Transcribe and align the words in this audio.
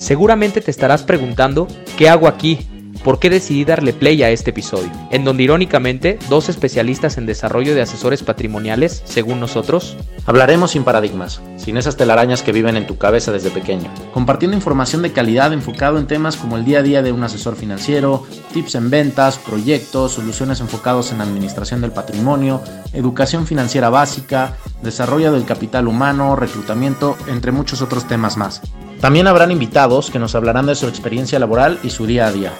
Seguramente 0.00 0.60
te 0.60 0.70
estarás 0.70 1.02
preguntando, 1.02 1.66
¿qué 1.96 2.08
hago 2.08 2.28
aquí? 2.28 2.68
¿Por 3.04 3.20
qué 3.20 3.30
decidí 3.30 3.64
darle 3.64 3.92
play 3.92 4.22
a 4.22 4.30
este 4.30 4.50
episodio? 4.50 4.90
En 5.10 5.24
donde 5.24 5.44
irónicamente, 5.44 6.18
dos 6.28 6.48
especialistas 6.48 7.16
en 7.16 7.26
desarrollo 7.26 7.74
de 7.74 7.82
asesores 7.82 8.22
patrimoniales, 8.22 9.02
según 9.04 9.40
nosotros, 9.40 9.96
hablaremos 10.26 10.72
sin 10.72 10.84
paradigmas, 10.84 11.40
sin 11.56 11.76
esas 11.76 11.96
telarañas 11.96 12.42
que 12.42 12.52
viven 12.52 12.76
en 12.76 12.86
tu 12.86 12.98
cabeza 12.98 13.32
desde 13.32 13.50
pequeño, 13.50 13.88
compartiendo 14.12 14.56
información 14.56 15.02
de 15.02 15.12
calidad 15.12 15.52
enfocado 15.52 15.98
en 15.98 16.06
temas 16.06 16.36
como 16.36 16.56
el 16.56 16.64
día 16.64 16.80
a 16.80 16.82
día 16.82 17.02
de 17.02 17.12
un 17.12 17.22
asesor 17.22 17.56
financiero, 17.56 18.26
tips 18.52 18.74
en 18.74 18.90
ventas, 18.90 19.38
proyectos, 19.38 20.12
soluciones 20.12 20.60
enfocados 20.60 21.12
en 21.12 21.20
administración 21.20 21.80
del 21.80 21.92
patrimonio, 21.92 22.60
educación 22.92 23.46
financiera 23.46 23.90
básica, 23.90 24.56
desarrollo 24.82 25.32
del 25.32 25.44
capital 25.44 25.86
humano, 25.86 26.36
reclutamiento, 26.36 27.16
entre 27.28 27.52
muchos 27.52 27.80
otros 27.80 28.06
temas 28.08 28.36
más. 28.36 28.60
También 29.00 29.28
habrán 29.28 29.52
invitados 29.52 30.10
que 30.10 30.18
nos 30.18 30.34
hablarán 30.34 30.66
de 30.66 30.74
su 30.74 30.88
experiencia 30.88 31.38
laboral 31.38 31.78
y 31.84 31.90
su 31.90 32.06
día 32.06 32.26
a 32.26 32.32
día. 32.32 32.52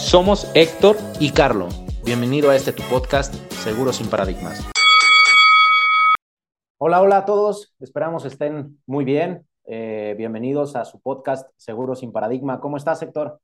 Somos 0.00 0.50
Héctor 0.54 0.96
Y 1.20 1.30
Carlo, 1.30 1.68
bienvenido 2.04 2.50
a 2.50 2.56
este 2.56 2.72
tu 2.72 2.82
podcast, 2.84 3.34
Seguro 3.52 3.92
sin 3.92 4.08
Paradigmas. 4.08 4.68
Hola, 6.78 7.02
hola 7.02 7.18
a 7.18 7.24
todos, 7.26 7.74
esperamos 7.80 8.24
estén 8.24 8.80
muy 8.86 9.04
bien. 9.04 9.46
Eh, 9.66 10.14
bienvenidos 10.16 10.74
a 10.74 10.84
su 10.84 11.00
podcast 11.00 11.50
Seguro 11.56 11.94
sin 11.94 12.12
Paradigma. 12.12 12.60
¿Cómo 12.60 12.78
estás, 12.78 13.02
Héctor? 13.02 13.40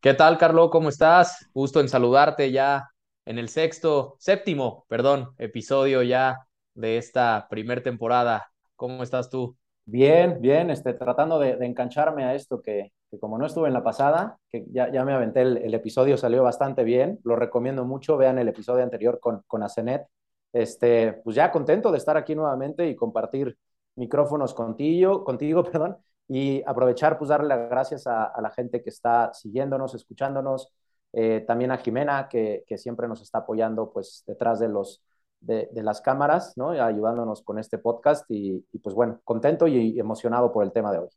¿Qué 0.00 0.14
tal, 0.14 0.38
Carlo? 0.38 0.70
¿Cómo 0.70 0.88
estás? 0.88 1.50
Gusto 1.52 1.80
en 1.80 1.88
saludarte 1.88 2.52
ya 2.52 2.88
en 3.26 3.38
el 3.38 3.48
sexto, 3.48 4.16
séptimo, 4.18 4.86
perdón, 4.88 5.34
episodio 5.36 6.02
ya 6.02 6.46
de 6.74 6.96
esta 6.96 7.48
primer 7.50 7.82
temporada. 7.82 8.50
¿Cómo 8.76 9.02
estás 9.02 9.28
tú? 9.28 9.56
Bien, 9.84 10.40
bien, 10.40 10.70
este, 10.70 10.94
tratando 10.94 11.38
de, 11.40 11.56
de 11.56 11.66
engancharme 11.66 12.24
a 12.24 12.34
esto 12.34 12.62
que, 12.62 12.92
que, 13.12 13.20
como 13.20 13.38
no 13.38 13.46
estuve 13.46 13.68
en 13.68 13.74
la 13.74 13.84
pasada, 13.84 14.38
que 14.50 14.64
ya, 14.70 14.90
ya 14.90 15.04
me 15.04 15.12
aventé, 15.12 15.42
el, 15.42 15.74
episodio 15.74 16.16
salió 16.16 16.42
bastante 16.42 16.82
bien, 16.82 17.20
lo 17.24 17.36
recomiendo 17.36 17.84
mucho, 17.84 18.16
vean 18.16 18.38
el 18.38 18.48
episodio 18.48 18.82
anterior 18.82 19.20
con, 19.20 19.42
con 19.46 19.62
Asenet. 19.62 20.06
Este, 20.52 21.12
pues 21.24 21.36
ya 21.36 21.52
contento 21.52 21.92
de 21.92 21.98
estar 21.98 22.16
aquí 22.16 22.34
nuevamente 22.34 22.88
y 22.88 22.96
compartir 22.96 23.56
micrófonos 23.96 24.54
contigo, 24.54 25.24
contigo, 25.24 25.62
perdón, 25.70 25.98
y 26.26 26.62
aprovechar, 26.66 27.18
pues 27.18 27.28
darle 27.28 27.48
las 27.48 27.68
gracias 27.68 28.06
a, 28.06 28.24
a 28.24 28.40
la 28.40 28.50
gente 28.50 28.82
que 28.82 28.90
está 28.90 29.32
siguiéndonos, 29.34 29.94
escuchándonos, 29.94 30.72
eh, 31.12 31.44
también 31.46 31.70
a 31.72 31.78
Jimena, 31.78 32.28
que, 32.28 32.64
que 32.66 32.78
siempre 32.78 33.08
nos 33.08 33.20
está 33.20 33.38
apoyando, 33.38 33.92
pues 33.92 34.24
detrás 34.26 34.58
de 34.58 34.68
los 34.68 35.02
de, 35.40 35.68
de, 35.72 35.82
las 35.82 36.00
cámaras, 36.00 36.56
¿no? 36.56 36.70
ayudándonos 36.70 37.42
con 37.42 37.58
este 37.58 37.76
podcast 37.76 38.30
y, 38.30 38.64
y, 38.72 38.78
pues 38.78 38.94
bueno, 38.94 39.20
contento 39.24 39.66
y 39.66 39.98
emocionado 39.98 40.52
por 40.52 40.64
el 40.64 40.72
tema 40.72 40.92
de 40.92 40.98
hoy. 41.00 41.08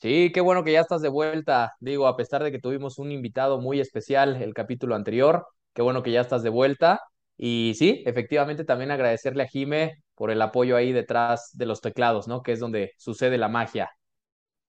Sí, 0.00 0.32
qué 0.32 0.40
bueno 0.40 0.64
que 0.64 0.72
ya 0.72 0.80
estás 0.80 1.02
de 1.02 1.10
vuelta. 1.10 1.74
Digo, 1.78 2.06
a 2.06 2.16
pesar 2.16 2.42
de 2.42 2.50
que 2.50 2.58
tuvimos 2.58 2.98
un 2.98 3.12
invitado 3.12 3.60
muy 3.60 3.80
especial 3.80 4.40
el 4.40 4.54
capítulo 4.54 4.94
anterior, 4.94 5.46
qué 5.74 5.82
bueno 5.82 6.02
que 6.02 6.10
ya 6.10 6.22
estás 6.22 6.42
de 6.42 6.48
vuelta. 6.48 7.00
Y 7.36 7.74
sí, 7.76 8.02
efectivamente 8.06 8.64
también 8.64 8.90
agradecerle 8.90 9.42
a 9.42 9.46
Jime 9.46 10.02
por 10.14 10.30
el 10.30 10.40
apoyo 10.40 10.76
ahí 10.76 10.92
detrás 10.92 11.50
de 11.52 11.66
los 11.66 11.82
teclados, 11.82 12.28
¿no? 12.28 12.42
Que 12.42 12.52
es 12.52 12.60
donde 12.60 12.92
sucede 12.96 13.36
la 13.36 13.48
magia. 13.48 13.90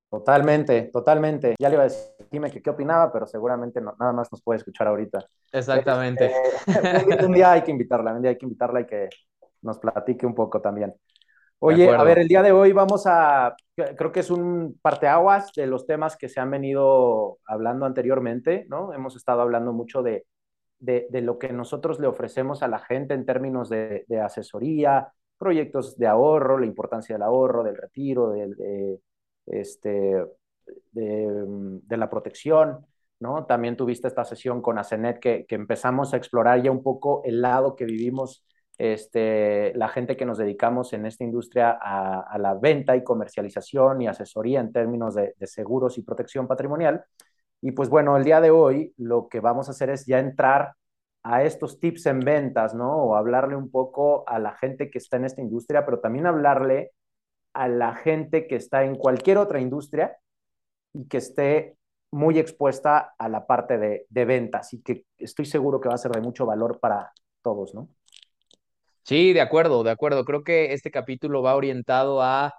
Totalmente, 0.09 0.89
totalmente. 0.91 1.55
Ya 1.57 1.69
le 1.69 1.75
iba 1.75 1.83
a 1.83 1.87
decir 1.87 2.11
Jime 2.29 2.51
que 2.51 2.61
qué 2.61 2.69
opinaba, 2.69 3.09
pero 3.13 3.25
seguramente 3.25 3.79
no, 3.79 3.95
nada 3.97 4.11
más 4.11 4.29
nos 4.33 4.41
puede 4.41 4.57
escuchar 4.57 4.87
ahorita. 4.87 5.25
Exactamente. 5.53 6.29
Eh, 6.67 7.25
un 7.25 7.31
día 7.31 7.53
hay 7.53 7.61
que 7.61 7.71
invitarla, 7.71 8.13
un 8.13 8.21
día 8.21 8.31
hay 8.31 8.37
que 8.37 8.45
invitarla 8.45 8.81
y 8.81 8.85
que 8.85 9.07
nos 9.61 9.79
platique 9.79 10.25
un 10.25 10.35
poco 10.35 10.59
también. 10.59 10.93
Oye, 11.63 11.89
a 11.89 12.03
ver, 12.03 12.17
el 12.17 12.27
día 12.27 12.41
de 12.41 12.51
hoy 12.51 12.71
vamos 12.71 13.03
a, 13.05 13.55
creo 13.75 14.11
que 14.11 14.21
es 14.21 14.31
un 14.31 14.79
parteaguas 14.81 15.51
de 15.55 15.67
los 15.67 15.85
temas 15.85 16.17
que 16.17 16.27
se 16.27 16.39
han 16.39 16.49
venido 16.49 17.37
hablando 17.45 17.85
anteriormente, 17.85 18.65
¿no? 18.67 18.93
Hemos 18.93 19.15
estado 19.15 19.41
hablando 19.41 19.71
mucho 19.71 20.01
de, 20.01 20.25
de, 20.79 21.05
de 21.11 21.21
lo 21.21 21.37
que 21.37 21.53
nosotros 21.53 21.99
le 21.99 22.07
ofrecemos 22.07 22.63
a 22.63 22.67
la 22.67 22.79
gente 22.79 23.13
en 23.13 23.27
términos 23.27 23.69
de, 23.69 24.05
de, 24.07 24.19
asesoría, 24.19 25.13
proyectos 25.37 25.99
de 25.99 26.07
ahorro, 26.07 26.57
la 26.57 26.65
importancia 26.65 27.13
del 27.13 27.21
ahorro, 27.21 27.63
del 27.63 27.77
retiro, 27.77 28.31
de, 28.31 28.99
este, 29.45 30.25
de, 30.93 31.27
de, 31.83 31.97
la 31.97 32.09
protección, 32.09 32.87
¿no? 33.19 33.45
También 33.45 33.77
tuviste 33.77 34.07
esta 34.07 34.25
sesión 34.25 34.63
con 34.63 34.79
Asenet 34.79 35.19
que, 35.19 35.45
que, 35.45 35.53
empezamos 35.53 36.15
a 36.15 36.17
explorar 36.17 36.63
ya 36.63 36.71
un 36.71 36.81
poco 36.81 37.21
el 37.23 37.39
lado 37.39 37.75
que 37.75 37.85
vivimos 37.85 38.43
este, 38.81 39.73
la 39.75 39.89
gente 39.89 40.17
que 40.17 40.25
nos 40.25 40.39
dedicamos 40.39 40.91
en 40.93 41.05
esta 41.05 41.23
industria 41.23 41.77
a, 41.79 42.35
la 42.39 42.55
venta 42.55 42.95
y 42.95 43.03
comercialización 43.03 44.01
y 44.01 44.07
asesoría 44.07 44.59
en 44.59 44.71
términos 44.71 45.13
de, 45.13 45.35
de 45.37 45.47
seguros 45.47 45.99
y 45.99 46.01
protección 46.01 46.47
patrimonial. 46.47 47.05
Y 47.61 47.73
pues 47.73 47.89
bueno, 47.89 48.17
el 48.17 48.23
día 48.23 48.41
de 48.41 48.49
hoy 48.49 48.91
lo 48.97 49.29
que 49.29 49.39
vamos 49.39 49.67
a 49.67 49.71
hacer 49.71 49.91
es 49.91 50.07
ya 50.07 50.17
entrar 50.17 50.73
a 51.21 51.43
estos 51.43 51.79
tips 51.79 52.07
en 52.07 52.21
ventas, 52.21 52.73
¿no? 52.73 52.91
O 52.95 53.15
hablarle 53.15 53.55
un 53.55 53.69
poco 53.69 54.27
a 54.27 54.39
la 54.39 54.53
gente 54.55 54.89
que 54.89 54.97
está 54.97 55.17
en 55.17 55.25
esta 55.25 55.41
industria, 55.41 55.85
pero 55.85 55.99
también 55.99 56.25
hablarle 56.25 56.93
a 57.53 57.67
la 57.67 57.93
gente 57.93 58.47
que 58.47 58.55
está 58.55 58.83
en 58.83 58.95
cualquier 58.95 59.37
otra 59.37 59.59
industria 59.61 60.17
y 60.93 61.07
que 61.07 61.17
esté 61.17 61.77
muy 62.11 62.39
expuesta 62.39 63.13
a 63.15 63.29
la 63.29 63.45
parte 63.45 63.77
de, 63.77 64.07
de, 64.09 64.25
ventas 64.25 64.73
y 64.73 64.81
que 64.81 65.05
estoy 65.19 65.45
seguro 65.45 65.79
que 65.79 65.89
va 65.89 65.95
a 65.95 65.99
ser 65.99 66.11
de 66.11 66.21
mucho 66.21 66.47
valor 66.47 66.79
para 66.79 67.13
todos, 67.43 67.75
¿no? 67.75 67.89
Sí, 69.03 69.33
de 69.33 69.41
acuerdo, 69.41 69.83
de 69.83 69.91
acuerdo. 69.91 70.23
Creo 70.25 70.43
que 70.43 70.73
este 70.73 70.91
capítulo 70.91 71.41
va 71.41 71.55
orientado 71.55 72.21
a 72.21 72.53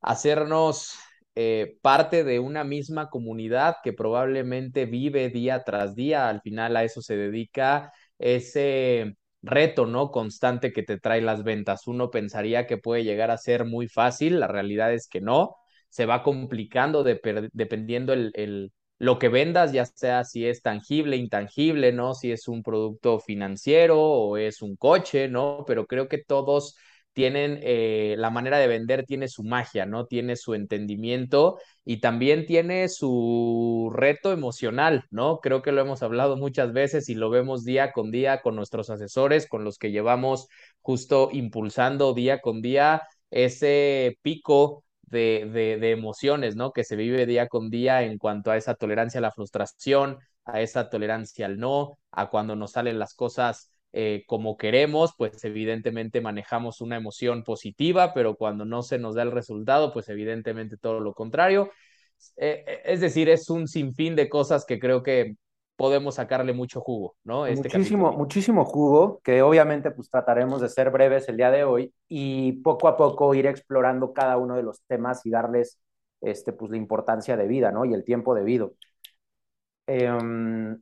hacernos 0.00 0.94
eh, 1.34 1.78
parte 1.82 2.24
de 2.24 2.40
una 2.40 2.64
misma 2.64 3.08
comunidad 3.10 3.76
que 3.84 3.92
probablemente 3.92 4.86
vive 4.86 5.28
día 5.30 5.62
tras 5.64 5.94
día. 5.94 6.28
Al 6.28 6.40
final 6.40 6.76
a 6.76 6.84
eso 6.84 7.02
se 7.02 7.16
dedica 7.16 7.92
ese 8.18 9.16
reto, 9.42 9.86
¿no? 9.86 10.10
Constante 10.10 10.72
que 10.72 10.82
te 10.82 10.98
trae 10.98 11.20
las 11.20 11.44
ventas. 11.44 11.86
Uno 11.86 12.10
pensaría 12.10 12.66
que 12.66 12.78
puede 12.78 13.04
llegar 13.04 13.30
a 13.30 13.38
ser 13.38 13.64
muy 13.66 13.88
fácil, 13.88 14.40
la 14.40 14.48
realidad 14.48 14.92
es 14.92 15.08
que 15.08 15.20
no. 15.20 15.56
Se 15.88 16.06
va 16.06 16.22
complicando 16.22 17.04
de, 17.04 17.20
dependiendo 17.52 18.12
el, 18.14 18.72
lo 19.02 19.18
que 19.18 19.28
vendas, 19.28 19.72
ya 19.72 19.84
sea 19.84 20.22
si 20.22 20.46
es 20.46 20.62
tangible, 20.62 21.16
intangible, 21.16 21.90
¿no? 21.92 22.14
Si 22.14 22.30
es 22.30 22.46
un 22.46 22.62
producto 22.62 23.18
financiero 23.18 24.00
o 24.00 24.36
es 24.36 24.62
un 24.62 24.76
coche, 24.76 25.26
¿no? 25.28 25.64
Pero 25.66 25.86
creo 25.88 26.06
que 26.08 26.18
todos 26.22 26.76
tienen 27.12 27.58
eh, 27.62 28.14
la 28.16 28.30
manera 28.30 28.58
de 28.58 28.68
vender, 28.68 29.04
tiene 29.04 29.26
su 29.26 29.42
magia, 29.42 29.86
¿no? 29.86 30.06
Tiene 30.06 30.36
su 30.36 30.54
entendimiento 30.54 31.58
y 31.84 31.98
también 32.00 32.46
tiene 32.46 32.88
su 32.88 33.90
reto 33.92 34.30
emocional, 34.30 35.04
¿no? 35.10 35.40
Creo 35.40 35.62
que 35.62 35.72
lo 35.72 35.80
hemos 35.80 36.04
hablado 36.04 36.36
muchas 36.36 36.72
veces 36.72 37.08
y 37.08 37.16
lo 37.16 37.28
vemos 37.28 37.64
día 37.64 37.90
con 37.90 38.12
día 38.12 38.40
con 38.40 38.54
nuestros 38.54 38.88
asesores, 38.88 39.48
con 39.48 39.64
los 39.64 39.78
que 39.78 39.90
llevamos 39.90 40.46
justo 40.80 41.28
impulsando 41.32 42.14
día 42.14 42.40
con 42.40 42.62
día 42.62 43.02
ese 43.32 44.16
pico 44.22 44.84
de, 45.12 45.90
emociones, 45.92 46.56
¿no? 46.56 46.72
Que 46.72 46.84
se 46.84 46.96
vive 46.96 47.26
día 47.26 47.48
con 47.48 47.70
día 47.70 48.02
en 48.02 48.18
cuanto 48.18 48.50
a 48.50 48.56
esa 48.56 48.74
tolerancia 48.74 49.18
a 49.18 49.22
la 49.22 49.30
frustración, 49.30 50.18
a 50.44 50.60
esa 50.60 50.90
tolerancia 50.90 51.46
al 51.46 51.58
no, 51.58 51.98
a 52.10 52.30
cuando 52.30 52.56
nos 52.56 52.72
salen 52.72 52.98
las 52.98 53.14
cosas 53.14 53.70
eh, 53.92 54.24
como 54.26 54.56
queremos, 54.56 55.12
pues 55.16 55.44
evidentemente 55.44 56.20
manejamos 56.20 56.80
una 56.80 56.96
emoción 56.96 57.44
positiva, 57.44 58.14
pero 58.14 58.36
cuando 58.36 58.64
no 58.64 58.82
se 58.82 58.98
nos 58.98 59.14
da 59.14 59.22
el 59.22 59.32
resultado, 59.32 59.92
pues 59.92 60.08
evidentemente 60.08 60.76
todo 60.78 61.00
lo 61.00 61.14
contrario. 61.14 61.70
Eh, 62.36 62.82
es 62.84 63.00
decir, 63.00 63.28
es 63.28 63.50
un 63.50 63.68
sinfín 63.68 64.16
de 64.16 64.28
cosas 64.28 64.64
que 64.64 64.78
creo 64.78 65.02
que 65.02 65.36
podemos 65.82 66.14
sacarle 66.14 66.52
mucho 66.52 66.80
jugo, 66.80 67.16
¿no? 67.24 67.44
Este 67.44 67.68
muchísimo, 67.68 68.04
capítulo. 68.04 68.24
muchísimo 68.24 68.64
jugo, 68.64 69.20
que 69.24 69.42
obviamente 69.42 69.90
pues 69.90 70.08
trataremos 70.08 70.60
de 70.60 70.68
ser 70.68 70.90
breves 70.90 71.28
el 71.28 71.36
día 71.36 71.50
de 71.50 71.64
hoy 71.64 71.92
y 72.08 72.52
poco 72.62 72.86
a 72.86 72.96
poco 72.96 73.34
ir 73.34 73.48
explorando 73.48 74.12
cada 74.12 74.36
uno 74.36 74.54
de 74.54 74.62
los 74.62 74.80
temas 74.86 75.26
y 75.26 75.30
darles 75.30 75.80
este, 76.20 76.52
pues, 76.52 76.70
la 76.70 76.76
importancia 76.76 77.36
de 77.36 77.48
vida, 77.48 77.72
¿no? 77.72 77.84
Y 77.84 77.94
el 77.94 78.04
tiempo 78.04 78.32
debido. 78.32 78.74
Eh, 79.88 80.08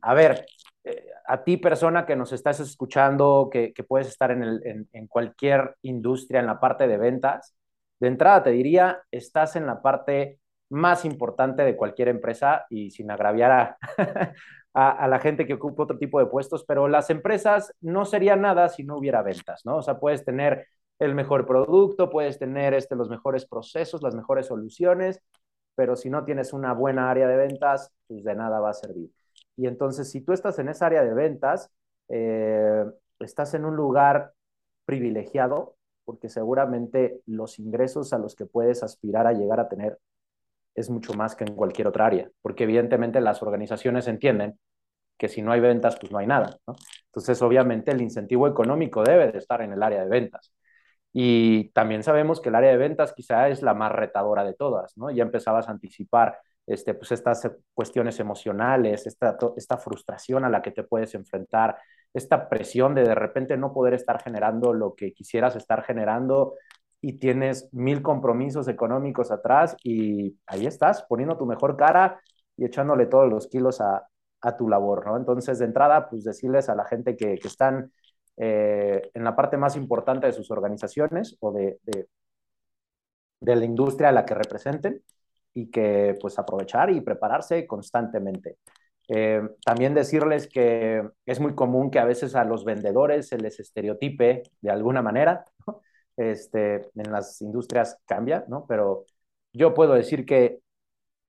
a 0.03 0.13
ver, 0.13 0.45
eh, 0.83 1.07
a 1.25 1.43
ti 1.43 1.57
persona 1.57 2.05
que 2.05 2.15
nos 2.15 2.31
estás 2.31 2.59
escuchando, 2.59 3.49
que, 3.51 3.73
que 3.73 3.83
puedes 3.83 4.07
estar 4.07 4.29
en, 4.29 4.43
el, 4.43 4.61
en, 4.67 4.87
en, 4.93 5.07
cualquier 5.07 5.77
industria, 5.81 6.41
en 6.41 6.45
la 6.45 6.59
parte 6.59 6.87
de 6.87 6.97
ventas, 6.97 7.55
de 7.99 8.07
entrada 8.07 8.43
te 8.43 8.51
diría, 8.51 9.01
estás 9.09 9.55
en 9.55 9.65
la 9.65 9.81
parte 9.81 10.37
más 10.69 11.05
importante 11.05 11.63
de 11.63 11.75
cualquier 11.75 12.09
empresa 12.09 12.67
y 12.69 12.91
sin 12.91 13.09
agraviar 13.09 13.51
a, 13.51 13.77
a, 14.73 14.91
a, 14.91 15.07
la 15.07 15.19
gente 15.19 15.45
que 15.45 15.55
ocupa 15.55 15.83
otro 15.83 15.97
tipo 15.97 16.19
de 16.19 16.25
puestos, 16.27 16.63
pero 16.65 16.87
las 16.87 17.09
empresas 17.09 17.73
no 17.81 18.05
serían 18.05 18.41
nada 18.41 18.69
si 18.69 18.83
no 18.83 18.97
hubiera 18.97 19.21
ventas, 19.21 19.65
¿no? 19.65 19.77
O 19.77 19.81
sea, 19.81 19.99
puedes 19.99 20.23
tener 20.23 20.67
el 20.99 21.15
mejor 21.15 21.47
producto, 21.47 22.09
puedes 22.09 22.37
tener 22.37 22.73
este, 22.73 22.95
los 22.95 23.09
mejores 23.09 23.45
procesos, 23.45 24.03
las 24.03 24.15
mejores 24.15 24.45
soluciones, 24.47 25.19
pero 25.75 25.95
si 25.95 26.09
no 26.09 26.23
tienes 26.25 26.53
una 26.53 26.73
buena 26.73 27.09
área 27.09 27.27
de 27.27 27.37
ventas, 27.37 27.91
pues 28.07 28.23
de 28.23 28.35
nada 28.35 28.59
va 28.59 28.69
a 28.69 28.73
servir. 28.73 29.11
Y 29.57 29.67
entonces, 29.67 30.11
si 30.11 30.21
tú 30.21 30.33
estás 30.33 30.59
en 30.59 30.69
esa 30.69 30.85
área 30.85 31.03
de 31.03 31.13
ventas, 31.13 31.71
eh, 32.09 32.85
estás 33.19 33.53
en 33.55 33.65
un 33.65 33.75
lugar 33.75 34.33
privilegiado, 34.85 35.75
porque 36.05 36.29
seguramente 36.29 37.21
los 37.25 37.57
ingresos 37.59 38.13
a 38.13 38.19
los 38.19 38.35
que 38.35 38.45
puedes 38.45 38.83
aspirar 38.83 39.27
a 39.27 39.33
llegar 39.33 39.59
a 39.59 39.69
tener 39.69 39.97
es 40.75 40.89
mucho 40.89 41.13
más 41.13 41.35
que 41.35 41.43
en 41.43 41.55
cualquier 41.55 41.87
otra 41.87 42.05
área, 42.05 42.29
porque 42.41 42.63
evidentemente 42.63 43.21
las 43.21 43.41
organizaciones 43.41 44.07
entienden 44.07 44.59
que 45.17 45.29
si 45.29 45.41
no 45.41 45.51
hay 45.51 45.59
ventas, 45.59 45.97
pues 45.99 46.11
no 46.11 46.17
hay 46.17 46.27
nada. 46.27 46.57
¿no? 46.67 46.75
Entonces, 47.05 47.41
obviamente, 47.41 47.91
el 47.91 48.01
incentivo 48.01 48.47
económico 48.47 49.03
debe 49.03 49.31
de 49.31 49.37
estar 49.37 49.61
en 49.61 49.73
el 49.73 49.83
área 49.83 50.03
de 50.03 50.09
ventas. 50.09 50.53
Y 51.13 51.69
también 51.71 52.03
sabemos 52.03 52.41
que 52.41 52.49
el 52.49 52.55
área 52.55 52.71
de 52.71 52.77
ventas 52.77 53.13
quizá 53.13 53.49
es 53.49 53.61
la 53.61 53.73
más 53.73 53.91
retadora 53.91 54.43
de 54.43 54.53
todas, 54.53 54.97
¿no? 54.97 55.11
Ya 55.11 55.23
empezabas 55.23 55.67
a 55.67 55.71
anticipar 55.71 56.39
este, 56.65 56.93
pues 56.93 57.11
estas 57.11 57.49
cuestiones 57.73 58.19
emocionales, 58.19 59.05
esta, 59.05 59.37
esta 59.57 59.77
frustración 59.77 60.45
a 60.45 60.49
la 60.49 60.61
que 60.61 60.71
te 60.71 60.83
puedes 60.83 61.13
enfrentar, 61.15 61.77
esta 62.13 62.49
presión 62.49 62.95
de 62.95 63.03
de 63.03 63.15
repente 63.15 63.57
no 63.57 63.73
poder 63.73 63.93
estar 63.93 64.21
generando 64.21 64.73
lo 64.73 64.95
que 64.95 65.13
quisieras 65.13 65.55
estar 65.55 65.83
generando 65.83 66.55
y 67.01 67.13
tienes 67.13 67.67
mil 67.73 68.01
compromisos 68.01 68.67
económicos 68.67 69.31
atrás 69.31 69.75
y 69.83 70.37
ahí 70.45 70.67
estás 70.67 71.03
poniendo 71.03 71.37
tu 71.37 71.45
mejor 71.45 71.75
cara 71.75 72.21
y 72.55 72.65
echándole 72.65 73.07
todos 73.07 73.29
los 73.29 73.47
kilos 73.47 73.81
a, 73.81 74.07
a 74.41 74.57
tu 74.57 74.69
labor, 74.69 75.05
¿no? 75.05 75.17
Entonces, 75.17 75.59
de 75.59 75.65
entrada, 75.65 76.09
pues 76.09 76.23
decirles 76.23 76.69
a 76.69 76.75
la 76.75 76.85
gente 76.85 77.15
que, 77.15 77.37
que 77.37 77.47
están 77.47 77.91
eh, 78.37 79.01
en 79.13 79.23
la 79.23 79.35
parte 79.35 79.57
más 79.57 79.75
importante 79.75 80.27
de 80.27 80.33
sus 80.33 80.51
organizaciones 80.51 81.37
o 81.41 81.51
de, 81.51 81.79
de, 81.83 83.55
la 83.55 83.65
industria 83.65 84.09
a 84.09 84.11
la 84.11 84.25
que 84.25 84.35
representen 84.35 85.03
y 85.53 85.69
que 85.69 86.15
pues 86.21 86.39
aprovechar 86.39 86.89
y 86.91 87.01
prepararse 87.01 87.67
constantemente. 87.67 88.57
Eh, 89.09 89.41
también 89.65 89.93
decirles 89.93 90.47
que 90.47 91.03
es 91.25 91.39
muy 91.39 91.55
común 91.55 91.91
que 91.91 91.99
a 91.99 92.05
veces 92.05 92.35
a 92.35 92.45
los 92.45 92.63
vendedores 92.63 93.27
se 93.27 93.37
les 93.37 93.59
estereotipe 93.59 94.43
de 94.61 94.71
alguna 94.71 95.01
manera, 95.01 95.43
¿no? 95.67 95.81
Este, 96.21 96.75
en 96.95 97.11
las 97.11 97.41
industrias 97.41 97.97
cambia, 98.05 98.45
¿no? 98.47 98.65
Pero 98.67 99.05
yo 99.53 99.73
puedo 99.73 99.93
decir 99.93 100.25
que 100.25 100.59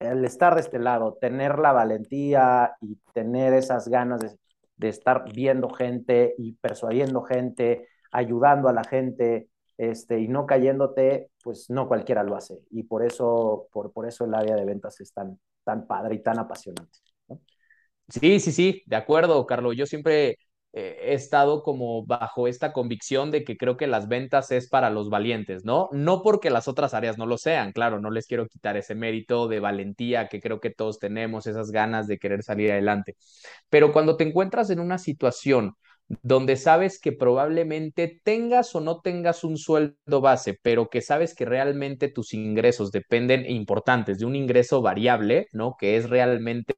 el 0.00 0.24
estar 0.24 0.54
de 0.54 0.60
este 0.60 0.78
lado, 0.78 1.16
tener 1.20 1.58
la 1.58 1.72
valentía 1.72 2.76
y 2.80 2.96
tener 3.14 3.54
esas 3.54 3.88
ganas 3.88 4.20
de, 4.20 4.30
de 4.76 4.88
estar 4.88 5.24
viendo 5.32 5.70
gente 5.70 6.34
y 6.38 6.54
persuadiendo 6.54 7.22
gente, 7.22 7.88
ayudando 8.10 8.68
a 8.68 8.72
la 8.72 8.84
gente, 8.84 9.48
este, 9.78 10.20
y 10.20 10.28
no 10.28 10.46
cayéndote, 10.46 11.30
pues 11.42 11.70
no 11.70 11.88
cualquiera 11.88 12.22
lo 12.22 12.36
hace. 12.36 12.58
Y 12.70 12.84
por 12.84 13.04
eso, 13.04 13.68
por, 13.72 13.92
por 13.92 14.06
eso 14.06 14.24
el 14.24 14.34
área 14.34 14.56
de 14.56 14.64
ventas 14.64 15.00
es 15.00 15.12
tan, 15.12 15.38
tan 15.64 15.86
padre 15.86 16.16
y 16.16 16.22
tan 16.22 16.38
apasionante. 16.38 16.98
Sí, 18.08 18.40
sí, 18.40 18.52
sí, 18.52 18.82
de 18.86 18.96
acuerdo, 18.96 19.46
Carlos. 19.46 19.74
Yo 19.76 19.86
siempre 19.86 20.38
eh, 20.74 20.98
he 21.02 21.14
estado 21.14 21.62
como 21.62 22.06
bajo 22.06 22.48
esta 22.48 22.72
convicción 22.72 23.30
de 23.30 23.44
que 23.44 23.56
creo 23.56 23.76
que 23.76 23.86
las 23.86 24.08
ventas 24.08 24.50
es 24.52 24.68
para 24.68 24.88
los 24.90 25.10
valientes, 25.10 25.64
¿no? 25.64 25.88
No 25.92 26.22
porque 26.22 26.50
las 26.50 26.66
otras 26.68 26.94
áreas 26.94 27.18
no 27.18 27.26
lo 27.26 27.36
sean, 27.38 27.72
claro, 27.72 28.00
no 28.00 28.10
les 28.10 28.26
quiero 28.26 28.46
quitar 28.46 28.76
ese 28.76 28.94
mérito 28.94 29.48
de 29.48 29.60
valentía 29.60 30.28
que 30.28 30.40
creo 30.40 30.60
que 30.60 30.70
todos 30.70 30.98
tenemos, 30.98 31.46
esas 31.46 31.70
ganas 31.70 32.06
de 32.06 32.18
querer 32.18 32.42
salir 32.42 32.70
adelante. 32.72 33.16
Pero 33.68 33.92
cuando 33.92 34.16
te 34.16 34.24
encuentras 34.24 34.70
en 34.70 34.80
una 34.80 34.98
situación 34.98 35.74
donde 36.22 36.56
sabes 36.56 37.00
que 37.00 37.12
probablemente 37.12 38.20
tengas 38.22 38.74
o 38.74 38.80
no 38.80 39.00
tengas 39.00 39.44
un 39.44 39.56
sueldo 39.56 40.20
base, 40.20 40.58
pero 40.62 40.88
que 40.90 41.00
sabes 41.00 41.34
que 41.34 41.44
realmente 41.44 42.08
tus 42.08 42.34
ingresos 42.34 42.90
dependen 42.92 43.48
importantes 43.50 44.18
de 44.18 44.26
un 44.26 44.36
ingreso 44.36 44.82
variable, 44.82 45.46
¿no? 45.52 45.76
Que 45.78 45.96
es 45.96 46.10
realmente 46.10 46.74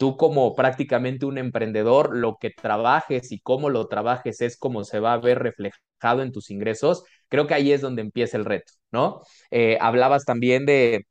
tú 0.00 0.16
como 0.16 0.54
prácticamente 0.56 1.26
un 1.26 1.36
emprendedor, 1.36 2.16
lo 2.16 2.38
que 2.40 2.48
trabajes 2.50 3.32
y 3.32 3.40
cómo 3.40 3.68
lo 3.68 3.86
trabajes 3.86 4.40
es 4.40 4.56
como 4.56 4.84
se 4.84 4.98
va 4.98 5.12
a 5.12 5.18
ver 5.18 5.40
reflejado 5.40 6.22
en 6.22 6.32
tus 6.32 6.50
ingresos, 6.50 7.04
creo 7.28 7.46
que 7.46 7.52
ahí 7.52 7.70
es 7.72 7.82
donde 7.82 8.00
empieza 8.00 8.38
el 8.38 8.46
reto, 8.46 8.72
¿no? 8.92 9.20
Eh, 9.50 9.76
hablabas 9.78 10.24
también 10.24 10.64
de, 10.64 11.06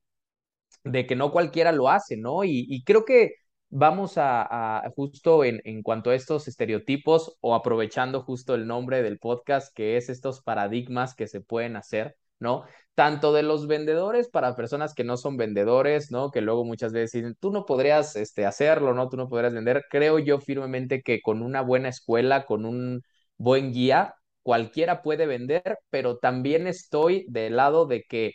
de 0.83 1.05
que 1.07 1.15
no 1.15 1.31
cualquiera 1.31 1.71
lo 1.71 1.89
hace, 1.89 2.17
¿no? 2.17 2.43
Y, 2.45 2.83
creo 2.85 3.05
que 3.05 3.35
vamos 3.69 4.17
a, 4.17 4.79
a 4.79 4.89
justo 4.95 5.43
en, 5.43 5.61
en, 5.65 5.83
cuanto 5.83 6.09
a 6.11 6.15
estos 6.15 6.47
estereotipos 6.47 7.37
o 7.41 7.55
aprovechando 7.55 8.23
justo 8.23 8.55
el 8.55 8.67
nombre 8.67 9.03
del 9.03 9.19
podcast, 9.19 9.73
que 9.75 9.97
es 9.97 10.09
estos 10.09 10.41
paradigmas 10.41 11.15
que 11.15 11.27
se 11.27 11.41
pueden 11.41 11.75
hacer, 11.75 12.17
¿no? 12.39 12.63
Tanto 12.95 13.33
de 13.33 13.43
los 13.43 13.67
vendedores 13.67 14.29
para 14.29 14.55
personas 14.55 14.93
que 14.93 15.03
no 15.03 15.17
son 15.17 15.37
vendedores, 15.37 16.11
¿no? 16.11 16.31
Que 16.31 16.41
luego 16.41 16.65
muchas 16.65 16.91
veces 16.93 17.11
dicen, 17.13 17.35
tú 17.39 17.51
no 17.51 17.65
podrías 17.65 18.15
este, 18.15 18.45
hacerlo, 18.45 18.93
¿no? 18.93 19.09
Tú 19.09 19.17
no 19.17 19.29
podrías 19.29 19.53
vender. 19.53 19.85
Creo 19.89 20.19
yo 20.19 20.39
firmemente 20.39 21.01
que 21.01 21.21
con 21.21 21.41
una 21.41 21.61
buena 21.61 21.89
escuela, 21.89 22.45
con 22.45 22.65
un 22.65 23.01
buen 23.37 23.71
guía, 23.73 24.15
cualquiera 24.43 25.01
puede 25.01 25.25
vender, 25.27 25.79
pero 25.89 26.17
también 26.17 26.67
estoy 26.67 27.25
del 27.29 27.55
lado 27.57 27.85
de 27.85 28.03
que 28.03 28.33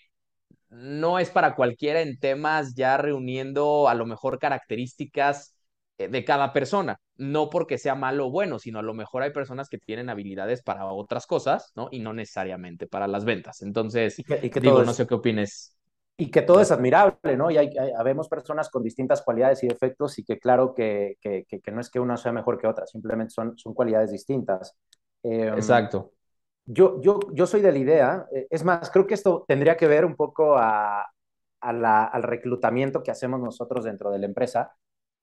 no 0.70 1.18
es 1.18 1.30
para 1.30 1.54
cualquiera 1.54 2.00
en 2.00 2.18
temas 2.18 2.74
ya 2.74 2.96
reuniendo 2.96 3.88
a 3.88 3.94
lo 3.94 4.06
mejor 4.06 4.38
características 4.38 5.54
de 5.98 6.24
cada 6.24 6.52
persona, 6.52 7.00
no 7.16 7.50
porque 7.50 7.78
sea 7.78 7.94
malo 7.94 8.26
o 8.26 8.30
bueno, 8.30 8.58
sino 8.58 8.80
a 8.80 8.82
lo 8.82 8.94
mejor 8.94 9.22
hay 9.22 9.30
personas 9.30 9.68
que 9.68 9.78
tienen 9.78 10.10
habilidades 10.10 10.62
para 10.62 10.86
otras 10.86 11.26
cosas, 11.26 11.72
¿no? 11.76 11.88
Y 11.90 12.00
no 12.00 12.12
necesariamente 12.12 12.86
para 12.86 13.06
las 13.06 13.24
ventas. 13.24 13.62
Entonces, 13.62 14.18
y 14.18 14.24
que, 14.24 14.40
y 14.42 14.50
que 14.50 14.60
digo, 14.60 14.80
es, 14.80 14.86
no 14.86 14.92
sé 14.92 15.06
qué 15.06 15.14
opines. 15.14 15.76
Y 16.16 16.30
que 16.30 16.42
todo 16.42 16.60
es 16.60 16.70
admirable, 16.72 17.36
¿no? 17.36 17.50
Y 17.50 17.58
hay, 17.58 17.76
hay, 17.78 17.92
habemos 17.96 18.28
personas 18.28 18.70
con 18.70 18.82
distintas 18.82 19.22
cualidades 19.22 19.62
y 19.62 19.68
defectos 19.68 20.18
y 20.18 20.24
que 20.24 20.38
claro 20.38 20.74
que, 20.74 21.16
que, 21.20 21.44
que, 21.46 21.70
no 21.70 21.80
es 21.80 21.90
que 21.90 22.00
una 22.00 22.16
sea 22.16 22.32
mejor 22.32 22.58
que 22.58 22.66
otra, 22.66 22.86
simplemente 22.86 23.32
son, 23.32 23.56
son 23.56 23.72
cualidades 23.72 24.10
distintas. 24.10 24.76
Eh, 25.22 25.52
Exacto. 25.54 26.12
Yo, 26.66 27.00
yo, 27.00 27.20
yo 27.32 27.46
soy 27.46 27.60
de 27.60 27.72
la 27.72 27.78
idea, 27.78 28.26
eh, 28.32 28.46
es 28.50 28.64
más, 28.64 28.90
creo 28.90 29.06
que 29.06 29.14
esto 29.14 29.44
tendría 29.46 29.76
que 29.76 29.86
ver 29.86 30.04
un 30.04 30.16
poco 30.16 30.56
a, 30.56 31.04
a 31.60 31.72
la, 31.72 32.04
al 32.04 32.22
reclutamiento 32.22 33.02
que 33.02 33.10
hacemos 33.10 33.40
nosotros 33.40 33.84
dentro 33.84 34.10
de 34.10 34.18
la 34.18 34.26
empresa, 34.26 34.74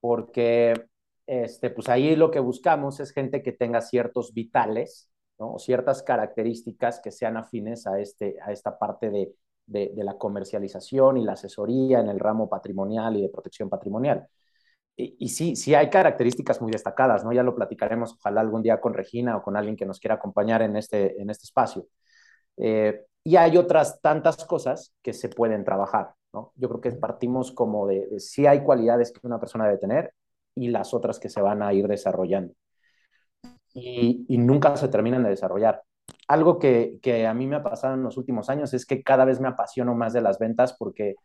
porque 0.02 0.88
este, 1.28 1.70
pues 1.70 1.88
ahí 1.90 2.16
lo 2.16 2.32
que 2.32 2.40
buscamos 2.42 3.00
es 3.00 3.12
gente 3.14 3.42
que 3.42 3.54
tenga 3.54 3.82
ciertos 3.82 4.34
vitales, 4.34 5.10
¿no? 5.40 5.58
Ciertas 5.60 6.04
características 6.04 7.00
que 7.00 7.12
sean 7.12 7.38
afines 7.38 7.88
a, 7.88 8.00
este, 8.00 8.38
a 8.42 8.52
esta 8.52 8.78
parte 8.78 9.10
de, 9.10 9.34
de, 9.66 10.04
la 10.04 10.18
comercialización 10.18 11.18
y 11.18 11.24
la 11.24 11.34
asesoría 11.34 12.00
en 12.02 12.10
el 12.10 12.20
ramo 12.20 12.50
patrimonial 12.50 13.16
y 13.18 13.22
de 13.22 13.30
protección 13.30 13.70
patrimonial. 13.70 14.28
Y, 14.96 15.16
y, 15.20 15.30
sí, 15.30 15.56
sí 15.56 15.74
hay 15.74 15.90
características 15.90 16.62
muy 16.62 16.72
destacadas, 16.72 17.24
¿no? 17.24 17.32
Ya 17.32 17.44
lo 17.44 17.56
platicaremos, 17.56 18.14
ojalá 18.14 18.42
algún 18.42 18.62
día 18.62 18.82
con 18.82 18.94
Regina 18.94 19.38
o 19.38 19.44
con 19.44 19.56
alguien 19.56 19.78
que 19.78 19.86
nos 19.86 20.00
quiera 20.00 20.16
acompañar 20.16 20.62
en 20.62 20.76
este, 20.76 21.22
en 21.22 21.30
este 21.30 21.46
espacio. 21.46 21.88
Eh, 22.58 23.06
y 23.24 23.36
hay 23.36 23.58
otras 23.58 24.02
tantas 24.02 24.46
cosas 24.46 24.94
que 25.02 25.14
se 25.14 25.30
pueden 25.30 25.64
trabajar, 25.64 26.16
¿no? 26.34 26.54
Yo 26.56 26.70
creo 26.70 26.82
que 26.82 26.92
partimos 26.92 27.52
como 27.52 27.88
de, 27.88 28.08
de 28.08 28.20
si 28.20 28.46
hay 28.46 28.64
cualidades 28.64 29.12
que 29.12 29.26
una 29.28 29.40
persona 29.40 29.66
debe 29.66 29.78
tener 29.78 30.14
y 30.56 30.70
las 30.70 30.94
otras 30.94 31.20
que 31.20 31.30
se 31.30 31.42
van 31.42 31.62
a 31.62 31.74
ir 31.74 31.88
desarrollando. 31.88 32.54
Y, 33.74 34.26
y 34.28 34.38
nunca 34.38 34.76
se 34.76 34.90
terminan 34.90 35.24
de 35.24 35.30
desarrollar. 35.30 35.82
Algo 36.28 36.60
que, 36.60 36.98
que, 37.02 37.26
a 37.26 37.34
mí 37.34 37.48
me 37.48 37.56
ha 37.56 37.64
pasado 37.64 37.94
en 37.94 38.04
los 38.04 38.18
últimos 38.18 38.50
años 38.50 38.74
es 38.74 38.86
que 38.86 39.02
cada 39.02 39.26
vez 39.26 39.40
me 39.40 39.48
apasiono 39.48 39.96
más 39.96 40.14
de 40.14 40.22
las 40.22 40.40
ventas 40.40 40.76
porque 40.78 41.16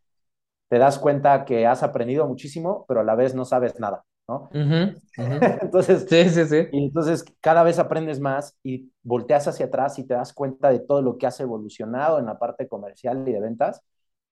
te 0.69 0.79
das 0.79 0.99
cuenta 0.99 1.45
que 1.45 1.67
has 1.67 1.83
aprendido 1.83 2.27
muchísimo, 2.27 2.85
pero 2.89 3.01
a 3.01 3.05
la 3.05 3.15
vez 3.15 3.35
no 3.35 3.45
sabes 3.45 3.79
nada, 3.79 4.05
¿no? 4.29 4.49
Uh 4.53 4.57
-huh, 4.57 4.97
uh 4.97 5.23
-huh. 5.23 5.59
entonces, 5.63 6.07
sí, 6.09 6.29
sí, 6.29 6.45
sí. 6.47 6.69
Y 6.73 6.87
entonces 6.87 7.25
cada 7.41 7.63
vez 7.63 7.79
aprendes 7.79 8.21
más 8.21 8.57
y 8.63 8.93
volteas 9.03 9.47
hacia 9.49 9.67
atrás 9.67 9.99
y 9.99 10.05
te 10.07 10.15
das 10.15 10.33
cuenta 10.33 10.71
de 10.71 10.81
todo 10.81 11.03
lo 11.03 11.19
que 11.19 11.27
has 11.27 11.39
evolucionado 11.41 12.19
en 12.19 12.27
la 12.27 12.39
parte 12.39 12.69
comercial 12.69 13.29
y 13.29 13.33
de 13.33 13.41
ventas 13.41 13.83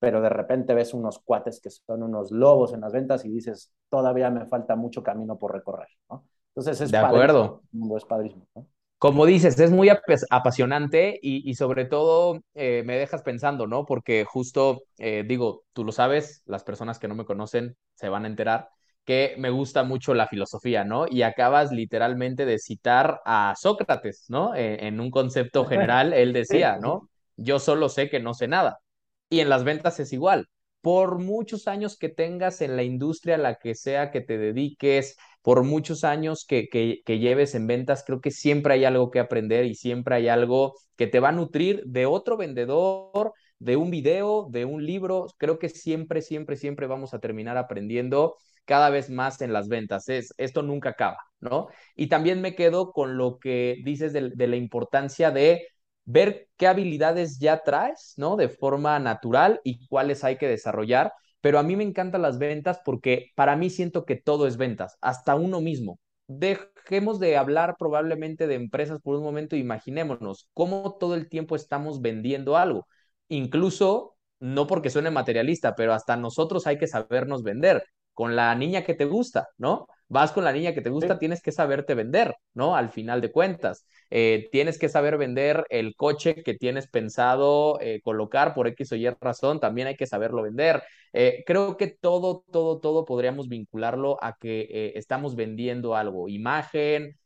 pero 0.05 0.21
de 0.21 0.29
repente 0.29 0.75
ves 0.75 0.93
unos 0.93 1.19
cuates 1.21 1.61
que 1.63 1.71
son 1.71 2.03
unos 2.03 2.31
lobos 2.31 2.75
en 2.75 2.83
las 2.83 2.93
ventas 2.93 3.25
y 3.25 3.31
dices, 3.31 3.73
todavía 3.89 4.31
me 4.31 4.45
falta 4.45 4.77
mucho 4.77 5.03
camino 5.03 5.39
por 5.39 5.55
recorrer, 5.55 5.89
¿no? 6.11 6.27
Entonces 6.49 6.79
es 6.83 6.91
de 6.91 6.99
acuerdo. 6.99 7.63
Es 7.97 8.05
padrísimo, 8.05 8.47
¿no? 8.55 8.67
Como 8.99 9.25
dices, 9.27 9.59
es 9.59 9.71
muy 9.71 9.89
ap 9.89 10.03
apasionante 10.31 11.19
y, 11.21 11.49
y, 11.49 11.55
sobre 11.55 11.85
todo 11.85 12.43
eh, 12.55 12.83
me 12.85 12.97
dejas 12.97 13.23
pensando, 13.23 13.67
¿no? 13.67 13.85
Porque 13.87 14.25
justo, 14.25 14.83
eh, 14.99 15.25
digo, 15.27 15.65
tú 15.73 15.85
lo 15.85 15.93
sabes, 15.93 16.43
las 16.47 16.65
personas 16.65 16.99
que 16.99 17.09
no 17.09 17.15
me 17.15 17.25
conocen 17.25 17.77
se 17.95 18.09
van 18.09 18.25
a 18.25 18.29
enterar 18.29 18.69
que 19.05 19.35
me 19.39 19.51
gusta 19.51 19.85
mucho 19.85 20.15
la 20.15 20.29
filosofía, 20.29 20.85
¿no? 20.85 21.07
Y 21.09 21.23
acabas 21.23 21.73
literalmente 21.73 22.47
de 22.47 22.59
citar 22.59 23.21
a 23.25 23.55
Sócrates, 23.57 24.27
¿no? 24.29 24.55
Eh, 24.55 24.87
en 24.87 25.01
un 25.01 25.11
concepto 25.11 25.65
general, 25.67 26.13
él 26.13 26.33
decía, 26.33 26.79
¿no? 26.79 27.09
Yo 27.37 27.59
solo 27.59 27.89
sé 27.89 28.09
que 28.09 28.21
no 28.21 28.35
sé 28.35 28.49
nada. 28.49 28.81
Y 29.29 29.41
en 29.41 29.49
las 29.49 29.65
ventas 29.65 30.01
es 30.01 30.13
igual. 30.13 30.49
Por 30.81 31.19
muchos 31.19 31.67
años 31.67 31.97
que 31.97 32.09
tengas 32.09 32.61
en 32.61 32.77
la 32.77 32.83
industria, 32.83 33.39
la 33.39 33.57
que 33.57 33.75
sea 33.75 34.11
que 34.11 34.21
te 34.21 34.37
dediques, 34.39 35.17
por 35.43 35.63
muchos 35.63 36.05
años 36.05 36.45
que, 36.47 36.69
que, 36.69 37.01
que, 37.05 37.19
lleves 37.19 37.55
en 37.55 37.67
ventas, 37.67 38.05
creo 38.07 38.21
que 38.21 38.31
siempre 38.31 38.75
hay 38.75 38.85
algo 38.85 39.11
que 39.11 39.21
aprender 39.21 39.65
y 39.67 39.75
siempre 39.75 40.17
hay 40.17 40.29
algo 40.29 40.75
que 40.97 41.07
te 41.07 41.21
va 41.21 41.31
a 41.31 41.33
nutrir 41.33 41.83
de 41.87 42.07
otro 42.07 42.37
vendedor, 42.37 43.33
de 43.59 43.77
un 43.77 43.91
video, 43.91 44.49
de 44.51 44.65
un 44.65 44.85
libro. 44.85 45.27
Creo 45.39 45.59
que 45.59 45.69
siempre, 45.69 46.23
siempre, 46.23 46.57
siempre 46.57 46.87
vamos 46.87 47.15
a 47.15 47.19
terminar 47.21 47.57
aprendiendo 47.57 48.37
cada 48.65 48.91
vez 48.91 49.11
más 49.11 49.41
en 49.41 49.53
las 49.53 49.69
ventas. 49.69 50.09
Es, 50.09 50.35
esto 50.39 50.63
nunca 50.63 50.91
acaba, 50.91 51.19
¿no? 51.41 51.69
Y 51.95 52.09
también 52.09 52.41
me 52.41 52.55
quedo 52.55 52.93
con 52.93 53.17
lo 53.17 53.39
que 53.39 53.77
dices 53.85 54.13
de, 54.13 54.31
de 54.35 54.47
la 54.49 54.57
importancia 54.57 55.31
de 55.31 55.67
ver 56.05 56.49
qué 56.57 56.67
habilidades 56.67 57.39
ya 57.39 57.63
traes, 57.63 58.15
¿no? 58.17 58.37
De 58.37 58.49
forma 58.49 58.99
natural 58.99 59.61
y 59.65 59.87
cuáles 59.89 60.25
hay 60.25 60.37
que 60.37 60.49
desarrollar, 60.49 61.13
pero 61.41 61.59
a 61.59 61.63
mí 61.63 61.77
me 61.77 61.85
encantan 61.85 62.23
las 62.23 62.39
ventas 62.39 62.81
porque 62.85 63.31
para 63.35 63.57
mí 63.57 63.71
siento 63.71 64.05
que 64.05 64.17
todo 64.17 64.47
es 64.47 64.57
ventas, 64.57 64.97
hasta 65.01 65.35
uno 65.35 65.61
mismo. 65.61 65.99
Dejemos 66.27 67.21
de 67.21 67.37
hablar 67.37 67.77
probablemente 67.79 68.47
de 68.47 68.55
empresas 68.55 69.01
por 69.01 69.17
un 69.17 69.23
momento, 69.25 69.57
imaginémonos 69.57 70.49
cómo 70.55 70.97
todo 70.99 71.15
el 71.15 71.29
tiempo 71.29 71.57
estamos 71.57 72.01
vendiendo 72.01 72.57
algo. 72.57 72.87
Incluso, 73.29 74.17
no 74.41 74.67
porque 74.67 74.91
suene 74.91 75.11
materialista, 75.11 75.75
pero 75.75 75.93
hasta 75.93 76.17
nosotros 76.17 76.67
hay 76.67 76.79
que 76.79 76.87
sabernos 76.87 77.43
vender 77.43 77.85
con 78.13 78.37
la 78.37 78.55
niña 78.55 78.85
que 78.85 78.95
te 78.95 79.05
gusta, 79.05 79.49
¿no? 79.59 79.87
Vas 80.09 80.33
con 80.33 80.45
la 80.45 80.53
niña 80.53 80.75
que 80.75 80.83
te 80.83 80.91
gusta, 80.91 81.19
tienes 81.19 81.43
que 81.43 81.53
saberte 81.53 81.95
vender, 81.95 82.35
¿no? 82.53 82.77
Al 82.77 82.91
final 82.91 83.21
de 83.21 83.33
cuentas, 83.33 83.87
eh, 84.11 84.49
tienes 84.53 84.79
que 84.79 84.89
saber 84.89 85.19
vender 85.19 85.65
el 85.71 85.97
coche 85.97 86.43
que 86.43 86.55
tienes 86.55 86.89
pensado 86.89 87.81
eh, 87.81 88.01
colocar 88.03 88.55
por 88.55 88.69
X 88.69 88.93
o 88.93 88.97
Y 88.97 89.09
razón, 89.21 89.61
también 89.61 89.89
hay 89.89 89.97
que 89.97 90.07
saberlo 90.07 90.43
vender. 90.43 90.83
Eh, 91.13 91.43
creo 91.47 91.77
que 91.77 91.89
todo, 91.89 92.45
todo, 92.51 92.81
todo 92.81 93.05
podríamos 93.05 93.49
vincularlo 93.49 94.19
a 94.23 94.37
que 94.39 94.93
estamos 94.95 95.37
vendiendo 95.37 95.95
algo, 95.97 96.29
imagen, 96.29 97.17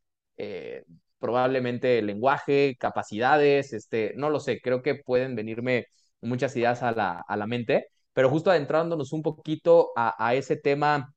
probablemente 1.19 2.01
lenguaje, 2.03 2.77
capacidades, 2.79 3.73
este, 3.73 4.13
no 4.17 4.31
lo 4.31 4.41
sé, 4.41 4.61
creo 4.61 4.83
que 4.83 4.95
pueden 4.95 5.35
venirme 5.35 5.87
muchas 6.21 6.57
ideas 6.57 6.83
a 6.83 6.93
la, 6.93 7.25
a 7.27 7.37
la 7.37 7.47
mente, 7.47 7.89
pero 8.13 8.31
justo 8.31 8.51
adentrándonos 8.51 9.13
un 9.13 9.23
poquito 9.23 9.91
a, 9.97 10.15
a 10.25 10.35
ese 10.35 10.57
tema 10.57 11.13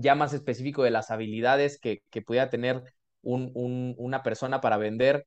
ya 0.00 0.14
más 0.14 0.32
específico 0.32 0.82
de 0.82 0.90
las 0.90 1.10
habilidades 1.10 1.78
que, 1.80 2.02
que 2.10 2.22
pudiera 2.22 2.50
tener 2.50 2.82
un, 3.22 3.50
un, 3.54 3.94
una 3.98 4.22
persona 4.22 4.60
para 4.60 4.76
vender, 4.76 5.26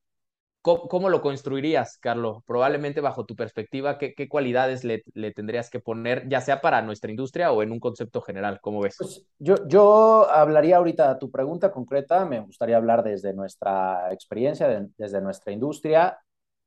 ¿cómo, 0.62 1.08
lo 1.08 1.20
construirías, 1.20 1.98
Carlos? 1.98 2.42
Probablemente 2.46 3.00
bajo 3.00 3.24
tu 3.24 3.34
perspectiva, 3.36 3.98
¿qué, 3.98 4.14
qué 4.14 4.28
cualidades 4.28 4.84
le, 4.84 5.02
le, 5.14 5.32
tendrías 5.32 5.70
que 5.70 5.80
poner, 5.80 6.28
ya 6.28 6.40
sea 6.40 6.60
para 6.60 6.82
nuestra 6.82 7.10
industria 7.10 7.52
o 7.52 7.62
en 7.62 7.72
un 7.72 7.80
concepto 7.80 8.20
general? 8.20 8.60
¿Cómo 8.60 8.80
ves? 8.80 8.96
Pues 8.98 9.26
yo, 9.38 9.56
yo 9.66 10.30
hablaría 10.30 10.76
ahorita, 10.76 11.18
tu 11.18 11.30
pregunta 11.30 11.70
concreta, 11.72 12.24
me 12.24 12.40
gustaría 12.40 12.76
hablar 12.76 13.02
desde 13.02 13.32
nuestra 13.32 14.12
experiencia, 14.12 14.68
desde 14.96 15.20
nuestra 15.20 15.52
industria 15.52 16.18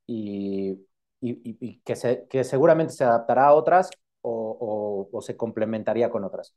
y, 0.05 0.71
y, 1.21 1.57
y 1.59 1.79
que, 1.79 1.95
se, 1.95 2.27
que 2.27 2.43
seguramente 2.43 2.93
se 2.93 3.03
adaptará 3.03 3.47
a 3.47 3.53
otras 3.53 3.89
o, 4.21 5.09
o 5.11 5.21
se 5.21 5.35
complementaría 5.35 6.09
con 6.09 6.23
otras 6.23 6.55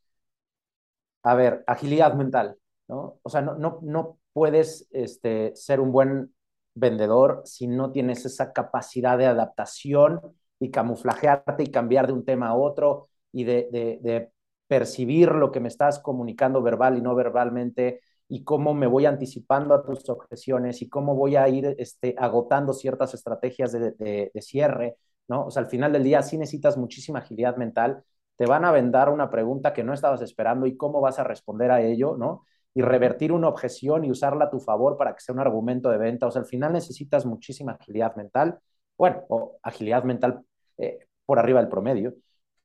a 1.23 1.35
ver, 1.35 1.63
agilidad 1.67 2.13
mental, 2.13 2.57
¿no? 2.87 3.19
O 3.23 3.29
sea, 3.29 3.41
no, 3.41 3.55
no, 3.55 3.79
no 3.81 4.19
puedes 4.33 4.87
este, 4.91 5.55
ser 5.55 5.79
un 5.79 5.91
buen 5.91 6.33
vendedor 6.73 7.41
si 7.45 7.67
no 7.67 7.91
tienes 7.91 8.25
esa 8.25 8.53
capacidad 8.53 9.17
de 9.17 9.25
adaptación 9.25 10.21
y 10.59 10.71
camuflajearte 10.71 11.63
y 11.63 11.71
cambiar 11.71 12.07
de 12.07 12.13
un 12.13 12.25
tema 12.25 12.49
a 12.49 12.55
otro 12.55 13.09
y 13.31 13.43
de, 13.43 13.67
de, 13.71 13.99
de 14.01 14.31
percibir 14.67 15.29
lo 15.31 15.51
que 15.51 15.59
me 15.59 15.67
estás 15.67 15.99
comunicando 15.99 16.61
verbal 16.61 16.97
y 16.97 17.01
no 17.01 17.15
verbalmente 17.15 18.01
y 18.29 18.43
cómo 18.43 18.73
me 18.73 18.87
voy 18.87 19.05
anticipando 19.05 19.73
a 19.73 19.83
tus 19.83 20.09
objeciones 20.09 20.81
y 20.81 20.89
cómo 20.89 21.15
voy 21.15 21.35
a 21.37 21.47
ir 21.47 21.75
este, 21.77 22.15
agotando 22.17 22.73
ciertas 22.73 23.13
estrategias 23.13 23.71
de, 23.71 23.91
de, 23.91 24.31
de, 24.33 24.41
cierre, 24.41 24.97
¿no? 25.27 25.45
O 25.45 25.51
sea, 25.51 25.63
al 25.63 25.69
final 25.69 25.93
del 25.93 26.03
día 26.03 26.21
sí 26.21 26.37
necesitas 26.37 26.77
muchísima 26.77 27.19
agilidad 27.19 27.55
mental 27.55 28.03
te 28.37 28.45
van 28.45 28.65
a 28.65 28.71
vendar 28.71 29.09
una 29.09 29.29
pregunta 29.29 29.73
que 29.73 29.83
no 29.83 29.93
estabas 29.93 30.21
esperando 30.21 30.67
y 30.67 30.77
cómo 30.77 31.01
vas 31.01 31.19
a 31.19 31.23
responder 31.23 31.71
a 31.71 31.81
ello, 31.81 32.15
¿no? 32.17 32.45
Y 32.73 32.81
revertir 32.81 33.31
una 33.31 33.47
objeción 33.47 34.05
y 34.05 34.11
usarla 34.11 34.45
a 34.45 34.49
tu 34.51 34.59
favor 34.59 34.95
para 34.95 35.13
que 35.13 35.21
sea 35.21 35.33
un 35.33 35.41
argumento 35.41 35.89
de 35.89 35.97
venta. 35.97 36.27
O 36.27 36.31
sea, 36.31 36.43
al 36.43 36.47
final 36.47 36.73
necesitas 36.73 37.25
muchísima 37.25 37.73
agilidad 37.73 38.15
mental, 38.15 38.59
bueno, 38.95 39.23
o 39.29 39.57
agilidad 39.63 40.03
mental 40.03 40.41
eh, 40.77 40.99
por 41.25 41.39
arriba 41.39 41.59
del 41.59 41.69
promedio. 41.69 42.13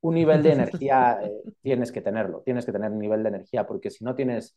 Un 0.03 0.15
nivel 0.15 0.43
de 0.43 0.53
energía 0.53 1.19
eh, 1.23 1.33
tienes 1.63 1.91
que 1.91 2.03
tenerlo, 2.03 2.43
tienes 2.45 2.67
que 2.67 2.73
tener 2.73 2.91
un 2.91 2.99
nivel 2.99 3.23
de 3.23 3.31
energía, 3.31 3.67
porque 3.67 3.91
si 3.91 4.05
no 4.05 4.15
tienes 4.15 4.57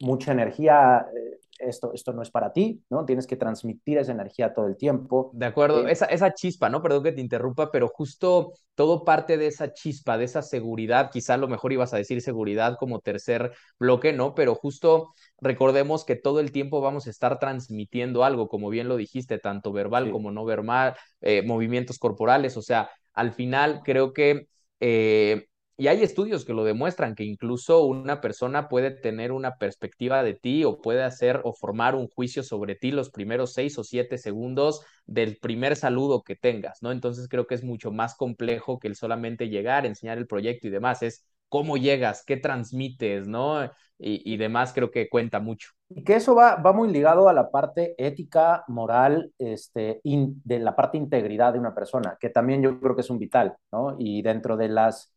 mucha 0.00 0.32
energía, 0.32 1.06
eh, 1.14 1.38
esto, 1.58 1.92
esto 1.92 2.12
no 2.12 2.22
es 2.22 2.30
para 2.30 2.52
ti, 2.52 2.82
¿no? 2.88 3.04
Tienes 3.04 3.26
que 3.26 3.36
transmitir 3.36 3.98
esa 3.98 4.12
energía 4.12 4.54
todo 4.54 4.66
el 4.66 4.76
tiempo. 4.76 5.30
De 5.34 5.46
acuerdo, 5.46 5.86
eh, 5.86 5.92
esa, 5.92 6.06
esa 6.06 6.32
chispa, 6.32 6.68
¿no? 6.68 6.82
Perdón 6.82 7.02
que 7.02 7.12
te 7.12 7.20
interrumpa, 7.20 7.70
pero 7.70 7.88
justo 7.88 8.52
todo 8.74 9.04
parte 9.04 9.36
de 9.38 9.48
esa 9.48 9.72
chispa, 9.72 10.16
de 10.18 10.24
esa 10.24 10.42
seguridad, 10.42 11.10
quizá 11.10 11.34
a 11.34 11.38
lo 11.38 11.48
mejor 11.48 11.72
ibas 11.72 11.92
a 11.92 11.96
decir 11.96 12.22
seguridad 12.22 12.76
como 12.78 13.00
tercer 13.00 13.52
bloque, 13.78 14.12
¿no? 14.12 14.34
Pero 14.34 14.54
justo 14.54 15.14
recordemos 15.40 16.04
que 16.04 16.16
todo 16.16 16.40
el 16.40 16.52
tiempo 16.52 16.80
vamos 16.80 17.06
a 17.06 17.10
estar 17.10 17.38
transmitiendo 17.40 18.24
algo, 18.24 18.48
como 18.48 18.70
bien 18.70 18.88
lo 18.88 18.96
dijiste, 18.96 19.38
tanto 19.38 19.72
verbal 19.72 20.06
sí. 20.06 20.10
como 20.12 20.30
no 20.30 20.44
verbal, 20.44 20.94
eh, 21.20 21.42
movimientos 21.42 21.98
corporales, 21.98 22.56
o 22.56 22.62
sea, 22.62 22.88
al 23.14 23.32
final 23.32 23.82
creo 23.84 24.12
que 24.12 24.46
eh, 24.80 25.47
y 25.78 25.86
hay 25.86 26.02
estudios 26.02 26.44
que 26.44 26.52
lo 26.52 26.64
demuestran, 26.64 27.14
que 27.14 27.22
incluso 27.24 27.84
una 27.84 28.20
persona 28.20 28.68
puede 28.68 28.90
tener 28.90 29.30
una 29.30 29.58
perspectiva 29.58 30.24
de 30.24 30.34
ti 30.34 30.64
o 30.64 30.80
puede 30.82 31.04
hacer 31.04 31.40
o 31.44 31.52
formar 31.54 31.94
un 31.94 32.08
juicio 32.08 32.42
sobre 32.42 32.74
ti 32.74 32.90
los 32.90 33.10
primeros 33.10 33.52
seis 33.54 33.78
o 33.78 33.84
siete 33.84 34.18
segundos 34.18 34.82
del 35.06 35.38
primer 35.38 35.76
saludo 35.76 36.24
que 36.24 36.34
tengas, 36.34 36.82
¿no? 36.82 36.90
Entonces 36.90 37.28
creo 37.28 37.46
que 37.46 37.54
es 37.54 37.62
mucho 37.62 37.92
más 37.92 38.16
complejo 38.16 38.80
que 38.80 38.88
el 38.88 38.96
solamente 38.96 39.48
llegar, 39.48 39.86
enseñar 39.86 40.18
el 40.18 40.26
proyecto 40.26 40.66
y 40.66 40.70
demás, 40.70 41.02
es 41.04 41.24
cómo 41.48 41.76
llegas, 41.76 42.24
qué 42.26 42.36
transmites, 42.36 43.28
¿no? 43.28 43.64
Y, 43.98 44.32
y 44.32 44.36
demás 44.36 44.72
creo 44.72 44.90
que 44.90 45.08
cuenta 45.08 45.38
mucho. 45.38 45.70
Y 45.90 46.02
que 46.04 46.16
eso 46.16 46.34
va, 46.34 46.56
va 46.56 46.72
muy 46.72 46.90
ligado 46.90 47.28
a 47.28 47.32
la 47.32 47.50
parte 47.50 47.94
ética, 47.98 48.64
moral, 48.66 49.32
este, 49.38 50.00
de 50.04 50.58
la 50.58 50.76
parte 50.76 50.98
integridad 50.98 51.52
de 51.52 51.58
una 51.60 51.74
persona, 51.74 52.16
que 52.20 52.30
también 52.30 52.62
yo 52.62 52.78
creo 52.80 52.94
que 52.94 53.00
es 53.02 53.10
un 53.10 53.18
vital, 53.18 53.56
¿no? 53.72 53.96
Y 53.98 54.22
dentro 54.22 54.56
de 54.56 54.68
las 54.68 55.14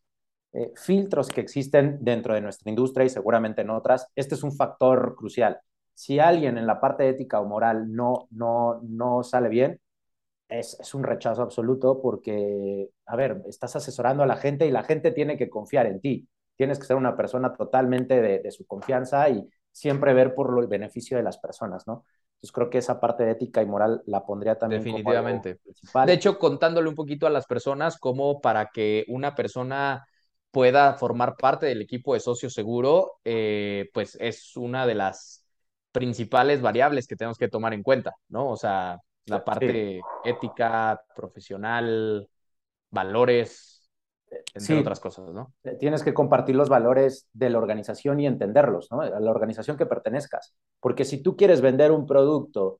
eh, 0.53 0.72
filtros 0.75 1.29
que 1.29 1.41
existen 1.41 1.98
dentro 2.01 2.34
de 2.34 2.41
nuestra 2.41 2.70
industria 2.70 3.05
y 3.05 3.10
seguramente 3.10 3.62
en 3.62 3.70
otras, 3.70 4.08
este 4.15 4.36
es 4.36 4.43
un 4.43 4.53
factor 4.53 5.15
crucial. 5.15 5.60
Si 5.93 6.20
alguien 6.20 6.58
en 6.58 6.67
la 6.67 6.79
parte 6.79 7.08
ética 7.08 7.39
o 7.39 7.46
moral 7.46 7.93
no, 7.93 8.27
no, 8.31 8.81
no 8.84 9.24
sale 9.24 9.50
bien, 9.50 9.79
es, 10.50 10.77
es, 10.79 10.93
un 10.93 11.03
rechazo 11.03 11.41
absoluto 11.41 12.01
porque, 12.01 12.89
a 13.05 13.15
ver, 13.15 13.41
estás 13.48 13.75
asesorando 13.77 14.24
a 14.24 14.27
la 14.27 14.36
gente 14.36 14.65
y 14.67 14.72
la 14.72 14.84
gente 14.84 15.12
tiene 15.12 15.38
que 15.38 15.50
confiar 15.50 15.86
en 15.86 16.01
ti. 16.01 16.27
Tienes 16.58 16.79
que 16.79 16.86
ser 16.86 16.98
una 16.98 17.15
persona 17.15 17.53
totalmente 17.53 18.22
de, 18.22 18.39
de 18.39 18.51
su 18.51 18.65
confianza 18.67 19.29
y 19.29 19.48
siempre 19.72 20.13
ver 20.13 20.36
por 20.36 20.51
lo, 20.51 20.62
el 20.62 20.67
beneficio 20.67 21.15
de 21.17 21.24
las 21.24 21.38
personas, 21.38 21.88
¿no? 21.88 22.03
Entonces 22.36 22.51
creo 22.51 22.70
que 22.70 22.79
esa 22.79 23.00
parte 23.00 23.24
de 23.24 23.31
ética 23.31 23.62
y 23.62 23.67
moral 23.67 24.01
la 24.08 24.25
pondría 24.25 24.58
también 24.58 24.81
Definitivamente. 24.81 25.58
Como 25.58 25.63
principal. 25.63 26.08
De 26.08 26.13
hecho, 26.13 26.39
contándole 26.39 26.89
un 26.89 26.96
poquito 26.96 27.27
a 27.27 27.29
las 27.29 27.46
personas 27.46 28.00
como 28.00 28.41
para 28.41 28.72
que 28.74 29.05
una 29.10 29.36
persona 29.36 30.05
pueda 30.51 30.93
formar 30.96 31.36
parte 31.38 31.65
del 31.65 31.81
equipo 31.81 32.13
de 32.13 32.20
socio 32.20 32.50
seguro, 32.50 33.13
eh, 33.24 33.89
pues 33.93 34.17
es 34.20 34.55
una 34.58 34.86
de 34.86 34.96
las 34.96 35.46
principales 35.91 36.62
variables 36.62 37.08
que 37.08 37.15
tenemos 37.15 37.38
que 37.38 37.48
tomar 37.48 37.74
en 37.74 37.84
cuenta, 37.84 38.15
¿no? 38.29 38.50
O 38.50 38.58
sea, 38.58 39.00
la 39.25 39.43
parte 39.43 40.00
sí. 40.00 40.29
ética, 40.29 41.01
profesional, 41.15 42.27
valores, 42.89 43.89
entre 44.53 44.62
sí. 44.62 44.74
otras 44.74 45.00
cosas, 45.00 45.29
¿no? 45.34 45.53
Eh, 45.63 45.75
tienes 45.79 46.03
que 46.03 46.13
compartir 46.13 46.55
los 46.55 46.70
valores 46.70 47.27
de 47.34 47.50
la 47.50 47.58
organización 47.58 48.20
y 48.20 48.27
entenderlos, 48.27 48.89
¿no? 48.91 49.01
A 49.01 49.20
la 49.20 49.31
organización 49.31 49.77
que 49.77 49.86
pertenezcas. 49.86 50.53
Porque 50.79 51.05
si 51.05 51.22
tú 51.22 51.36
quieres 51.36 51.62
vender 51.62 51.91
un 51.91 52.05
producto 52.05 52.79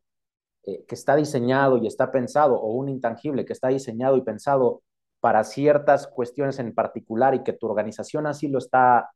eh, 0.63 0.84
que 0.88 0.96
está 0.96 1.16
diseñado 1.16 1.78
y 1.78 1.88
está 1.88 2.12
pensado, 2.12 2.56
o 2.56 2.74
un 2.74 2.90
intangible 2.90 3.46
que 3.46 3.54
está 3.54 3.70
diseñado 3.70 4.18
y 4.18 4.22
pensado 4.22 4.84
para 5.22 5.44
ciertas 5.44 6.08
cuestiones 6.08 6.60
en 6.60 6.74
particular 6.74 7.34
y 7.36 7.44
que 7.44 7.54
tu 7.54 7.68
organización 7.68 8.28
así 8.28 8.50
lo 8.50 8.58
está, 8.58 9.12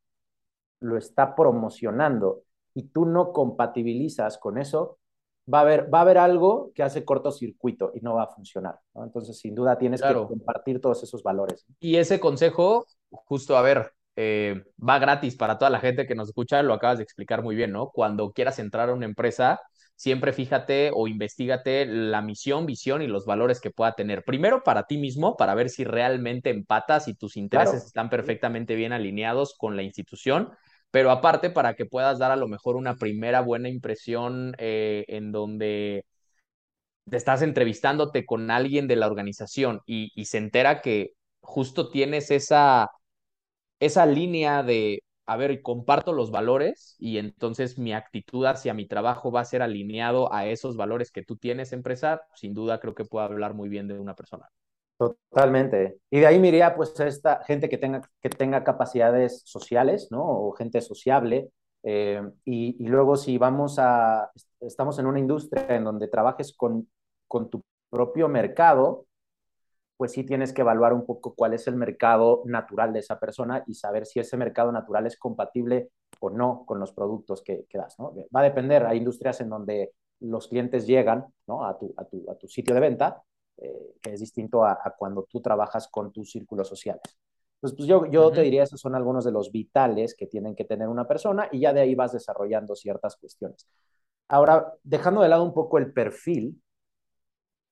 lo 0.80 0.98
está 0.98 1.36
promocionando 1.36 2.44
y 2.74 2.84
tú 2.84 3.06
no 3.06 3.34
compatibilizas 3.34 4.38
con 4.38 4.58
eso, 4.58 5.00
va 5.52 5.60
a 5.60 5.62
haber, 5.62 5.94
va 5.94 6.00
a 6.00 6.02
haber 6.02 6.18
algo 6.18 6.72
que 6.74 6.84
hace 6.84 7.04
cortocircuito 7.04 7.92
y 7.96 8.02
no 8.02 8.16
va 8.16 8.24
a 8.24 8.28
funcionar. 8.28 8.80
¿no? 8.94 9.04
Entonces, 9.04 9.40
sin 9.40 9.56
duda, 9.56 9.78
tienes 9.78 10.02
claro. 10.02 10.28
que 10.28 10.34
compartir 10.36 10.80
todos 10.80 11.02
esos 11.04 11.24
valores. 11.24 11.66
Y 11.80 11.98
ese 11.98 12.20
consejo, 12.20 12.86
justo 13.10 13.58
a 13.58 13.62
ver, 13.62 13.92
eh, 14.16 14.64
va 14.78 15.00
gratis 15.00 15.36
para 15.36 15.58
toda 15.58 15.70
la 15.70 15.80
gente 15.80 16.06
que 16.06 16.16
nos 16.16 16.30
escucha, 16.30 16.62
lo 16.64 16.74
acabas 16.74 16.98
de 16.98 17.04
explicar 17.04 17.44
muy 17.44 17.56
bien, 17.56 17.72
¿no? 17.72 17.90
Cuando 17.90 18.32
quieras 18.32 18.60
entrar 18.60 18.90
a 18.90 18.94
una 18.94 19.06
empresa, 19.06 19.60
siempre 19.96 20.34
fíjate 20.34 20.92
o 20.94 21.08
investigate 21.08 21.86
la 21.86 22.22
misión, 22.22 22.66
visión 22.66 23.02
y 23.02 23.08
los 23.08 23.26
valores 23.26 23.62
que 23.62 23.72
pueda 23.72 23.94
tener. 23.94 24.24
Primero 24.24 24.64
para 24.64 24.84
ti 24.84 24.98
mismo, 24.98 25.38
para 25.38 25.56
ver 25.56 25.70
si 25.70 25.84
realmente 25.84 26.50
empatas 26.50 27.08
y 27.08 27.16
tus 27.16 27.38
intereses 27.38 27.72
claro. 27.72 27.88
están 27.88 28.10
perfectamente 28.10 28.76
bien 28.76 28.94
alineados 28.94 29.56
con 29.58 29.76
la 29.76 29.84
institución, 29.84 30.52
pero 30.92 31.12
aparte 31.12 31.50
para 31.50 31.76
que 31.76 31.86
puedas 31.86 32.20
dar 32.20 32.32
a 32.32 32.36
lo 32.36 32.48
mejor 32.48 32.76
una 32.76 32.96
primera 32.96 33.42
buena 33.42 33.70
impresión 33.70 34.56
eh, 34.58 35.06
en 35.08 35.32
donde 35.32 36.06
te 37.10 37.18
estás 37.18 37.42
entrevistándote 37.42 38.26
con 38.26 38.50
alguien 38.52 38.88
de 38.88 38.96
la 38.96 39.08
organización 39.08 39.82
y, 39.86 40.12
y 40.16 40.26
se 40.26 40.38
entera 40.40 40.82
que 40.82 41.12
justo 41.40 41.90
tienes 41.90 42.32
esa, 42.32 42.90
esa 43.80 44.06
línea 44.06 44.64
de 44.64 45.04
a 45.26 45.38
ver, 45.38 45.62
comparto 45.62 46.14
los 46.14 46.32
valores 46.32 46.96
y 47.00 47.18
entonces 47.18 47.78
mi 47.78 47.94
actitud 47.94 48.46
hacia 48.46 48.74
mi 48.74 48.88
trabajo 48.88 49.32
va 49.32 49.42
a 49.42 49.46
ser 49.46 49.62
alineado 49.62 50.32
a 50.34 50.46
esos 50.46 50.78
valores 50.78 51.12
que 51.12 51.24
tú 51.24 51.38
tienes, 51.38 51.74
empresa, 51.74 52.22
sin 52.36 52.54
duda 52.54 52.80
creo 52.80 52.94
que 52.94 53.06
puedo 53.06 53.26
hablar 53.26 53.54
muy 53.54 53.70
bien 53.70 53.88
de 53.88 54.00
una 54.00 54.16
persona. 54.16 54.50
Totalmente. 54.98 55.98
Y 56.10 56.20
de 56.20 56.28
ahí 56.28 56.40
me 56.40 56.54
pues, 56.76 56.98
esta 57.00 57.44
gente 57.44 57.68
que 57.68 57.78
tenga, 57.78 58.02
que 58.22 58.30
tenga 58.30 58.64
capacidades 58.64 59.42
sociales, 59.46 60.08
¿no? 60.10 60.24
O 60.24 60.52
gente 60.54 60.80
sociable. 60.82 61.50
Eh, 61.84 62.22
y, 62.46 62.84
y, 62.84 62.88
luego 62.88 63.16
si 63.16 63.38
vamos 63.38 63.78
a, 63.78 64.32
estamos 64.60 64.98
en 64.98 65.06
una 65.06 65.20
industria 65.20 65.68
en 65.76 65.84
donde 65.84 66.08
trabajes 66.08 66.56
con, 66.56 66.90
con 67.28 67.50
tu 67.50 67.62
propio 67.92 68.28
mercado, 68.28 69.06
pues 69.98 70.12
sí 70.12 70.24
tienes 70.24 70.54
que 70.54 70.62
evaluar 70.62 70.94
un 70.94 71.06
poco 71.06 71.36
cuál 71.36 71.54
es 71.54 71.68
el 71.68 71.76
mercado 71.76 72.44
natural 72.46 72.92
de 72.94 73.00
esa 73.00 73.20
persona 73.20 73.64
y 73.68 73.76
saber 73.76 74.06
si 74.06 74.20
ese 74.20 74.38
mercado 74.38 74.72
natural 74.72 75.08
es 75.08 75.18
compatible 75.18 75.90
o 76.20 76.30
no 76.30 76.66
con 76.66 76.80
los 76.80 76.92
productos 76.92 77.42
que, 77.42 77.66
que 77.70 77.78
das, 77.78 77.98
¿no? 78.00 78.14
Va 78.36 78.42
a 78.42 78.44
depender, 78.44 78.86
hay 78.86 78.98
industrias 78.98 79.40
en 79.42 79.50
donde 79.50 79.94
los 80.20 80.48
clientes 80.48 80.86
llegan, 80.86 81.26
¿no? 81.48 81.66
A 81.66 81.78
tu, 81.78 81.94
a 81.98 82.06
tu, 82.06 82.26
a 82.30 82.36
tu 82.36 82.48
sitio 82.48 82.74
de 82.74 82.82
venta 82.82 83.24
eh, 83.58 83.96
que 84.02 84.14
es 84.14 84.20
distinto 84.20 84.66
a, 84.66 84.78
cuando 84.98 85.24
tú 85.24 85.42
trabajas 85.42 85.88
con 85.88 86.12
tus 86.12 86.32
círculos 86.32 86.68
sociales. 86.68 87.02
Entonces, 87.56 87.78
pues 87.78 87.88
yo, 87.88 88.06
yo 88.12 88.30
te 88.32 88.42
diría, 88.42 88.64
esos 88.64 88.82
son 88.82 88.96
algunos 88.96 89.24
de 89.24 89.32
los 89.32 89.52
vitales 89.52 90.14
que 90.14 90.28
tienen 90.28 90.56
que 90.56 90.66
tener 90.66 90.90
una 90.90 91.08
persona 91.08 91.48
y 91.52 91.62
ya 91.62 91.72
de 91.72 91.82
ahí 91.82 91.96
vas 91.96 92.12
desarrollando 92.12 92.76
ciertas 92.76 93.16
cuestiones. 93.16 93.68
Ahora, 94.28 94.74
dejando 94.84 95.22
de 95.22 95.30
lado 95.30 95.44
un 95.44 95.54
poco 95.54 95.78
el 95.78 95.94
perfil, 95.94 96.62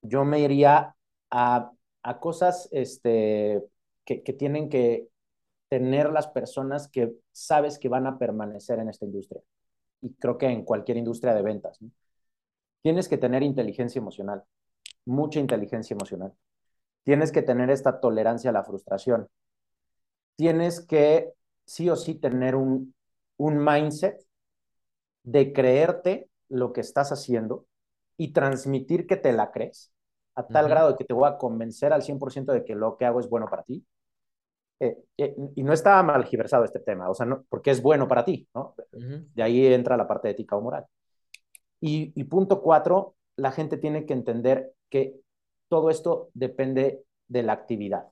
yo 0.00 0.24
me 0.24 0.40
iría 0.40 0.96
a, 1.30 1.70
a 2.04 2.20
cosas 2.20 2.68
este, 2.70 3.64
que, 4.04 4.22
que, 4.22 4.32
tienen 4.32 4.68
que 4.68 5.08
tener 5.68 6.12
las 6.12 6.28
personas 6.28 6.86
que 6.88 7.12
sabes 7.32 7.78
que 7.80 7.88
van 7.88 8.06
a 8.06 8.18
permanecer 8.18 8.78
en 8.78 8.88
esta 8.88 9.04
industria. 9.04 9.42
Y 10.00 10.14
creo 10.14 10.38
que 10.38 10.46
en 10.46 10.64
cualquier 10.64 10.98
industria 10.98 11.34
de 11.34 11.42
ventas. 11.42 11.80
Tienes 12.82 13.08
que 13.08 13.18
tener 13.18 13.42
inteligencia 13.42 13.98
emocional 13.98 14.44
mucha 15.04 15.40
inteligencia 15.40 15.94
emocional. 15.94 16.32
Tienes 17.04 17.32
que 17.32 17.42
tener 17.42 17.70
esta 17.70 18.00
tolerancia 18.00 18.50
a 18.50 18.52
la 18.52 18.64
frustración. 18.64 19.28
Tienes 20.36 20.80
que 20.80 21.32
sí 21.66 21.88
o 21.90 21.96
sí 21.96 22.14
tener 22.14 22.56
un, 22.56 22.94
un 23.36 23.64
mindset 23.64 24.26
de 25.22 25.52
creerte 25.52 26.28
lo 26.48 26.72
que 26.72 26.80
estás 26.80 27.12
haciendo 27.12 27.66
y 28.16 28.32
transmitir 28.32 29.06
que 29.06 29.16
te 29.16 29.32
la 29.32 29.50
crees 29.50 29.92
a 30.34 30.46
tal 30.46 30.68
grado 30.68 30.90
de 30.90 30.96
que 30.96 31.04
te 31.04 31.14
voy 31.14 31.28
a 31.28 31.38
convencer 31.38 31.92
al 31.92 32.02
100% 32.02 32.52
de 32.52 32.64
que 32.64 32.74
lo 32.74 32.96
que 32.96 33.04
hago 33.04 33.20
es 33.20 33.28
bueno 33.28 33.46
para 33.48 33.62
ti. 33.62 33.84
Eh, 34.80 34.96
eh, 35.16 35.36
y 35.54 35.62
no 35.62 35.72
está 35.72 36.02
mal 36.02 36.24
giversado 36.24 36.64
este 36.64 36.80
tema, 36.80 37.08
o 37.08 37.14
sea, 37.14 37.26
no, 37.26 37.44
porque 37.48 37.70
es 37.70 37.80
bueno 37.80 38.08
para 38.08 38.24
ti, 38.24 38.48
¿no? 38.54 38.74
De 38.92 39.42
ahí 39.42 39.66
entra 39.66 39.96
la 39.96 40.08
parte 40.08 40.30
ética 40.30 40.56
o 40.56 40.60
moral. 40.60 40.84
Y, 41.80 42.12
y 42.14 42.24
punto 42.24 42.60
cuatro, 42.60 43.14
la 43.36 43.52
gente 43.52 43.76
tiene 43.76 44.04
que 44.04 44.14
entender 44.14 44.72
que 44.90 45.20
todo 45.68 45.90
esto 45.90 46.30
depende 46.34 47.04
de 47.28 47.42
la 47.42 47.52
actividad, 47.52 48.06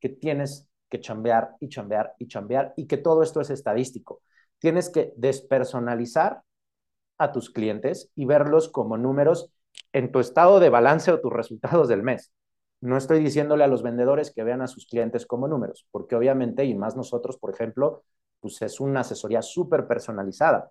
que 0.00 0.08
tienes 0.08 0.68
que 0.88 1.00
chambear 1.00 1.56
y 1.60 1.68
chambear 1.68 2.14
y 2.18 2.28
chambear 2.28 2.72
y 2.76 2.86
que 2.86 2.96
todo 2.96 3.22
esto 3.22 3.40
es 3.40 3.50
estadístico. 3.50 4.22
Tienes 4.58 4.88
que 4.88 5.12
despersonalizar 5.16 6.42
a 7.18 7.32
tus 7.32 7.50
clientes 7.50 8.10
y 8.14 8.26
verlos 8.26 8.68
como 8.68 8.96
números 8.96 9.50
en 9.92 10.12
tu 10.12 10.20
estado 10.20 10.60
de 10.60 10.70
balance 10.70 11.10
o 11.12 11.20
tus 11.20 11.32
resultados 11.32 11.88
del 11.88 12.02
mes. 12.02 12.32
No 12.80 12.96
estoy 12.96 13.20
diciéndole 13.20 13.64
a 13.64 13.68
los 13.68 13.82
vendedores 13.82 14.32
que 14.32 14.44
vean 14.44 14.62
a 14.62 14.66
sus 14.66 14.86
clientes 14.86 15.26
como 15.26 15.48
números, 15.48 15.86
porque 15.90 16.14
obviamente, 16.14 16.64
y 16.64 16.74
más 16.74 16.96
nosotros, 16.96 17.38
por 17.38 17.52
ejemplo, 17.52 18.04
pues 18.40 18.60
es 18.62 18.80
una 18.80 19.00
asesoría 19.00 19.42
súper 19.42 19.86
personalizada 19.86 20.70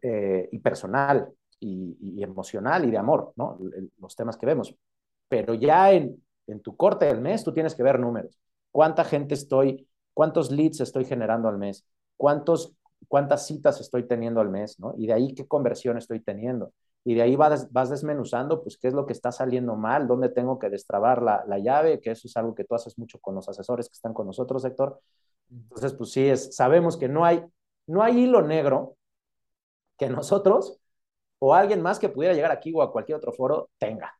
eh, 0.00 0.48
y 0.50 0.58
personal 0.58 1.28
y, 1.60 2.22
emocional 2.22 2.84
y 2.84 2.90
de 2.90 2.98
amor, 2.98 3.32
¿no? 3.36 3.58
Los 4.00 4.16
temas 4.16 4.36
que 4.36 4.46
vemos. 4.46 4.74
Pero 5.28 5.54
ya 5.54 5.92
en, 5.92 6.20
tu 6.62 6.76
corte 6.76 7.06
del 7.06 7.20
mes 7.20 7.44
tú 7.44 7.52
tienes 7.52 7.74
que 7.74 7.82
ver 7.82 7.98
números. 7.98 8.38
¿Cuánta 8.70 9.04
gente 9.04 9.34
estoy, 9.34 9.86
cuántos 10.12 10.50
leads 10.50 10.80
estoy 10.80 11.04
generando 11.04 11.48
al 11.48 11.58
mes? 11.58 11.84
¿Cuántos, 12.16 12.74
¿Cuántas 13.08 13.46
citas 13.46 13.80
estoy 13.80 14.06
teniendo 14.06 14.40
al 14.40 14.50
mes? 14.50 14.76
Y 14.96 15.06
de 15.06 15.12
ahí 15.12 15.34
qué 15.34 15.46
conversión 15.46 15.98
estoy 15.98 16.20
teniendo. 16.20 16.72
Y 17.04 17.14
de 17.14 17.22
ahí 17.22 17.34
vas, 17.36 17.72
vas 17.72 17.90
desmenuzando, 17.90 18.62
pues, 18.62 18.78
qué 18.78 18.88
es 18.88 18.94
lo 18.94 19.06
que 19.06 19.12
está 19.12 19.32
saliendo 19.32 19.74
mal, 19.74 20.06
dónde 20.06 20.28
tengo 20.28 20.58
que 20.58 20.70
destrabar 20.70 21.20
la, 21.22 21.44
la 21.46 21.58
llave, 21.58 22.00
que 22.00 22.12
eso 22.12 22.28
es 22.28 22.36
algo 22.36 22.54
que 22.54 22.64
tú 22.64 22.74
haces 22.74 22.96
mucho 22.98 23.18
con 23.18 23.34
los 23.34 23.48
asesores 23.48 23.88
que 23.88 23.94
están 23.94 24.14
con 24.14 24.26
nosotros, 24.26 24.64
Héctor. 24.64 25.00
Entonces, 25.50 25.92
pues 25.94 26.12
sí, 26.12 26.28
es, 26.28 26.54
sabemos 26.54 26.96
que 26.96 27.08
no 27.08 27.24
hay, 27.24 27.44
no 27.86 28.02
hay 28.02 28.20
hilo 28.20 28.42
negro 28.42 28.96
que 29.98 30.08
nosotros 30.08 30.78
o 31.38 31.54
alguien 31.54 31.82
más 31.82 31.98
que 31.98 32.08
pudiera 32.08 32.34
llegar 32.34 32.52
aquí 32.52 32.72
o 32.74 32.82
a 32.82 32.92
cualquier 32.92 33.18
otro 33.18 33.32
foro 33.32 33.70
tenga. 33.78 34.14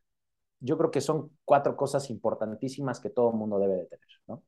Yo 0.58 0.76
creo 0.76 0.90
que 0.90 1.00
son 1.00 1.30
cuatro 1.44 1.76
cosas 1.76 2.10
importantísimas 2.10 3.00
que 3.00 3.10
todo 3.10 3.30
el 3.30 3.36
mundo 3.36 3.58
debe 3.58 3.74
de 3.74 3.86
tener, 3.86 4.08
¿no? 4.26 4.42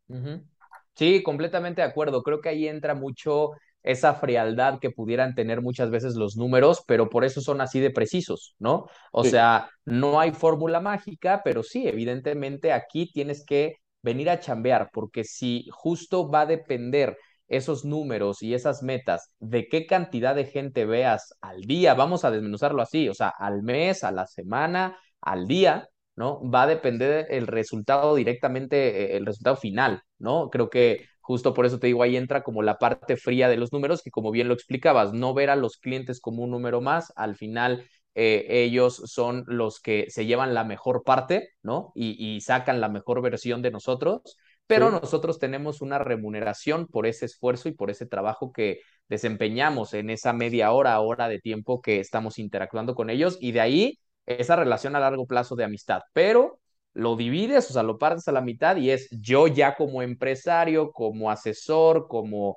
Sí, 0.94 1.22
completamente 1.22 1.82
de 1.82 1.88
acuerdo. 1.88 2.22
Creo 2.22 2.40
que 2.40 2.48
ahí 2.48 2.68
entra 2.68 2.94
mucho 2.94 3.52
esa 3.84 4.14
frialdad 4.14 4.80
que 4.80 4.90
pudieran 4.90 5.34
tener 5.34 5.60
muchas 5.62 5.90
veces 5.90 6.16
los 6.16 6.36
números, 6.36 6.82
pero 6.86 7.08
por 7.10 7.24
eso 7.24 7.40
son 7.40 7.60
así 7.60 7.80
de 7.80 7.90
precisos, 7.90 8.56
¿no? 8.58 8.86
O 9.12 9.24
sea, 9.24 9.70
no 9.84 10.18
hay 10.18 10.32
fórmula 10.32 10.80
mágica, 10.80 11.42
pero 11.44 11.62
sí, 11.62 11.86
evidentemente 11.86 12.72
aquí 12.72 13.12
tienes 13.12 13.44
que 13.44 13.76
venir 14.02 14.30
a 14.30 14.40
chambear, 14.40 14.90
porque 14.92 15.24
si 15.24 15.68
justo 15.70 16.30
va 16.30 16.42
a 16.42 16.46
depender 16.46 17.16
esos 17.46 17.84
números 17.84 18.42
y 18.42 18.54
esas 18.54 18.82
metas 18.82 19.30
de 19.38 19.68
qué 19.68 19.86
cantidad 19.86 20.34
de 20.34 20.46
gente 20.46 20.86
veas 20.86 21.34
al 21.40 21.60
día, 21.62 21.94
vamos 21.94 22.24
a 22.24 22.30
desmenuzarlo 22.30 22.82
así, 22.82 23.08
o 23.08 23.14
sea, 23.14 23.28
al 23.28 23.62
mes, 23.62 24.02
a 24.02 24.12
la 24.12 24.26
semana, 24.26 24.98
al 25.20 25.46
día, 25.46 25.88
¿no? 26.16 26.40
Va 26.50 26.62
a 26.62 26.66
depender 26.66 27.26
el 27.30 27.46
resultado 27.46 28.14
directamente, 28.14 29.14
eh, 29.14 29.16
el 29.16 29.26
resultado 29.26 29.56
final, 29.56 30.02
¿no? 30.18 30.48
Creo 30.50 30.70
que 30.70 31.06
justo 31.24 31.54
por 31.54 31.66
eso 31.66 31.78
te 31.78 31.88
digo, 31.88 32.02
ahí 32.02 32.16
entra 32.16 32.42
como 32.42 32.62
la 32.62 32.78
parte 32.78 33.16
fría 33.16 33.48
de 33.48 33.56
los 33.56 33.72
números, 33.72 34.02
que 34.02 34.10
como 34.10 34.30
bien 34.30 34.48
lo 34.48 34.54
explicabas, 34.54 35.12
no 35.12 35.34
ver 35.34 35.50
a 35.50 35.56
los 35.56 35.78
clientes 35.78 36.20
como 36.20 36.42
un 36.44 36.50
número 36.50 36.80
más, 36.80 37.12
al 37.16 37.36
final 37.36 37.84
eh, 38.14 38.46
ellos 38.48 39.02
son 39.06 39.44
los 39.46 39.80
que 39.80 40.06
se 40.10 40.26
llevan 40.26 40.54
la 40.54 40.64
mejor 40.64 41.02
parte, 41.04 41.50
¿no? 41.62 41.92
Y, 41.94 42.36
y 42.36 42.40
sacan 42.40 42.80
la 42.80 42.88
mejor 42.88 43.22
versión 43.22 43.62
de 43.62 43.70
nosotros 43.70 44.36
pero 44.66 44.90
nosotros 44.90 45.38
tenemos 45.38 45.82
una 45.82 45.98
remuneración 45.98 46.86
por 46.86 47.06
ese 47.06 47.26
esfuerzo 47.26 47.68
y 47.68 47.72
por 47.72 47.90
ese 47.90 48.06
trabajo 48.06 48.52
que 48.52 48.80
desempeñamos 49.08 49.92
en 49.94 50.08
esa 50.10 50.32
media 50.32 50.72
hora, 50.72 50.98
hora 51.00 51.28
de 51.28 51.38
tiempo 51.38 51.82
que 51.82 52.00
estamos 52.00 52.38
interactuando 52.38 52.94
con 52.94 53.10
ellos 53.10 53.36
y 53.40 53.52
de 53.52 53.60
ahí 53.60 53.98
esa 54.26 54.56
relación 54.56 54.96
a 54.96 55.00
largo 55.00 55.26
plazo 55.26 55.54
de 55.54 55.64
amistad. 55.64 56.00
Pero 56.14 56.60
lo 56.94 57.16
divides, 57.16 57.68
o 57.70 57.72
sea, 57.72 57.82
lo 57.82 57.98
partes 57.98 58.26
a 58.28 58.32
la 58.32 58.40
mitad 58.40 58.76
y 58.76 58.90
es 58.90 59.08
yo 59.10 59.46
ya 59.48 59.74
como 59.74 60.00
empresario, 60.02 60.92
como 60.92 61.30
asesor, 61.30 62.06
como 62.08 62.56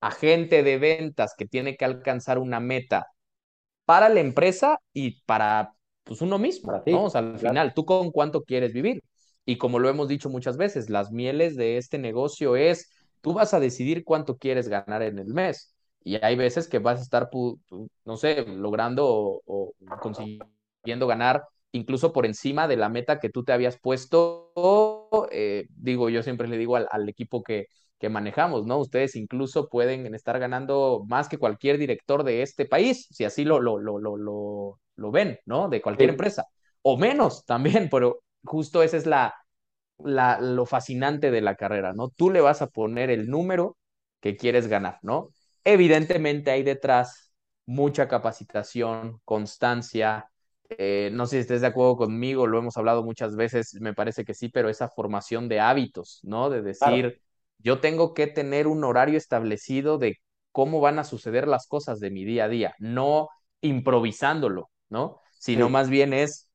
agente 0.00 0.62
de 0.62 0.78
ventas 0.78 1.34
que 1.36 1.46
tiene 1.46 1.76
que 1.76 1.84
alcanzar 1.84 2.38
una 2.38 2.60
meta 2.60 3.06
para 3.84 4.08
la 4.08 4.20
empresa 4.20 4.78
y 4.92 5.22
para 5.22 5.74
pues 6.02 6.20
uno 6.20 6.38
mismo, 6.38 6.82
¿no? 6.86 7.04
O 7.04 7.10
sea, 7.10 7.20
al 7.20 7.38
final, 7.38 7.72
¿tú 7.74 7.84
con 7.84 8.10
cuánto 8.10 8.44
quieres 8.44 8.72
vivir? 8.72 9.02
Y 9.46 9.56
como 9.56 9.78
lo 9.78 9.88
hemos 9.88 10.08
dicho 10.08 10.28
muchas 10.28 10.56
veces, 10.56 10.90
las 10.90 11.10
mieles 11.10 11.56
de 11.56 11.78
este 11.78 11.98
negocio 11.98 12.56
es, 12.56 12.90
tú 13.20 13.32
vas 13.32 13.54
a 13.54 13.60
decidir 13.60 14.04
cuánto 14.04 14.36
quieres 14.36 14.68
ganar 14.68 15.02
en 15.02 15.18
el 15.18 15.32
mes. 15.32 15.74
Y 16.02 16.22
hay 16.22 16.36
veces 16.36 16.68
que 16.68 16.78
vas 16.78 17.00
a 17.00 17.02
estar, 17.02 17.30
no 18.04 18.16
sé, 18.16 18.42
logrando 18.42 19.06
o, 19.46 19.72
consiguiendo 20.00 21.06
ganar 21.06 21.42
incluso 21.74 22.12
por 22.12 22.24
encima 22.24 22.68
de 22.68 22.76
la 22.76 22.88
meta 22.88 23.18
que 23.18 23.30
tú 23.30 23.44
te 23.44 23.52
habías 23.52 23.78
puesto. 23.78 24.52
Eh, 25.32 25.66
digo, 25.70 26.08
yo 26.08 26.22
siempre 26.22 26.48
le 26.48 26.56
digo 26.56 26.76
al, 26.76 27.08
equipo 27.08 27.42
que, 27.42 27.66
que 27.98 28.08
manejamos, 28.08 28.64
¿no? 28.64 28.78
Ustedes 28.78 29.16
incluso 29.16 29.68
pueden 29.68 30.14
estar 30.14 30.38
ganando 30.38 31.04
más 31.08 31.28
que 31.28 31.38
cualquier 31.38 31.78
director 31.78 32.22
de 32.22 32.42
este 32.42 32.64
país, 32.64 33.08
si 33.10 33.24
así 33.24 33.44
lo, 33.44 33.60
lo, 33.60 33.78
lo, 33.78 33.98
lo, 33.98 34.78
lo 34.96 35.10
ven, 35.10 35.38
¿no? 35.46 35.68
De 35.68 35.82
cualquier 35.82 36.10
empresa. 36.10 36.46
O 36.82 36.96
menos 36.96 37.44
también, 37.44 37.88
pero 37.90 38.22
justo 38.44 38.82
esa 38.82 38.96
es 38.96 39.06
la, 39.06 39.34
la, 39.98 40.40
lo 40.40 40.66
fascinante 40.66 41.30
de 41.30 41.40
la 41.40 41.56
carrera, 41.56 41.92
¿no? 41.92 42.10
Tú 42.10 42.30
le 42.30 42.40
vas 42.40 42.62
a 42.62 42.68
poner 42.68 43.10
el 43.10 43.28
número 43.28 43.76
que 44.20 44.36
quieres 44.36 44.68
ganar, 44.68 44.98
¿no? 45.02 45.30
Evidentemente 45.64 46.50
hay 46.52 46.62
detrás 46.62 47.32
mucha 47.66 48.06
capacitación, 48.06 49.20
constancia. 49.24 50.30
Eh, 50.78 51.10
no 51.12 51.26
sé 51.26 51.36
si 51.36 51.40
estés 51.40 51.60
de 51.60 51.66
acuerdo 51.68 51.96
conmigo, 51.96 52.46
lo 52.46 52.58
hemos 52.58 52.76
hablado 52.76 53.02
muchas 53.04 53.36
veces, 53.36 53.74
me 53.80 53.94
parece 53.94 54.24
que 54.24 54.34
sí, 54.34 54.48
pero 54.48 54.68
esa 54.68 54.88
formación 54.88 55.48
de 55.48 55.60
hábitos, 55.60 56.20
¿no? 56.22 56.50
De 56.50 56.62
decir, 56.62 57.20
yo 57.58 57.80
tengo 57.80 58.14
que 58.14 58.26
tener 58.26 58.66
un 58.66 58.84
horario 58.84 59.18
establecido 59.18 59.98
de 59.98 60.18
cómo 60.52 60.80
van 60.80 60.98
a 60.98 61.04
suceder 61.04 61.48
las 61.48 61.66
cosas 61.66 62.00
de 62.00 62.10
mi 62.10 62.24
día 62.24 62.44
a 62.44 62.48
día, 62.48 62.74
no 62.78 63.28
improvisándolo, 63.60 64.70
¿no? 64.88 65.20
Sino 65.38 65.68
más 65.68 65.88
bien 65.90 66.12
es 66.12 66.48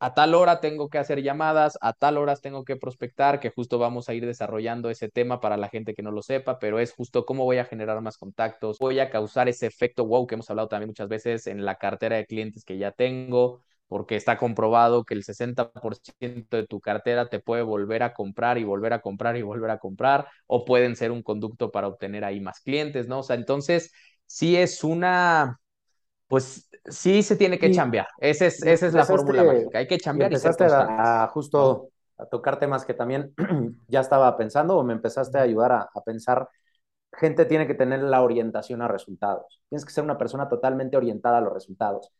a 0.00 0.14
tal 0.14 0.34
hora 0.34 0.60
tengo 0.60 0.88
que 0.88 0.98
hacer 0.98 1.22
llamadas, 1.22 1.78
a 1.80 1.92
tal 1.92 2.18
horas 2.18 2.40
tengo 2.40 2.64
que 2.64 2.76
prospectar, 2.76 3.40
que 3.40 3.50
justo 3.50 3.78
vamos 3.78 4.08
a 4.08 4.14
ir 4.14 4.26
desarrollando 4.26 4.90
ese 4.90 5.08
tema 5.08 5.40
para 5.40 5.56
la 5.56 5.68
gente 5.68 5.94
que 5.94 6.02
no 6.02 6.10
lo 6.10 6.22
sepa, 6.22 6.58
pero 6.58 6.78
es 6.78 6.92
justo 6.92 7.24
cómo 7.26 7.44
voy 7.44 7.58
a 7.58 7.64
generar 7.64 8.00
más 8.00 8.16
contactos, 8.18 8.78
voy 8.78 9.00
a 9.00 9.10
causar 9.10 9.48
ese 9.48 9.66
efecto 9.66 10.06
wow 10.06 10.26
que 10.26 10.34
hemos 10.34 10.50
hablado 10.50 10.68
también 10.68 10.88
muchas 10.90 11.08
veces 11.08 11.46
en 11.46 11.64
la 11.64 11.76
cartera 11.76 12.16
de 12.16 12.26
clientes 12.26 12.64
que 12.64 12.78
ya 12.78 12.92
tengo, 12.92 13.62
porque 13.88 14.16
está 14.16 14.36
comprobado 14.36 15.04
que 15.04 15.14
el 15.14 15.24
60% 15.24 16.56
de 16.56 16.66
tu 16.66 16.80
cartera 16.80 17.28
te 17.28 17.40
puede 17.40 17.62
volver 17.62 18.02
a 18.02 18.12
comprar 18.14 18.58
y 18.58 18.64
volver 18.64 18.92
a 18.92 19.00
comprar 19.00 19.36
y 19.36 19.42
volver 19.42 19.70
a 19.70 19.78
comprar, 19.78 20.26
o 20.46 20.64
pueden 20.64 20.94
ser 20.96 21.10
un 21.10 21.22
conducto 21.22 21.70
para 21.70 21.88
obtener 21.88 22.24
ahí 22.24 22.40
más 22.40 22.60
clientes, 22.60 23.08
¿no? 23.08 23.20
O 23.20 23.22
sea, 23.22 23.36
entonces 23.36 23.92
sí 24.26 24.56
es 24.56 24.84
una, 24.84 25.58
pues 26.28 26.70
sí 26.84 27.22
se 27.22 27.36
tiene 27.36 27.58
que 27.58 27.70
chambear. 27.72 28.06
Esa 28.18 28.46
es, 28.46 28.62
esa 28.62 28.86
es 28.86 28.94
la 28.94 29.04
fórmula 29.04 29.42
mágica. 29.42 29.78
Hay 29.78 29.88
que 29.88 29.98
chambear 29.98 30.30
y, 30.30 30.34
empezaste 30.34 30.64
a, 30.64 31.28
justo 31.32 31.88
a 32.16 32.26
tocar 32.26 32.58
temas 32.58 32.84
que 32.84 32.94
también 32.94 33.34
ya 33.88 34.00
estaba 34.00 34.36
pensando 34.36 34.76
o 34.76 34.84
me 34.84 34.92
empezaste 34.92 35.38
a 35.38 35.42
ayudar 35.42 35.72
a, 35.72 35.88
a 35.92 36.00
pensar 36.04 36.48
gente 37.12 37.46
tiene 37.46 37.66
que 37.66 37.74
tener 37.74 38.02
la 38.02 38.22
orientación 38.22 38.82
a 38.82 38.88
resultados. 38.88 39.60
Tienes 39.68 39.84
que 39.84 39.92
ser 39.92 40.04
una 40.04 40.18
persona 40.18 40.48
totalmente 40.48 40.96
orientada 40.96 41.38
a 41.38 41.40
los 41.40 41.52
resultados. 41.52 42.12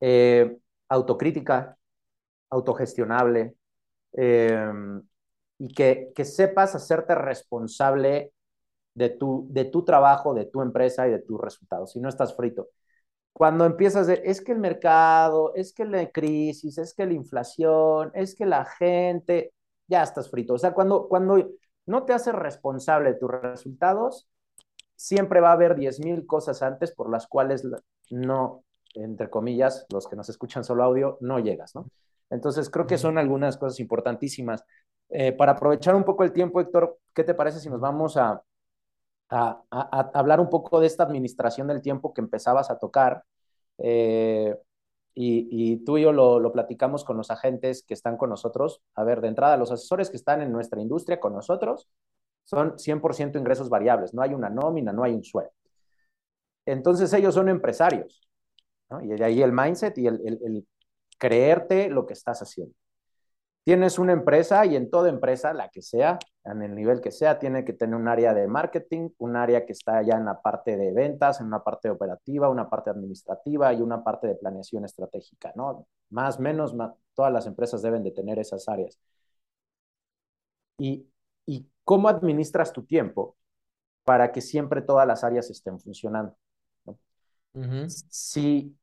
Eh, 0.00 0.58
autocrítica, 0.88 1.76
autogestionable, 2.50 3.54
eh, 4.12 4.72
y 5.58 5.68
que, 5.68 6.12
que, 6.14 6.24
sepas 6.24 6.74
hacerte 6.74 7.14
responsable 7.14 8.32
de 8.94 9.10
tu, 9.10 9.46
de 9.50 9.66
tu 9.66 9.84
trabajo, 9.84 10.34
de 10.34 10.46
tu 10.46 10.62
empresa 10.62 11.06
y 11.06 11.10
de 11.12 11.20
tus 11.20 11.40
resultados. 11.40 11.92
Si 11.92 12.00
no 12.00 12.08
estás 12.08 12.34
frito. 12.34 12.68
Cuando 13.32 13.64
empiezas 13.64 14.06
de, 14.06 14.22
es 14.24 14.40
que 14.40 14.52
el 14.52 14.58
mercado, 14.58 15.54
es 15.54 15.72
que 15.72 15.84
la 15.84 16.10
crisis, 16.10 16.78
es 16.78 16.94
que 16.94 17.06
la 17.06 17.14
inflación, 17.14 18.10
es 18.14 18.34
que 18.34 18.44
la 18.46 18.64
gente, 18.64 19.52
ya 19.86 20.02
estás 20.02 20.30
frito. 20.30 20.54
O 20.54 20.58
sea, 20.58 20.72
cuando, 20.72 21.08
cuando 21.08 21.50
no 21.86 22.04
te 22.04 22.12
haces 22.12 22.34
responsable 22.34 23.12
de 23.12 23.18
tus 23.18 23.30
resultados, 23.30 24.28
siempre 24.94 25.40
va 25.40 25.50
a 25.50 25.52
haber 25.54 25.76
10.000 25.76 26.26
cosas 26.26 26.62
antes 26.62 26.92
por 26.92 27.10
las 27.10 27.26
cuales 27.26 27.66
no, 28.10 28.64
entre 28.94 29.30
comillas, 29.30 29.86
los 29.90 30.06
que 30.06 30.16
nos 30.16 30.28
escuchan 30.28 30.64
solo 30.64 30.84
audio, 30.84 31.16
no 31.20 31.38
llegas, 31.38 31.74
¿no? 31.74 31.86
Entonces, 32.28 32.70
creo 32.70 32.86
que 32.86 32.98
son 32.98 33.18
algunas 33.18 33.56
cosas 33.56 33.80
importantísimas. 33.80 34.64
Eh, 35.08 35.32
para 35.32 35.52
aprovechar 35.52 35.94
un 35.96 36.04
poco 36.04 36.22
el 36.22 36.32
tiempo, 36.32 36.60
Héctor, 36.60 36.98
¿qué 37.12 37.24
te 37.24 37.34
parece 37.34 37.58
si 37.58 37.68
nos 37.68 37.80
vamos 37.80 38.16
a, 38.16 38.42
a, 39.30 39.62
hablar 40.14 40.40
un 40.40 40.50
poco 40.50 40.80
de 40.80 40.86
esta 40.86 41.04
administración 41.04 41.68
del 41.68 41.82
tiempo 41.82 42.12
que 42.12 42.20
empezabas 42.20 42.70
a 42.70 42.78
tocar? 42.78 43.24
Eh, 43.78 44.56
y, 45.14 45.78
tú 45.84 45.98
y 45.98 46.02
yo 46.02 46.12
lo, 46.12 46.52
platicamos 46.52 47.04
con 47.04 47.16
los 47.16 47.30
agentes 47.30 47.82
que 47.82 47.94
están 47.94 48.16
con 48.16 48.30
nosotros. 48.30 48.82
A 48.94 49.04
ver, 49.04 49.20
de 49.20 49.28
entrada, 49.28 49.56
los 49.56 49.70
asesores 49.70 50.10
que 50.10 50.16
están 50.16 50.40
en 50.40 50.52
nuestra 50.52 50.80
industria 50.80 51.20
con 51.20 51.34
nosotros 51.34 51.88
son 52.44 52.78
100% 52.78 53.38
ingresos 53.38 53.68
variables, 53.68 54.14
no 54.14 54.22
hay 54.22 54.34
una 54.34 54.50
nómina, 54.50 54.92
no 54.92 55.04
hay 55.04 55.14
un 55.14 55.24
sueldo. 55.24 55.52
Entonces 56.66 57.12
ellos 57.12 57.34
son 57.34 57.48
empresarios, 57.48 58.28
y 59.02 59.08
de 59.08 59.24
ahí 59.24 59.42
el 59.42 59.52
mindset 59.52 59.96
y 59.98 60.06
el 60.06 60.66
creerte 61.18 61.90
lo 61.90 62.06
que 62.06 62.14
estás 62.14 62.42
haciendo. 62.42 62.74
Tienes 63.62 63.98
una 63.98 64.12
empresa 64.12 64.64
y 64.64 64.74
en 64.74 64.90
toda 64.90 65.10
empresa, 65.10 65.52
la 65.52 65.68
que 65.68 65.82
sea, 65.82 66.18
en 66.44 66.62
el 66.62 66.74
nivel 66.74 67.00
que 67.00 67.10
sea, 67.10 67.38
tiene 67.38 67.64
que 67.64 67.74
tener 67.74 67.94
un 67.94 68.08
área 68.08 68.32
de 68.32 68.48
marketing, 68.48 69.10
un 69.18 69.36
área 69.36 69.66
que 69.66 69.72
está 69.72 70.02
ya 70.02 70.16
en 70.16 70.24
la 70.24 70.40
parte 70.40 70.76
de 70.76 70.92
ventas, 70.92 71.40
en 71.40 71.46
una 71.46 71.62
parte 71.62 71.90
operativa, 71.90 72.48
una 72.48 72.68
parte 72.70 72.90
administrativa 72.90 73.72
y 73.74 73.82
una 73.82 74.02
parte 74.02 74.26
de 74.26 74.34
planeación 74.34 74.84
estratégica, 74.86 75.52
¿no? 75.56 75.86
Más, 76.08 76.40
menos, 76.40 76.74
todas 77.14 77.32
las 77.32 77.46
empresas 77.46 77.82
deben 77.82 78.02
de 78.02 78.12
tener 78.12 78.38
esas 78.38 78.68
áreas. 78.68 78.98
Y, 80.78 81.06
y 81.46 81.68
cómo 81.84 82.08
administras 82.08 82.72
tu 82.72 82.84
tiempo 82.84 83.36
para 84.04 84.32
que 84.32 84.40
siempre 84.40 84.82
todas 84.82 85.06
las 85.06 85.22
áreas 85.22 85.50
estén 85.50 85.78
funcionando. 85.78 86.36
¿no? 86.86 86.98
Si 87.88 88.76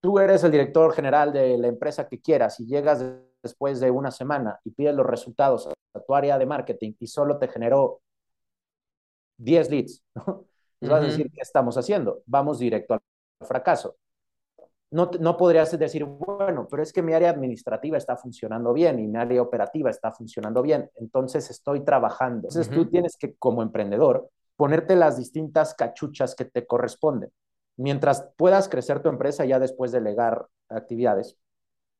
tú 0.00 0.18
eres 0.18 0.44
el 0.44 0.52
director 0.52 0.92
general 0.92 1.32
de 1.32 1.56
la 1.58 1.68
empresa 1.68 2.08
que 2.08 2.20
quieras 2.20 2.60
y 2.60 2.66
llegas 2.66 3.04
después 3.42 3.80
de 3.80 3.90
una 3.90 4.10
semana 4.10 4.58
y 4.64 4.70
pides 4.70 4.94
los 4.94 5.06
resultados 5.06 5.68
a 5.94 6.00
tu 6.00 6.14
área 6.14 6.38
de 6.38 6.46
marketing 6.46 6.92
y 6.98 7.06
solo 7.06 7.38
te 7.38 7.48
generó 7.48 8.00
10 9.38 9.70
leads, 9.70 10.02
¿no? 10.14 10.44
vas 10.80 11.02
a 11.02 11.06
decir, 11.06 11.30
¿qué 11.32 11.40
estamos 11.40 11.76
haciendo? 11.76 12.22
Vamos 12.26 12.58
directo 12.58 12.94
al 12.94 13.00
fracaso. 13.46 13.96
No, 14.90 15.10
no 15.20 15.36
podrías 15.36 15.76
decir, 15.78 16.04
bueno, 16.04 16.66
pero 16.70 16.82
es 16.82 16.92
que 16.92 17.02
mi 17.02 17.12
área 17.12 17.30
administrativa 17.30 17.98
está 17.98 18.16
funcionando 18.16 18.72
bien 18.72 18.98
y 18.98 19.06
mi 19.06 19.18
área 19.18 19.42
operativa 19.42 19.90
está 19.90 20.12
funcionando 20.12 20.62
bien, 20.62 20.90
entonces 20.94 21.50
estoy 21.50 21.84
trabajando. 21.84 22.48
Entonces 22.48 22.70
tú 22.70 22.86
tienes 22.86 23.16
que, 23.18 23.34
como 23.34 23.62
emprendedor, 23.62 24.30
ponerte 24.56 24.96
las 24.96 25.18
distintas 25.18 25.74
cachuchas 25.74 26.34
que 26.34 26.46
te 26.46 26.66
corresponden. 26.66 27.30
Mientras 27.76 28.30
puedas 28.36 28.68
crecer 28.68 29.00
tu 29.00 29.08
empresa 29.08 29.44
ya 29.44 29.58
después 29.58 29.92
de 29.92 30.00
delegar 30.00 30.46
actividades, 30.70 31.38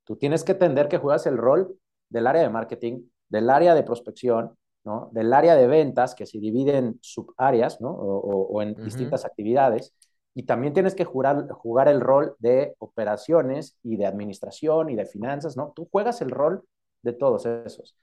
Tú 0.08 0.16
tienes 0.16 0.42
que 0.42 0.52
entender 0.52 0.88
que 0.88 0.96
juegas 0.96 1.26
el 1.26 1.36
rol 1.36 1.76
del 2.08 2.26
área 2.26 2.40
de 2.40 2.48
marketing, 2.48 3.02
del 3.28 3.50
área 3.50 3.74
de 3.74 3.82
prospección, 3.82 4.56
¿no? 4.82 5.10
del 5.12 5.30
área 5.34 5.54
de 5.54 5.66
ventas, 5.66 6.14
que 6.14 6.24
se 6.24 6.38
divide 6.38 6.78
en 6.78 6.98
subáreas 7.02 7.78
¿no? 7.82 7.90
o, 7.90 8.62
en 8.62 8.74
distintas 8.82 9.26
actividades. 9.26 9.94
Y 10.34 10.44
también 10.44 10.72
tienes 10.72 10.94
que 10.94 11.04
jugar, 11.04 11.46
jugar 11.50 11.88
el 11.88 12.00
rol 12.00 12.34
de 12.38 12.74
operaciones 12.78 13.76
y 13.82 13.98
de 13.98 14.06
administración 14.06 14.88
y 14.88 14.96
de 14.96 15.04
finanzas, 15.04 15.58
¿no? 15.58 15.74
Tú 15.76 15.86
juegas 15.92 16.22
el 16.22 16.30
rol 16.30 16.64
de 17.02 17.12
todos 17.12 17.44
esos. 17.44 17.94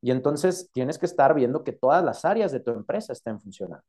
Y 0.00 0.10
entonces 0.10 0.68
tienes 0.72 0.98
que 0.98 1.06
estar 1.06 1.32
viendo 1.32 1.62
que 1.62 1.70
todas 1.70 2.02
las 2.02 2.24
áreas 2.24 2.50
de 2.50 2.58
tu 2.58 2.72
empresa 2.72 3.12
estén 3.12 3.38
funcionando. 3.38 3.84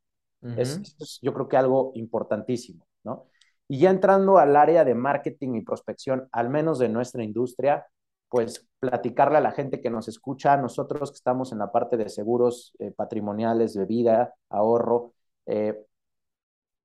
es, 0.58 0.80
es, 1.00 1.20
yo 1.24 1.34
creo 1.34 1.48
que 1.48 1.58
algo 1.58 1.92
importantísimo, 1.96 2.86
¿no? 3.04 3.26
Y 3.74 3.80
ya 3.80 3.90
entrando 3.90 4.38
al 4.38 4.56
área 4.56 4.86
de 4.86 4.94
marketing 4.94 5.56
y 5.56 5.62
prospección, 5.62 6.30
al 6.32 6.48
menos 6.48 6.78
de 6.78 6.90
nuestra 6.90 7.24
industria, 7.24 7.88
pues 8.30 8.68
platicarle 8.78 9.40
a 9.40 9.42
la 9.42 9.52
gente 9.52 9.82
que 9.82 9.90
nos 9.90 10.08
escucha, 10.08 10.56
nosotros 10.58 11.10
que 11.10 11.16
estamos 11.16 11.52
en 11.52 11.58
la 11.58 11.72
parte 11.72 11.98
de 11.98 12.08
seguros 12.08 12.76
eh, 12.78 12.92
patrimoniales, 12.92 13.74
de 13.74 13.86
vida, 13.86 14.36
ahorro, 14.50 15.16
eh, 15.48 15.76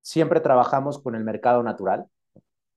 siempre 0.01 0.40
trabajamos 0.40 0.98
con 0.98 1.14
el 1.14 1.24
mercado 1.24 1.62
natural. 1.62 2.07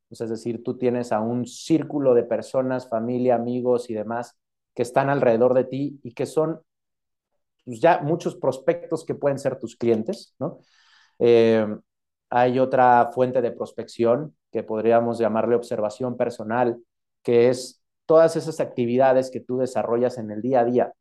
es 0.09 0.19
decir, 0.19 0.61
tú 0.61 0.77
tienes 0.77 1.13
a 1.13 1.21
un 1.21 1.45
círculo 1.45 2.13
de 2.13 2.23
personas, 2.23 2.89
familia, 2.89 3.35
amigos 3.35 3.89
y 3.89 3.93
demás 3.93 4.37
que 4.75 4.81
están 4.81 5.09
alrededor 5.09 5.53
de 5.53 5.63
ti 5.63 6.01
y 6.03 6.13
que 6.13 6.25
son 6.25 6.59
pues, 7.63 7.79
ya 7.79 8.01
muchos 8.01 8.35
prospectos 8.35 9.05
que 9.05 9.15
pueden 9.15 9.39
ser 9.39 9.57
tus 9.57 9.77
clientes, 9.77 10.35
¿no? 10.37 10.59
Eh, 11.17 11.65
hay 12.31 12.59
otra 12.59 13.11
fuente 13.13 13.41
de 13.41 13.51
prospección 13.51 14.35
que 14.51 14.63
podríamos 14.63 15.19
llamarle 15.19 15.55
observación 15.55 16.15
personal, 16.15 16.81
que 17.23 17.49
es 17.49 17.83
todas 18.05 18.37
esas 18.37 18.61
actividades 18.61 19.29
que 19.29 19.41
tú 19.41 19.57
desarrollas 19.57 20.17
en 20.17 20.31
el 20.31 20.41
día 20.41 20.61
a 20.61 20.65
día, 20.65 20.93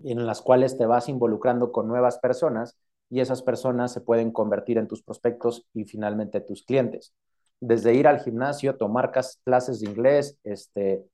en 0.00 0.26
las 0.26 0.42
cuales 0.42 0.76
te 0.76 0.84
vas 0.84 1.08
involucrando 1.08 1.70
con 1.70 1.86
nuevas 1.86 2.18
personas 2.18 2.76
y 3.08 3.20
esas 3.20 3.40
personas 3.40 3.92
se 3.92 4.00
pueden 4.00 4.32
convertir 4.32 4.78
en 4.78 4.88
tus 4.88 5.02
prospectos 5.02 5.64
y 5.72 5.84
finalmente 5.84 6.40
tus 6.40 6.64
clientes. 6.64 7.14
Desde 7.60 7.94
ir 7.94 8.08
al 8.08 8.20
gimnasio, 8.20 8.76
tomar 8.76 9.12
clases 9.44 9.80
de 9.80 9.88
inglés, 9.88 10.38
este, 10.42 11.04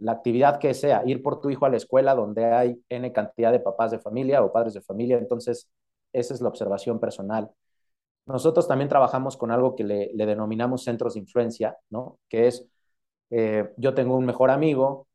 la 0.00 0.12
actividad 0.12 0.58
que 0.58 0.72
sea, 0.72 1.02
ir 1.04 1.22
por 1.22 1.40
tu 1.40 1.50
hijo 1.50 1.66
a 1.66 1.68
la 1.68 1.76
escuela 1.76 2.14
donde 2.14 2.46
hay 2.46 2.82
N 2.88 3.12
cantidad 3.12 3.52
de 3.52 3.60
papás 3.60 3.90
de 3.90 3.98
familia 3.98 4.42
o 4.42 4.52
padres 4.52 4.72
de 4.72 4.80
familia, 4.80 5.18
entonces 5.18 5.68
esa 6.14 6.32
es 6.32 6.40
la 6.40 6.48
observación 6.48 6.98
personal. 6.98 7.50
Nosotros 8.28 8.68
también 8.68 8.88
trabajamos 8.90 9.36
con 9.36 9.50
algo 9.50 9.74
que 9.74 9.84
le, 9.84 10.10
denominamos 10.14 10.84
centros 10.84 11.14
de 11.14 11.20
influencia, 11.20 11.78
¿no? 11.88 12.18
Que 12.28 12.46
es, 12.46 12.68
eh, 13.30 13.70
yo 13.78 13.94
tengo 13.94 14.16
un 14.16 14.26
mejor 14.26 14.50
amigo 14.50 15.08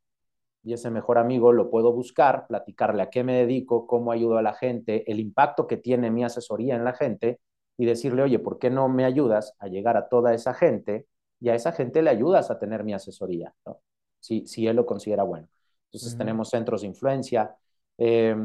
y 0.64 0.74
ese 0.74 0.90
mejor 0.90 1.20
amigo 1.20 1.54
lo 1.54 1.70
puedo 1.70 1.92
buscar, 1.94 2.48
platicarle 2.48 3.04
a 3.04 3.10
qué 3.10 3.24
me 3.24 3.36
dedico, 3.36 3.86
cómo 3.86 4.12
ayudo 4.12 4.38
a 4.38 4.42
la 4.42 4.54
gente, 4.54 5.10
el 5.12 5.20
impacto 5.20 5.68
que 5.68 5.78
tiene 5.78 6.10
mi 6.10 6.24
asesoría 6.24 6.76
en 6.76 6.84
la 6.84 6.94
gente 6.94 7.40
y 7.78 7.86
decirle, 7.86 8.24
oye, 8.24 8.40
¿por 8.40 8.58
qué 8.58 8.70
no 8.70 8.90
me 8.90 9.06
ayudas 9.06 9.56
a 9.60 9.68
llegar 9.68 9.96
a 9.96 10.08
toda 10.08 10.34
esa 10.34 10.54
gente 10.54 11.06
y 11.40 11.50
a 11.50 11.56
esa 11.56 11.72
gente 11.72 12.02
le 12.02 12.10
ayudas 12.10 12.50
a 12.50 12.58
tener 12.58 12.84
mi 12.84 12.94
asesoría, 12.94 13.54
¿no? 13.66 13.80
Si, 14.20 14.48
si 14.48 14.66
él 14.68 14.78
lo 14.78 14.86
considera 14.86 15.24
bueno. 15.24 15.48
Entonces 15.92 16.18
tenemos 16.18 16.50
centros 16.50 16.82
de 16.82 16.88
influencia, 16.88 17.56
eh, 17.98 18.36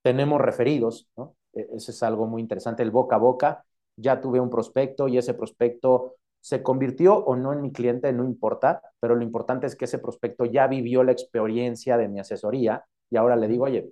tenemos 0.00 0.40
referidos, 0.40 1.08
¿no? 1.16 1.36
E, 1.52 1.68
ese 1.74 1.90
es 1.90 2.02
algo 2.02 2.26
muy 2.26 2.40
interesante, 2.40 2.82
el 2.82 2.90
boca 2.90 3.16
a 3.16 3.18
boca 3.18 3.66
ya 3.96 4.20
tuve 4.20 4.40
un 4.40 4.50
prospecto 4.50 5.08
y 5.08 5.18
ese 5.18 5.34
prospecto 5.34 6.16
se 6.40 6.62
convirtió 6.62 7.16
o 7.16 7.34
no 7.36 7.52
en 7.52 7.60
mi 7.62 7.72
cliente, 7.72 8.12
no 8.12 8.24
importa, 8.24 8.80
pero 9.00 9.14
lo 9.16 9.22
importante 9.24 9.66
es 9.66 9.74
que 9.76 9.86
ese 9.86 9.98
prospecto 9.98 10.44
ya 10.44 10.66
vivió 10.68 11.02
la 11.02 11.12
experiencia 11.12 11.96
de 11.96 12.08
mi 12.08 12.20
asesoría 12.20 12.84
y 13.10 13.16
ahora 13.16 13.36
le 13.36 13.48
digo, 13.48 13.64
oye, 13.64 13.90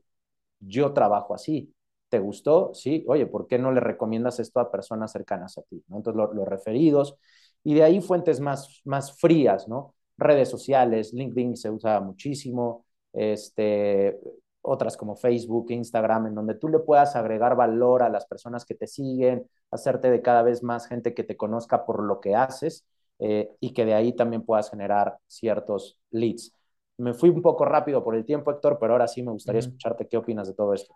yo 0.60 0.92
trabajo 0.92 1.34
así, 1.34 1.74
¿te 2.08 2.18
gustó? 2.18 2.72
Sí, 2.74 3.04
oye, 3.08 3.26
¿por 3.26 3.46
qué 3.46 3.58
no 3.58 3.72
le 3.72 3.80
recomiendas 3.80 4.40
esto 4.40 4.60
a 4.60 4.70
personas 4.70 5.12
cercanas 5.12 5.58
a 5.58 5.62
ti? 5.62 5.82
Entonces, 5.90 6.14
los 6.34 6.48
referidos 6.48 7.16
y 7.64 7.74
de 7.74 7.82
ahí 7.82 8.00
fuentes 8.00 8.40
más, 8.40 8.80
más 8.84 9.18
frías, 9.18 9.68
¿no? 9.68 9.94
Redes 10.16 10.48
sociales, 10.48 11.12
LinkedIn 11.12 11.56
se 11.56 11.70
usa 11.70 12.00
muchísimo, 12.00 12.86
este, 13.12 14.18
otras 14.64 14.96
como 14.96 15.14
Facebook, 15.14 15.70
Instagram, 15.70 16.29
en 16.29 16.35
donde 16.35 16.55
tú 16.55 16.68
le 16.68 16.79
puedas 16.79 17.16
agregar 17.16 17.55
valor 17.55 18.03
a 18.03 18.09
las 18.09 18.27
personas 18.27 18.64
que 18.64 18.74
te 18.74 18.87
siguen, 18.87 19.46
hacerte 19.70 20.11
de 20.11 20.22
cada 20.22 20.42
vez 20.42 20.62
más 20.62 20.87
gente 20.88 21.14
que 21.14 21.22
te 21.22 21.37
conozca 21.37 21.85
por 21.85 22.03
lo 22.03 22.20
que 22.20 22.35
haces 22.35 22.87
eh, 23.18 23.50
y 23.61 23.74
que 23.74 23.85
de 23.85 23.94
ahí 23.94 24.14
también 24.14 24.42
puedas 24.42 24.70
generar 24.70 25.18
ciertos 25.27 25.98
leads. 26.11 26.53
Me 26.96 27.12
fui 27.12 27.29
un 27.29 27.42
poco 27.42 27.64
rápido 27.64 28.03
por 28.03 28.14
el 28.14 28.24
tiempo, 28.24 28.50
Héctor, 28.50 28.79
pero 28.81 28.94
ahora 28.94 29.07
sí 29.07 29.22
me 29.22 29.33
gustaría 29.33 29.61
escucharte 29.61 30.09
qué 30.09 30.16
opinas 30.16 30.48
de 30.48 30.55
todo 30.55 30.72
esto. 30.72 30.94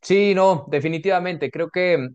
Sí, 0.00 0.34
no, 0.34 0.64
definitivamente. 0.68 1.50
Creo 1.50 1.68
que 1.70 2.08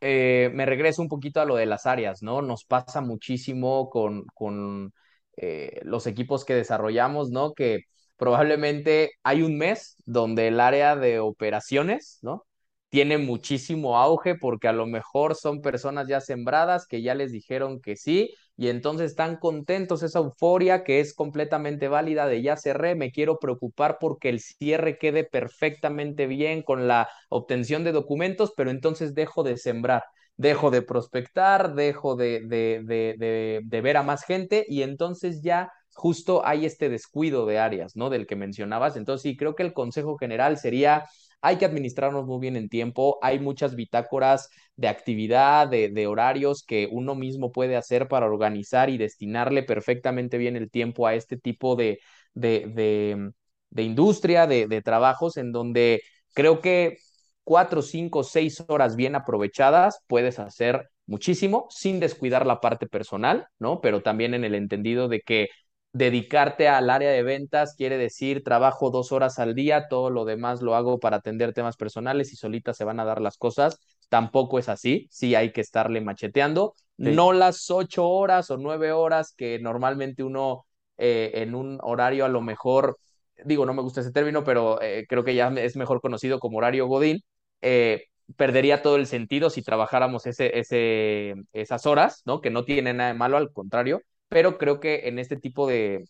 eh, 0.00 0.50
me 0.54 0.66
regreso 0.66 1.02
un 1.02 1.08
poquito 1.08 1.40
a 1.40 1.44
lo 1.44 1.56
de 1.56 1.66
las 1.66 1.86
áreas, 1.86 2.22
¿no? 2.22 2.42
Nos 2.42 2.64
pasa 2.64 3.00
muchísimo 3.00 3.90
con, 3.90 4.24
con 4.34 4.92
eh, 5.36 5.80
los 5.84 6.06
equipos 6.06 6.44
que 6.44 6.54
desarrollamos, 6.54 7.30
¿no? 7.30 7.54
Que 7.54 7.84
probablemente 8.20 9.12
hay 9.24 9.42
un 9.42 9.58
mes 9.58 9.96
donde 10.06 10.48
el 10.48 10.60
área 10.60 10.96
de 10.96 11.20
operaciones, 11.20 12.20
¿no? 12.22 12.46
Tiene 12.90 13.18
muchísimo 13.18 13.98
auge 13.98 14.34
porque 14.36 14.68
a 14.68 14.72
lo 14.72 14.86
mejor 14.86 15.36
son 15.36 15.62
personas 15.62 16.08
ya 16.08 16.20
sembradas 16.20 16.86
que 16.88 17.02
ya 17.02 17.14
les 17.14 17.32
dijeron 17.32 17.80
que 17.80 17.96
sí 17.96 18.34
y 18.56 18.68
entonces 18.68 19.12
están 19.12 19.36
contentos, 19.38 20.02
esa 20.02 20.18
euforia 20.18 20.84
que 20.84 21.00
es 21.00 21.14
completamente 21.14 21.88
válida 21.88 22.26
de 22.26 22.42
ya 22.42 22.56
cerré, 22.56 22.94
me 22.96 23.12
quiero 23.12 23.38
preocupar 23.38 23.98
porque 24.00 24.28
el 24.28 24.40
cierre 24.40 24.98
quede 24.98 25.24
perfectamente 25.24 26.26
bien 26.26 26.62
con 26.62 26.88
la 26.88 27.08
obtención 27.30 27.84
de 27.84 27.92
documentos, 27.92 28.52
pero 28.56 28.70
entonces 28.70 29.14
dejo 29.14 29.42
de 29.44 29.56
sembrar, 29.56 30.04
dejo 30.36 30.70
de 30.70 30.82
prospectar, 30.82 31.74
dejo 31.74 32.16
de, 32.16 32.40
de, 32.46 32.82
de, 32.84 33.60
de 33.64 33.80
ver 33.80 33.96
a 33.96 34.02
más 34.02 34.24
gente 34.24 34.64
y 34.68 34.82
entonces 34.82 35.42
ya 35.42 35.70
justo 35.94 36.46
hay 36.46 36.66
este 36.66 36.88
descuido 36.88 37.46
de 37.46 37.58
áreas, 37.58 37.96
¿no? 37.96 38.10
Del 38.10 38.26
que 38.26 38.36
mencionabas. 38.36 38.96
Entonces 38.96 39.22
sí, 39.22 39.36
creo 39.36 39.54
que 39.54 39.62
el 39.62 39.72
consejo 39.72 40.16
general 40.16 40.58
sería 40.58 41.06
hay 41.42 41.56
que 41.56 41.64
administrarnos 41.64 42.26
muy 42.26 42.38
bien 42.40 42.56
en 42.56 42.68
tiempo, 42.68 43.18
hay 43.22 43.38
muchas 43.38 43.74
bitácoras 43.74 44.50
de 44.76 44.88
actividad, 44.88 45.68
de, 45.68 46.06
horarios 46.06 46.64
que 46.66 46.88
uno 46.90 47.14
mismo 47.14 47.52
puede 47.52 47.76
hacer 47.76 48.08
para 48.08 48.26
organizar 48.26 48.90
y 48.90 48.98
destinarle 48.98 49.62
perfectamente 49.62 50.38
bien 50.38 50.56
el 50.56 50.70
tiempo 50.70 51.06
a 51.06 51.14
este 51.14 51.36
tipo 51.38 51.76
de, 51.76 52.00
de, 52.34 53.32
de 53.70 53.82
industria, 53.82 54.46
de, 54.46 54.82
trabajos 54.82 55.36
en 55.36 55.52
donde 55.52 56.02
creo 56.34 56.60
que 56.60 56.98
cuatro, 57.44 57.82
cinco, 57.82 58.22
seis 58.22 58.62
horas 58.68 58.96
bien 58.96 59.14
aprovechadas 59.14 60.04
puedes 60.06 60.38
hacer 60.38 60.90
muchísimo 61.06 61.66
sin 61.70 62.00
descuidar 62.00 62.46
la 62.46 62.60
parte 62.60 62.86
personal, 62.86 63.46
¿no? 63.58 63.80
Pero 63.80 64.02
también 64.02 64.34
en 64.34 64.44
el 64.44 64.54
entendido 64.54 65.08
de 65.08 65.20
que 65.22 65.48
dedicarte 65.92 66.68
al 66.68 66.88
área 66.90 67.10
de 67.10 67.22
ventas 67.22 67.74
quiere 67.76 67.98
decir 67.98 68.44
trabajo 68.44 68.90
dos 68.90 69.12
horas 69.12 69.38
al 69.38 69.54
día, 69.54 69.88
todo 69.88 70.10
lo 70.10 70.24
demás 70.24 70.62
lo 70.62 70.74
hago 70.74 71.00
para 71.00 71.16
atender 71.16 71.52
temas 71.52 71.76
personales 71.76 72.32
y 72.32 72.36
solitas 72.36 72.76
se 72.76 72.84
van 72.84 73.00
a 73.00 73.04
dar 73.04 73.20
las 73.20 73.36
cosas. 73.36 73.78
Tampoco 74.08 74.58
es 74.58 74.68
así, 74.68 75.08
sí 75.10 75.34
hay 75.34 75.52
que 75.52 75.60
estarle 75.60 76.00
macheteando, 76.00 76.74
no 76.96 77.32
las 77.32 77.70
ocho 77.70 78.08
horas 78.08 78.50
o 78.50 78.56
nueve 78.56 78.92
horas 78.92 79.32
que 79.36 79.58
normalmente 79.60 80.22
uno 80.22 80.66
eh, 80.98 81.30
en 81.34 81.54
un 81.54 81.78
horario 81.82 82.24
a 82.24 82.28
lo 82.28 82.40
mejor, 82.42 82.98
digo, 83.44 83.64
no 83.64 83.72
me 83.72 83.82
gusta 83.82 84.00
ese 84.00 84.12
término, 84.12 84.44
pero 84.44 84.80
eh, 84.82 85.06
creo 85.08 85.24
que 85.24 85.34
ya 85.34 85.48
es 85.48 85.76
mejor 85.76 86.00
conocido 86.00 86.38
como 86.40 86.58
horario 86.58 86.86
Godín. 86.86 87.20
Eh, 87.62 88.04
perdería 88.36 88.82
todo 88.82 88.96
el 88.96 89.06
sentido 89.06 89.50
si 89.50 89.62
trabajáramos 89.62 90.26
ese, 90.26 90.58
ese, 90.58 91.34
esas 91.52 91.86
horas, 91.86 92.22
¿no? 92.26 92.40
Que 92.40 92.50
no 92.50 92.64
tiene 92.64 92.92
nada 92.92 93.12
de 93.12 93.18
malo, 93.18 93.36
al 93.36 93.52
contrario, 93.52 94.02
pero 94.30 94.56
creo 94.56 94.80
que 94.80 95.08
en 95.08 95.18
este 95.18 95.36
tipo 95.36 95.66
de, 95.66 96.04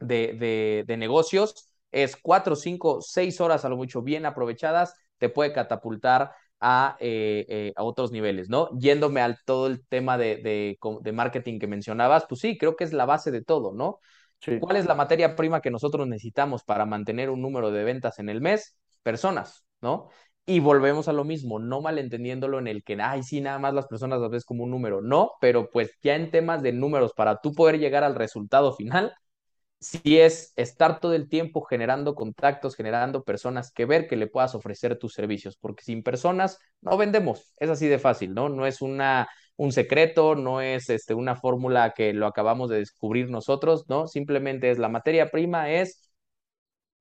de, 0.00 0.84
de, 0.86 0.96
negocios 0.96 1.68
es 1.92 2.16
cuatro, 2.16 2.56
cinco, 2.56 3.00
seis 3.02 3.40
horas 3.40 3.64
a 3.64 3.68
lo 3.68 3.76
mucho 3.76 4.02
bien 4.02 4.26
aprovechadas, 4.26 4.94
te 5.18 5.28
puede 5.28 5.52
catapultar 5.52 6.32
a, 6.58 6.96
eh, 6.98 7.44
eh, 7.48 7.72
a, 7.76 7.84
otros 7.84 8.10
niveles, 8.10 8.48
¿no? 8.48 8.70
Yéndome 8.78 9.20
al 9.20 9.36
todo 9.44 9.66
el 9.66 9.86
tema 9.86 10.16
de, 10.18 10.38
de, 10.38 10.78
de, 11.02 11.12
marketing 11.12 11.58
que 11.58 11.66
mencionabas, 11.66 12.24
pues 12.26 12.40
sí, 12.40 12.56
creo 12.56 12.76
que 12.76 12.84
es 12.84 12.94
la 12.94 13.04
base 13.04 13.30
de 13.30 13.44
todo, 13.44 13.72
¿no? 13.74 14.00
¿Cuál 14.60 14.76
es 14.76 14.86
la 14.86 14.94
materia 14.94 15.36
prima 15.36 15.60
que 15.60 15.70
nosotros 15.70 16.06
necesitamos 16.06 16.64
para 16.64 16.84
mantener 16.86 17.30
un 17.30 17.40
número 17.40 17.70
de 17.70 17.84
ventas 17.84 18.18
en 18.18 18.28
el 18.28 18.40
mes? 18.40 18.76
Personas, 19.02 19.64
¿no? 19.80 20.08
Y 20.46 20.60
volvemos 20.60 21.08
a 21.08 21.14
lo 21.14 21.24
mismo, 21.24 21.58
no 21.58 21.80
malentendiéndolo 21.80 22.58
en 22.58 22.66
el 22.66 22.84
que, 22.84 22.98
ay, 23.00 23.22
sí, 23.22 23.40
nada 23.40 23.58
más 23.58 23.72
las 23.72 23.86
personas 23.86 24.20
las 24.20 24.30
ves 24.30 24.44
como 24.44 24.64
un 24.64 24.70
número. 24.70 25.00
No, 25.00 25.32
pero 25.40 25.70
pues 25.70 25.92
ya 26.02 26.16
en 26.16 26.30
temas 26.30 26.62
de 26.62 26.72
números, 26.72 27.14
para 27.14 27.40
tú 27.40 27.54
poder 27.54 27.78
llegar 27.78 28.04
al 28.04 28.14
resultado 28.14 28.74
final, 28.74 29.14
sí 29.80 30.18
es 30.20 30.52
estar 30.56 31.00
todo 31.00 31.14
el 31.14 31.28
tiempo 31.28 31.62
generando 31.62 32.14
contactos, 32.14 32.76
generando 32.76 33.24
personas 33.24 33.72
que 33.72 33.86
ver 33.86 34.08
que 34.08 34.16
le 34.16 34.28
puedas 34.28 34.54
ofrecer 34.54 34.98
tus 34.98 35.14
servicios, 35.14 35.56
porque 35.58 35.84
sin 35.84 36.02
personas 36.02 36.58
no 36.82 36.96
vendemos, 36.98 37.54
es 37.58 37.70
así 37.70 37.88
de 37.88 37.98
fácil, 37.98 38.34
¿no? 38.34 38.48
No 38.50 38.66
es 38.66 38.82
una, 38.82 39.28
un 39.56 39.72
secreto, 39.72 40.34
no 40.36 40.60
es 40.62 40.90
este, 40.90 41.14
una 41.14 41.36
fórmula 41.36 41.94
que 41.96 42.12
lo 42.14 42.26
acabamos 42.26 42.70
de 42.70 42.78
descubrir 42.78 43.30
nosotros, 43.30 43.86
¿no? 43.88 44.08
Simplemente 44.08 44.70
es 44.70 44.78
la 44.78 44.88
materia 44.90 45.30
prima, 45.30 45.70
es 45.70 46.10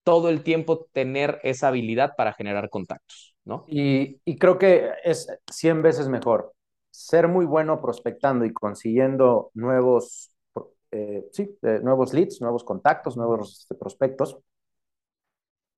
todo 0.04 0.30
el 0.30 0.44
tiempo 0.44 0.88
tener 0.94 1.40
esa 1.44 1.68
habilidad 1.70 2.14
para 2.18 2.34
generar 2.34 2.70
contactos. 2.70 3.33
¿No? 3.46 3.66
Y, 3.68 4.20
creo 4.38 4.58
que 4.58 4.92
es 5.04 5.28
100 5.52 5.82
veces 5.82 6.08
mejor 6.08 6.54
ser 6.92 7.28
muy 7.28 7.46
bueno 7.46 7.82
prospectando 7.82 8.46
y 8.46 8.54
consiguiendo 8.54 9.52
nuevos, 9.54 10.32
eh, 10.92 11.28
sí, 11.32 11.58
nuevos 11.82 12.14
leads, 12.14 12.42
nuevos 12.42 12.64
contactos, 12.64 13.18
nuevos 13.18 13.62
este, 13.62 13.76
prospectos, 13.76 14.38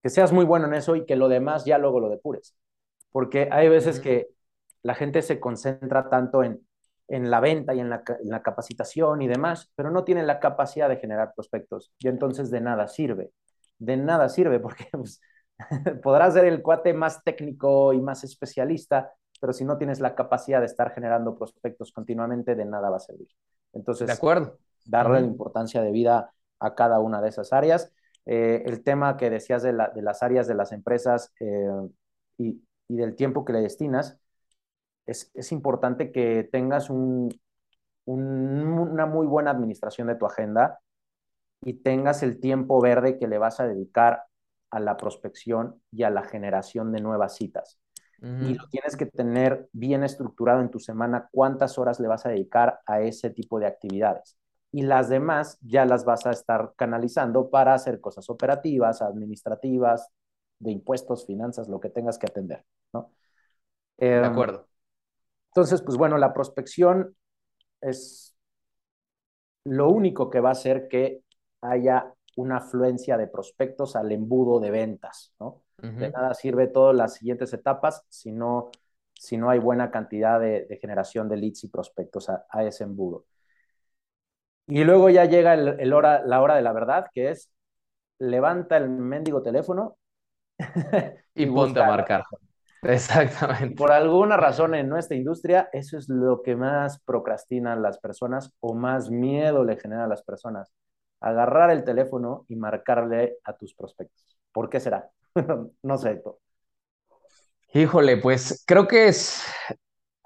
que 0.04 0.10
seas 0.10 0.32
muy 0.32 0.46
bueno 0.46 0.68
en 0.68 0.74
eso 0.74 0.96
y 0.96 1.06
que 1.06 1.16
lo 1.16 1.30
demás 1.30 1.66
ya 1.66 1.78
luego 1.78 2.00
lo 2.00 2.10
depures. 2.10 2.56
Porque 3.12 3.50
hay 3.52 3.70
veces 3.70 4.00
que 4.00 4.28
la 4.84 4.94
gente 4.94 5.22
se 5.22 5.40
concentra 5.40 6.10
tanto 6.10 6.44
en, 6.44 6.68
en 7.08 7.32
la 7.32 7.40
venta 7.40 7.74
y 7.74 7.80
en 7.80 7.90
la, 7.90 8.04
en 8.08 8.30
la, 8.30 8.44
capacitación 8.44 9.22
y 9.22 9.28
demás, 9.28 9.72
pero 9.76 9.90
no 9.90 10.04
tiene 10.04 10.24
la 10.24 10.40
capacidad 10.40 10.90
de 10.90 10.98
generar 10.98 11.34
prospectos 11.34 11.92
y 12.00 12.08
entonces 12.08 12.52
de 12.52 12.62
nada 12.62 12.88
sirve. 12.88 13.32
De 13.80 13.98
nada 13.98 14.30
sirve 14.30 14.60
porque 14.60 14.86
pues, 14.92 15.22
podrás 16.04 16.34
ser 16.34 16.46
el 16.46 16.62
cuate 16.62 16.94
más 16.94 17.24
técnico 17.24 17.94
y 17.94 18.02
más 18.02 18.24
especialista, 18.24 19.14
pero 19.40 19.54
si 19.54 19.66
no 19.66 19.78
tienes 19.78 20.00
la 20.00 20.16
capacidad 20.16 20.60
de 20.60 20.66
estar 20.66 20.92
generando 20.92 21.38
prospectos 21.38 21.92
continuamente, 21.92 22.56
de 22.56 22.66
nada 22.66 22.90
va 22.90 22.98
a 22.98 23.00
servir. 23.00 23.30
Entonces, 23.74 24.08
de 24.08 24.14
acuerdo. 24.14 24.58
darle 24.86 25.22
la 25.22 25.28
importancia 25.28 25.82
de 25.82 25.92
vida 25.92 26.32
a 26.60 26.76
cada 26.76 27.00
una 27.00 27.22
de 27.22 27.30
esas 27.30 27.54
áreas. 27.54 27.92
Eh, 28.26 28.64
el 28.66 28.84
tema 28.84 29.18
que 29.18 29.30
decías 29.30 29.62
de, 29.62 29.74
las 29.74 30.24
áreas 30.24 30.48
de 30.48 30.56
las 30.56 30.72
empresas 30.72 31.32
eh, 31.40 31.70
y, 32.38 32.62
del 32.88 33.16
tiempo 33.16 33.46
que 33.46 33.54
le 33.54 33.62
destinas, 33.62 34.18
es, 35.06 35.52
importante 35.52 36.12
que 36.12 36.48
tengas 36.52 36.90
una 36.90 37.30
muy 39.06 39.28
buena 39.28 39.52
administración 39.52 40.08
de 40.08 40.16
tu 40.16 40.26
agenda 40.26 40.80
y 41.62 41.74
tengas 41.74 42.24
el 42.24 42.40
tiempo 42.40 42.82
verde 42.82 43.20
que 43.20 43.28
le 43.28 43.38
vas 43.38 43.60
a 43.60 43.68
dedicar 43.68 44.24
a 44.76 44.80
la 44.82 44.98
prospección 44.98 45.82
y 45.90 46.04
a 46.04 46.10
la 46.10 46.24
generación 46.24 46.92
de 46.92 47.00
nuevas 47.00 47.36
citas. 47.36 47.80
Y 48.22 48.56
lo 48.56 48.68
tienes 48.70 48.98
que 48.98 49.06
tener 49.06 49.70
bien 49.72 50.04
estructurado 50.04 50.62
en 50.62 50.72
tu 50.72 50.80
semana 50.80 51.30
cuántas 51.32 51.78
horas 51.78 52.00
le 52.00 52.08
vas 52.08 52.26
a 52.26 52.30
dedicar 52.30 52.80
a 52.86 53.02
ese 53.02 53.30
tipo 53.30 53.60
de 53.60 53.68
actividades. 53.68 54.38
Y 54.72 54.82
las 54.82 55.10
demás 55.10 55.60
ya 55.62 55.86
las 55.86 56.06
vas 56.06 56.26
a 56.26 56.32
estar 56.32 56.74
canalizando 56.76 57.50
para 57.50 57.74
hacer 57.74 58.02
cosas 58.02 58.30
operativas, 58.30 59.02
administrativas, 59.02 60.10
de 60.60 60.72
impuestos, 60.72 61.26
finanzas, 61.26 61.70
lo 61.70 61.80
que 61.80 61.90
tengas 61.90 62.18
que 62.18 62.26
atender, 62.26 62.66
¿no? 62.94 63.12
de 63.98 64.16
em, 64.16 64.24
acuerdo. 64.26 64.68
Entonces, 65.52 65.82
pues 65.84 65.98
bueno, 65.98 66.18
la 66.18 66.34
prospección 66.34 67.16
es 67.80 68.36
lo 69.66 69.90
único 69.90 70.30
que 70.32 70.40
va 70.40 70.50
a 70.50 70.54
hacer 70.54 70.88
que 70.88 71.22
haya 71.62 72.15
una 72.36 72.58
afluencia 72.58 73.18
de 73.18 73.28
prospectos 73.28 73.96
al 73.96 74.12
embudo 74.12 74.60
de 74.60 74.72
ventas, 74.72 75.34
¿no? 75.40 75.64
De 75.78 76.10
nada 76.10 76.34
sirve 76.34 76.68
todas 76.68 76.96
las 76.96 77.16
siguientes 77.16 77.54
etapas 77.54 78.06
si 78.10 78.32
no, 78.32 78.72
si 79.14 79.38
no 79.38 79.50
hay 79.50 79.60
buena 79.60 79.92
cantidad 79.92 80.40
de, 80.40 80.80
generación 80.82 81.30
de 81.30 81.38
leads 81.38 81.66
y 81.66 81.68
prospectos 81.68 82.30
a, 82.30 82.64
ese 82.64 82.86
embudo. 82.86 83.26
Y 84.68 84.84
luego 84.84 85.10
ya 85.10 85.26
llega 85.26 85.54
el, 85.54 85.94
hora, 85.94 86.24
la 86.26 86.42
hora 86.42 86.56
de 86.56 86.62
la 86.62 86.74
verdad, 86.74 87.08
que 87.14 87.30
es 87.30 87.52
levanta 88.18 88.78
el 88.78 88.90
mendigo 88.90 89.44
teléfono 89.44 89.98
y, 91.36 91.46
ponte 91.46 91.82
a 91.82 91.88
marcar. 91.88 92.24
Exactamente. 92.82 93.76
Por 93.76 93.92
alguna 93.92 94.38
razón 94.38 94.76
en 94.76 94.88
nuestra 94.88 95.18
industria, 95.18 95.70
eso 95.74 95.98
es 95.98 96.08
lo 96.08 96.42
que 96.42 96.56
más 96.56 97.00
procrastinan 97.00 97.82
las 97.82 98.00
personas 98.00 98.54
o 98.60 98.74
más 98.74 99.10
miedo 99.10 99.64
le 99.64 99.78
genera 99.78 100.06
a 100.06 100.08
las 100.08 100.24
personas 100.24 100.72
agarrar 101.20 101.72
el 101.72 101.84
teléfono 101.84 102.46
y 102.50 102.56
marcarle 102.56 103.38
a 103.44 103.56
tus 103.58 103.74
prospectos. 103.74 104.38
¿Por 104.52 104.70
qué 104.70 104.80
será? 104.80 105.10
no 105.84 105.98
sé. 105.98 106.22
Híjole, 107.74 108.18
pues 108.18 108.64
creo 108.66 108.88
que 108.88 109.08
es, 109.08 109.44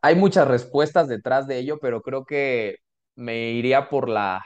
hay 0.01 0.15
muchas 0.15 0.47
respuestas 0.47 1.07
detrás 1.07 1.47
de 1.47 1.59
ello, 1.59 1.79
pero 1.81 2.01
creo 2.01 2.25
que 2.25 2.77
me 3.15 3.51
iría 3.51 3.89
por 3.89 4.07
la, 4.07 4.45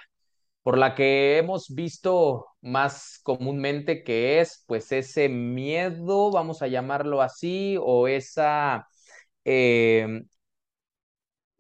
por 0.64 0.78
la 0.78 0.96
que 0.96 1.38
hemos 1.38 1.74
visto 1.76 2.48
más 2.62 3.20
comúnmente, 3.24 4.04
que 4.04 4.40
es 4.40 4.64
pues 4.68 4.92
ese 4.92 5.30
miedo, 5.30 6.32
vamos 6.32 6.62
a 6.62 6.68
llamarlo 6.68 7.22
así, 7.22 7.78
o 7.82 8.08
esa 8.08 8.88
eh, 9.46 10.24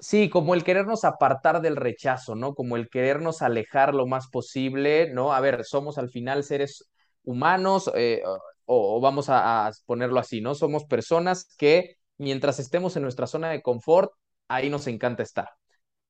Sí, 0.03 0.29
como 0.29 0.53
el 0.53 0.65
querernos 0.65 1.05
apartar 1.05 1.61
del 1.61 1.77
rechazo, 1.77 2.35
¿no? 2.35 2.55
Como 2.55 2.75
el 2.75 2.89
querernos 2.89 3.41
alejar 3.41 3.95
lo 3.95 4.05
más 4.05 4.27
posible, 4.27 5.09
¿no? 5.13 5.31
A 5.31 5.39
ver, 5.39 5.63
somos 5.63 5.97
al 5.97 6.09
final 6.09 6.43
seres 6.43 6.91
humanos, 7.23 7.89
eh, 7.95 8.21
o, 8.25 8.97
o, 8.97 8.99
vamos 8.99 9.29
a, 9.29 9.65
a, 9.65 9.71
ponerlo 9.85 10.19
así, 10.19 10.41
¿no? 10.41 10.55
Somos 10.55 10.83
personas 10.83 11.55
que 11.57 11.95
mientras 12.17 12.59
estemos 12.59 12.97
en 12.97 13.03
nuestra 13.03 13.27
zona 13.27 13.49
de 13.49 13.61
confort, 13.61 14.11
ahí 14.49 14.69
nos 14.69 14.87
encanta 14.87 15.23
estar. 15.23 15.51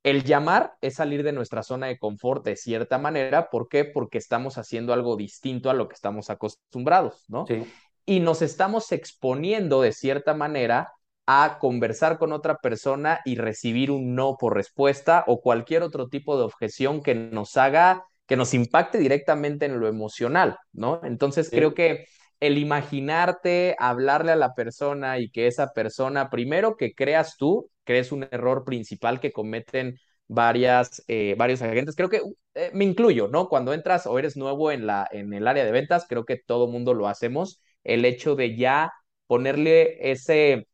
El 0.02 0.24
llamar 0.24 0.74
es 0.82 0.96
salir 0.96 1.22
de 1.22 1.32
nuestra 1.32 1.62
zona 1.62 1.86
de 1.86 2.00
confort 2.00 2.44
de 2.44 2.56
cierta 2.56 2.98
manera. 2.98 3.52
¿Por 3.52 3.70
qué? 3.70 3.86
Porque 3.86 4.18
estamos 4.18 4.58
haciendo 4.58 4.94
algo 4.94 5.16
distinto 5.18 5.70
a 5.70 5.76
lo 5.76 5.88
que 5.88 5.94
estamos 5.94 6.32
acostumbrados, 6.32 7.26
¿no? 7.28 7.46
Sí. 7.46 7.64
Y 8.08 8.22
nos 8.22 8.42
estamos 8.42 8.92
exponiendo 8.92 9.82
de 9.82 9.94
cierta 9.94 10.34
manera 10.34 10.94
a 11.26 11.58
conversar 11.60 12.18
con 12.18 12.34
otra 12.34 12.58
persona 12.58 13.22
y 13.26 13.36
recibir 13.36 13.92
un 13.92 14.16
no 14.16 14.36
por 14.38 14.56
respuesta 14.56 15.24
o 15.28 15.42
cualquier 15.42 15.84
otro 15.84 16.10
tipo 16.10 16.38
de 16.38 16.44
objeción 16.44 17.02
que 17.02 17.16
nos 17.16 17.58
haga, 17.58 18.06
que 18.28 18.36
nos 18.36 18.54
impacte 18.54 18.98
directamente 18.98 19.66
en 19.66 19.80
lo 19.80 19.88
emocional, 19.88 20.58
¿no? 20.74 21.00
Entonces 21.04 21.48
sí. 21.48 21.56
creo 21.56 21.74
que 21.74 22.06
el 22.40 22.58
imaginarte, 22.58 23.76
hablarle 23.80 24.34
a 24.34 24.36
la 24.36 24.54
persona 24.54 25.18
y 25.20 25.30
que 25.30 25.48
esa 25.48 25.72
persona, 25.74 26.30
primero 26.30 26.76
que 26.76 26.94
creas 26.94 27.38
tú, 27.38 27.70
crees 27.86 28.12
un 28.12 28.28
error 28.32 28.66
principal 28.66 29.20
que 29.22 29.32
cometen 29.32 29.98
varias, 30.28 31.04
eh, 31.08 31.36
varios 31.38 31.62
agentes. 31.62 31.96
Creo 31.96 32.10
que 32.10 32.22
eh, 32.56 32.72
me 32.74 32.84
incluyo, 32.84 33.28
¿no? 33.30 33.48
Cuando 33.48 33.74
entras 33.74 34.06
o 34.08 34.20
eres 34.20 34.36
nuevo 34.36 34.72
en, 34.72 34.88
la, 34.88 35.08
en 35.12 35.34
el 35.34 35.48
área 35.48 35.64
de 35.66 35.72
ventas, 35.72 36.06
creo 36.08 36.26
que 36.26 36.38
todo 36.38 36.68
mundo 36.68 36.94
lo 36.94 37.08
hacemos. 37.08 37.62
El 37.84 38.06
hecho 38.06 38.36
de 38.36 38.58
ya 38.58 38.92
ponerle 39.28 40.12
ese, 40.12 40.68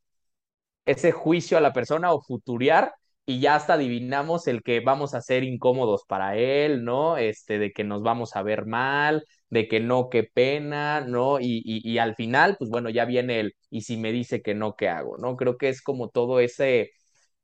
ese 0.91 1.11
juicio 1.11 1.57
a 1.57 1.61
la 1.61 1.73
persona 1.73 2.13
o 2.13 2.21
futuriar 2.21 2.93
y 3.25 3.39
ya 3.41 3.55
hasta 3.55 3.73
adivinamos 3.75 4.47
el 4.47 4.63
que 4.63 4.79
vamos 4.79 5.13
a 5.13 5.21
ser 5.21 5.43
incómodos 5.43 6.03
para 6.07 6.35
él, 6.37 6.83
¿no? 6.83 7.17
Este, 7.17 7.59
de 7.59 7.71
que 7.71 7.83
nos 7.83 8.01
vamos 8.01 8.35
a 8.35 8.41
ver 8.43 8.65
mal, 8.65 9.23
de 9.49 9.67
que 9.67 9.79
no, 9.79 10.09
qué 10.09 10.23
pena, 10.23 11.01
¿no? 11.01 11.39
Y, 11.39 11.61
y, 11.65 11.87
y 11.89 11.97
al 11.99 12.15
final, 12.15 12.55
pues 12.57 12.69
bueno, 12.71 12.89
ya 12.89 13.05
viene 13.05 13.39
el, 13.39 13.55
y 13.69 13.81
si 13.81 13.97
me 13.97 14.11
dice 14.11 14.41
que 14.41 14.55
no, 14.55 14.75
¿qué 14.75 14.89
hago? 14.89 15.17
¿No? 15.19 15.35
Creo 15.35 15.57
que 15.57 15.69
es 15.69 15.81
como 15.83 16.09
todo 16.09 16.39
ese, 16.39 16.91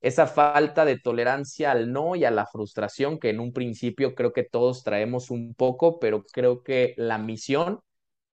esa 0.02 0.28
falta 0.28 0.86
de 0.86 1.00
tolerancia 1.00 1.72
al 1.72 1.92
no 1.92 2.16
y 2.16 2.26
a 2.26 2.32
la 2.32 2.46
frustración 2.48 3.20
que 3.20 3.30
en 3.30 3.40
un 3.40 3.54
principio 3.54 4.14
creo 4.16 4.34
que 4.34 4.44
todos 4.44 4.84
traemos 4.84 5.32
un 5.32 5.54
poco, 5.56 6.00
pero 6.00 6.24
creo 6.32 6.64
que 6.64 6.94
la 6.98 7.18
misión 7.18 7.80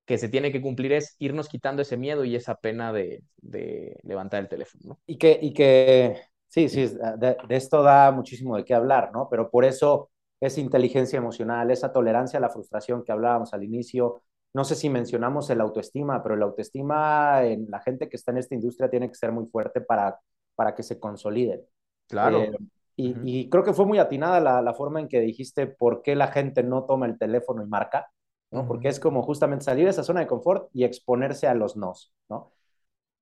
que 0.05 0.19
se 0.19 0.29
tiene 0.29 0.51
que 0.53 0.61
cumplir 0.61 0.93
es 0.93 1.17
irnos 1.19 1.49
quitando 1.49 1.83
ese 1.83 1.97
miedo 1.97 2.25
y 2.25 2.35
esa 2.35 2.57
pena 2.57 2.93
de, 2.93 3.23
de 3.37 3.99
levantar 4.03 4.41
el 4.41 4.49
teléfono. 4.49 4.83
¿no? 4.85 5.01
Y 5.07 5.17
que, 5.17 5.39
y 5.41 5.53
que 5.53 6.21
sí, 6.49 6.69
sí, 6.69 6.87
de, 7.19 7.37
de, 7.49 7.57
esto 7.57 7.83
da 7.83 8.11
muchísimo 8.11 8.57
de 8.57 8.65
qué 8.65 8.75
hablar, 8.75 9.11
¿no? 9.13 9.29
Pero 9.31 9.51
por 9.51 9.65
eso 9.65 10.11
esa 10.41 10.61
inteligencia 10.61 11.17
emocional, 11.17 11.71
esa 11.71 11.93
tolerancia 11.93 12.39
a 12.39 12.43
la 12.43 12.51
frustración 12.51 13.05
que 13.05 13.13
hablábamos 13.13 13.55
al 13.55 13.63
inicio, 13.63 14.23
no 14.55 14.65
sé 14.65 14.75
si 14.75 14.91
mencionamos 14.91 15.49
el 15.51 15.61
autoestima, 15.61 16.23
pero 16.23 16.35
el 16.35 16.43
autoestima 16.43 17.45
en 17.45 17.67
la 17.71 17.81
gente 17.81 18.09
que 18.09 18.17
está 18.17 18.33
en 18.33 18.39
esta 18.39 18.55
industria 18.55 18.91
tiene 18.91 19.09
que 19.09 19.15
ser 19.15 19.33
muy 19.33 19.47
fuerte 19.47 19.81
para, 19.81 20.19
para 20.55 20.75
que 20.75 20.83
se 20.83 20.99
consoliden. 20.99 21.63
Claro. 22.09 22.43
Eh, 22.43 22.53
y, 22.97 23.13
uh 23.13 23.17
-huh. 23.17 23.21
y, 23.25 23.49
creo 23.49 23.65
que 23.65 23.73
fue 23.73 23.87
muy 23.87 23.99
atinada 23.99 24.41
la, 24.41 24.61
la, 24.61 24.75
forma 24.75 25.01
en 25.01 25.09
que 25.09 25.21
dijiste 25.21 25.67
por 25.67 26.03
qué 26.03 26.15
la 26.15 26.27
gente 26.27 26.63
no 26.63 26.85
toma 26.85 27.07
el 27.07 27.19
teléfono 27.19 27.63
y 27.63 27.67
marca. 27.67 28.12
¿No? 28.53 28.67
Porque 28.67 28.89
es 28.89 29.01
como 29.01 29.23
justamente 29.23 29.65
salir 29.65 29.85
de 29.85 29.91
esa 29.91 30.05
zona 30.05 30.21
de 30.21 30.27
confort 30.27 30.69
y 30.73 30.85
exponerse 30.85 31.49
a 31.49 31.55
los 31.55 31.77
nos, 31.77 32.13
¿no? 32.29 32.53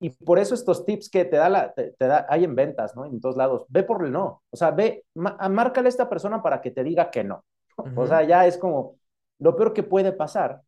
Y 0.01 0.11
por 0.11 0.39
eso 0.39 0.55
estos 0.55 0.85
tips 0.87 1.11
que 1.11 1.25
te 1.25 1.37
da, 1.37 1.49
la, 1.49 1.73
te, 1.73 1.93
te 1.93 2.07
da 2.07 2.27
hay 2.29 2.45
en 2.45 2.55
ventas, 2.55 2.97
¿no? 2.97 3.05
En 3.07 3.21
todos 3.21 3.37
lados, 3.37 3.67
ve 3.69 3.83
por 3.85 4.05
el 4.05 4.13
no, 4.13 4.43
o 4.51 4.57
sea, 4.57 4.71
ve, 4.73 5.05
márcale 5.15 5.89
a 5.89 5.91
esta 5.91 6.09
persona 6.09 6.43
para 6.43 6.61
que 6.61 6.71
te 6.71 6.85
diga 6.85 7.11
que 7.11 7.25
no. 7.25 7.45
Uh 7.77 7.83
-huh. 7.85 8.03
O 8.03 8.07
sea, 8.07 8.23
ya 8.25 8.47
es 8.47 8.59
como, 8.59 8.99
lo 9.39 9.57
peor 9.57 9.73
que 9.73 9.83
puede 9.83 10.13
pasar 10.13 10.63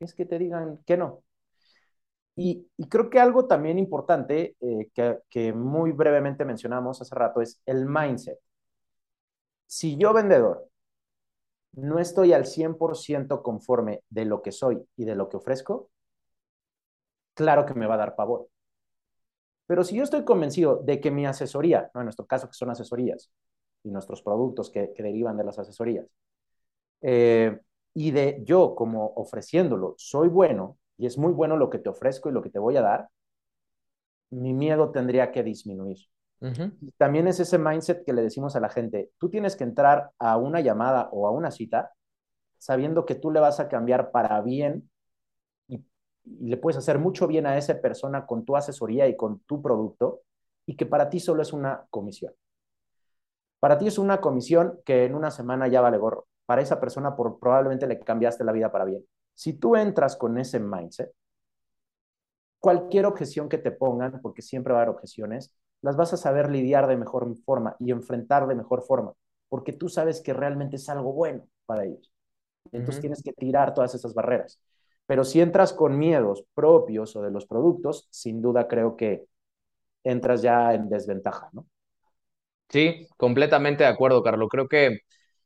es 0.00 0.14
que 0.14 0.26
te 0.26 0.38
digan 0.38 0.78
que 0.86 0.96
no. 0.96 1.22
Y, 2.36 2.66
y 2.76 2.88
creo 2.88 3.10
que 3.10 3.20
algo 3.20 3.46
también 3.46 3.78
importante 3.78 4.56
eh, 4.60 4.90
que, 4.94 5.18
que 5.28 5.52
muy 5.52 5.92
brevemente 5.92 6.44
mencionamos 6.44 7.00
hace 7.00 7.14
rato 7.14 7.40
es 7.42 7.60
el 7.66 7.86
mindset. 7.86 8.38
Si 9.66 9.96
yo 9.96 10.12
vendedor 10.12 10.68
no 11.74 11.98
estoy 11.98 12.32
al 12.32 12.46
100% 12.46 13.42
conforme 13.42 14.02
de 14.10 14.24
lo 14.24 14.42
que 14.42 14.52
soy 14.52 14.82
y 14.96 15.04
de 15.04 15.14
lo 15.16 15.28
que 15.28 15.36
ofrezco, 15.38 15.90
claro 17.34 17.66
que 17.66 17.74
me 17.74 17.86
va 17.86 17.94
a 17.94 17.98
dar 17.98 18.14
pavor. 18.16 18.48
Pero 19.66 19.84
si 19.84 19.96
yo 19.96 20.02
estoy 20.04 20.24
convencido 20.24 20.76
de 20.84 21.00
que 21.00 21.10
mi 21.10 21.26
asesoría, 21.26 21.90
en 21.94 22.04
nuestro 22.04 22.26
caso 22.26 22.48
que 22.48 22.54
son 22.54 22.70
asesorías, 22.70 23.30
y 23.84 23.90
nuestros 23.90 24.22
productos 24.22 24.70
que, 24.70 24.92
que 24.94 25.02
derivan 25.02 25.36
de 25.36 25.44
las 25.44 25.58
asesorías, 25.58 26.06
eh, 27.02 27.60
y 27.94 28.10
de 28.12 28.42
yo 28.44 28.74
como 28.74 29.12
ofreciéndolo, 29.16 29.94
soy 29.98 30.28
bueno, 30.28 30.78
y 30.98 31.06
es 31.06 31.18
muy 31.18 31.32
bueno 31.32 31.56
lo 31.56 31.70
que 31.70 31.78
te 31.78 31.90
ofrezco 31.90 32.30
y 32.30 32.32
lo 32.32 32.42
que 32.42 32.50
te 32.50 32.58
voy 32.58 32.76
a 32.76 32.82
dar, 32.82 33.08
mi 34.30 34.52
miedo 34.52 34.90
tendría 34.90 35.30
que 35.30 35.44
disminuir. 35.44 35.98
También 36.96 37.28
es 37.28 37.38
ese 37.38 37.58
mindset 37.58 38.04
que 38.04 38.12
le 38.12 38.22
decimos 38.22 38.56
a 38.56 38.60
la 38.60 38.68
gente, 38.68 39.10
tú 39.18 39.30
tienes 39.30 39.54
que 39.54 39.64
entrar 39.64 40.10
a 40.18 40.36
una 40.36 40.60
llamada 40.60 41.08
o 41.12 41.28
a 41.28 41.30
una 41.30 41.50
cita 41.52 41.92
sabiendo 42.58 43.06
que 43.06 43.14
tú 43.14 43.30
le 43.30 43.40
vas 43.40 43.60
a 43.60 43.68
cambiar 43.68 44.10
para 44.10 44.40
bien 44.40 44.90
y, 45.68 45.84
y, 46.24 46.48
le 46.48 46.56
puedes 46.56 46.78
hacer 46.78 46.98
mucho 46.98 47.26
bien 47.26 47.46
a 47.46 47.56
esa 47.56 47.80
persona 47.80 48.26
con 48.26 48.44
tu 48.44 48.56
asesoría 48.56 49.06
y 49.08 49.16
con 49.16 49.40
tu 49.40 49.62
producto 49.62 50.22
y 50.66 50.76
que 50.76 50.86
para 50.86 51.08
ti 51.08 51.20
solo 51.20 51.42
es 51.42 51.52
una 51.52 51.86
comisión. 51.90 52.32
Para 53.60 53.78
ti 53.78 53.86
es 53.86 53.98
una 53.98 54.20
comisión 54.20 54.80
que 54.84 55.04
en 55.04 55.14
una 55.14 55.30
semana 55.30 55.68
ya 55.68 55.80
vale 55.80 55.98
gorro. 55.98 56.26
Para 56.46 56.62
esa 56.62 56.80
persona 56.80 57.14
por, 57.14 57.38
probablemente 57.38 57.86
le 57.86 58.00
cambiaste 58.00 58.42
la 58.42 58.52
vida 58.52 58.72
para 58.72 58.84
bien. 58.84 59.04
Si 59.34 59.52
tú 59.52 59.76
entras 59.76 60.16
con 60.16 60.36
ese 60.38 60.58
mindset, 60.58 61.12
cualquier 62.58 63.06
objeción 63.06 63.48
que 63.48 63.58
te 63.58 63.70
pongan, 63.70 64.20
porque 64.20 64.42
siempre 64.42 64.72
va 64.72 64.80
a 64.80 64.82
haber 64.82 64.94
objeciones, 64.94 65.54
las 65.82 65.96
vas 65.96 66.12
a 66.12 66.16
saber 66.16 66.50
lidiar 66.50 66.86
de 66.86 66.96
mejor 66.96 67.36
forma 67.44 67.76
y 67.80 67.90
enfrentar 67.92 68.46
de 68.46 68.54
mejor 68.54 68.82
forma, 68.82 69.12
porque 69.48 69.72
tú 69.72 69.88
sabes 69.88 70.20
que 70.22 70.32
realmente 70.32 70.76
es 70.76 70.88
algo 70.88 71.12
bueno 71.12 71.46
para 71.66 71.84
ellos. 71.84 72.12
Entonces 72.72 72.96
uh 72.96 72.98
-huh. 72.98 73.00
tienes 73.02 73.22
que 73.22 73.32
tirar 73.32 73.74
todas 73.74 73.94
esas 73.94 74.14
barreras. 74.14 74.60
Pero 75.06 75.24
si 75.24 75.40
entras 75.40 75.72
con 75.72 75.98
miedos 75.98 76.44
propios 76.54 77.16
o 77.16 77.22
de 77.22 77.30
los 77.30 77.46
productos, 77.46 78.08
sin 78.10 78.40
duda 78.42 78.68
creo 78.68 78.96
que 78.96 79.26
entras 80.04 80.42
ya 80.42 80.74
en 80.74 80.88
desventaja, 80.88 81.50
¿no? 81.52 81.66
Sí, 82.68 83.06
completamente 83.16 83.84
de 83.84 83.90
acuerdo, 83.90 84.22
Carlos. 84.22 84.48
Creo 84.50 84.68
que 84.68 85.00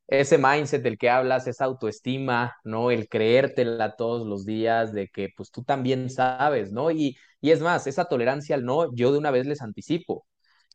ese 0.09 0.39
mindset 0.39 0.83
del 0.83 0.99
que 0.99 1.11
hablas, 1.11 1.47
esa 1.47 1.65
autoestima, 1.65 2.55
¿no? 2.65 2.91
El 2.91 3.09
creértela 3.09 3.97
todos 3.97 4.27
los 4.27 4.45
días 4.45 4.93
de 4.93 5.09
que 5.09 5.31
pues 5.37 5.51
tú 5.51 5.65
también 5.65 6.11
sabes, 6.11 6.73
¿no? 6.73 6.91
Y, 6.91 7.17
y 7.41 7.51
es 7.51 7.61
más, 7.61 7.87
esa 7.87 8.05
tolerancia 8.07 8.55
al 8.57 8.65
no, 8.65 8.95
yo 8.95 9.13
de 9.13 9.19
una 9.19 9.31
vez 9.31 9.47
les 9.47 9.63
anticipo. 9.63 10.27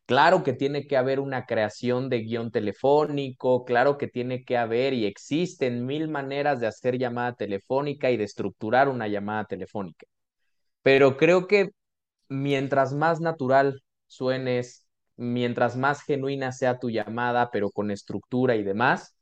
Claro 0.05 0.43
que 0.43 0.53
tiene 0.53 0.87
que 0.87 0.97
haber 0.97 1.19
una 1.21 1.45
creación 1.45 2.09
de 2.09 2.19
guion 2.21 2.51
telefónico, 2.51 3.65
claro 3.65 3.97
que 3.97 4.07
tiene 4.07 4.43
que 4.43 4.57
haber 4.57 4.93
y 4.93 5.05
existen 5.05 5.85
mil 5.85 6.09
maneras 6.09 6.59
de 6.59 6.67
hacer 6.67 6.97
llamada 6.97 7.33
telefónica 7.35 8.11
y 8.11 8.17
de 8.17 8.25
estructurar 8.25 8.89
una 8.89 9.07
llamada 9.07 9.45
telefónica. 9.45 10.05
Pero 10.83 11.17
creo 11.17 11.47
que 11.47 11.71
mientras 12.29 12.93
más 12.93 13.21
natural 13.21 13.83
suenes, 14.07 14.87
mientras 15.17 15.77
más 15.77 16.03
genuina 16.03 16.51
sea 16.51 16.79
tu 16.79 16.89
llamada, 16.89 17.51
pero 17.51 17.71
con 17.71 17.91
estructura 17.91 18.55
y 18.55 18.63
demás, 18.63 19.15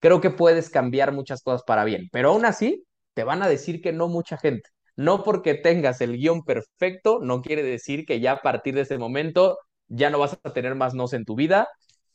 creo 0.00 0.20
que 0.20 0.30
puedes 0.30 0.70
cambiar 0.70 1.12
muchas 1.12 1.42
cosas 1.42 1.62
para 1.64 1.84
bien. 1.84 2.08
Pero 2.12 2.30
aún 2.30 2.44
así, 2.44 2.84
te 3.14 3.24
van 3.24 3.42
a 3.42 3.48
decir 3.48 3.80
que 3.80 3.92
no 3.92 4.08
mucha 4.08 4.38
gente. 4.38 4.70
No 4.96 5.22
porque 5.22 5.54
tengas 5.54 6.00
el 6.00 6.16
guion 6.16 6.42
perfecto, 6.42 7.20
no 7.22 7.42
quiere 7.42 7.62
decir 7.62 8.04
que 8.04 8.20
ya 8.20 8.32
a 8.32 8.42
partir 8.42 8.74
de 8.74 8.82
ese 8.82 8.98
momento 8.98 9.58
ya 9.86 10.10
no 10.10 10.18
vas 10.18 10.38
a 10.42 10.52
tener 10.52 10.74
más 10.74 10.94
nos 10.94 11.12
en 11.12 11.24
tu 11.24 11.36
vida. 11.36 11.68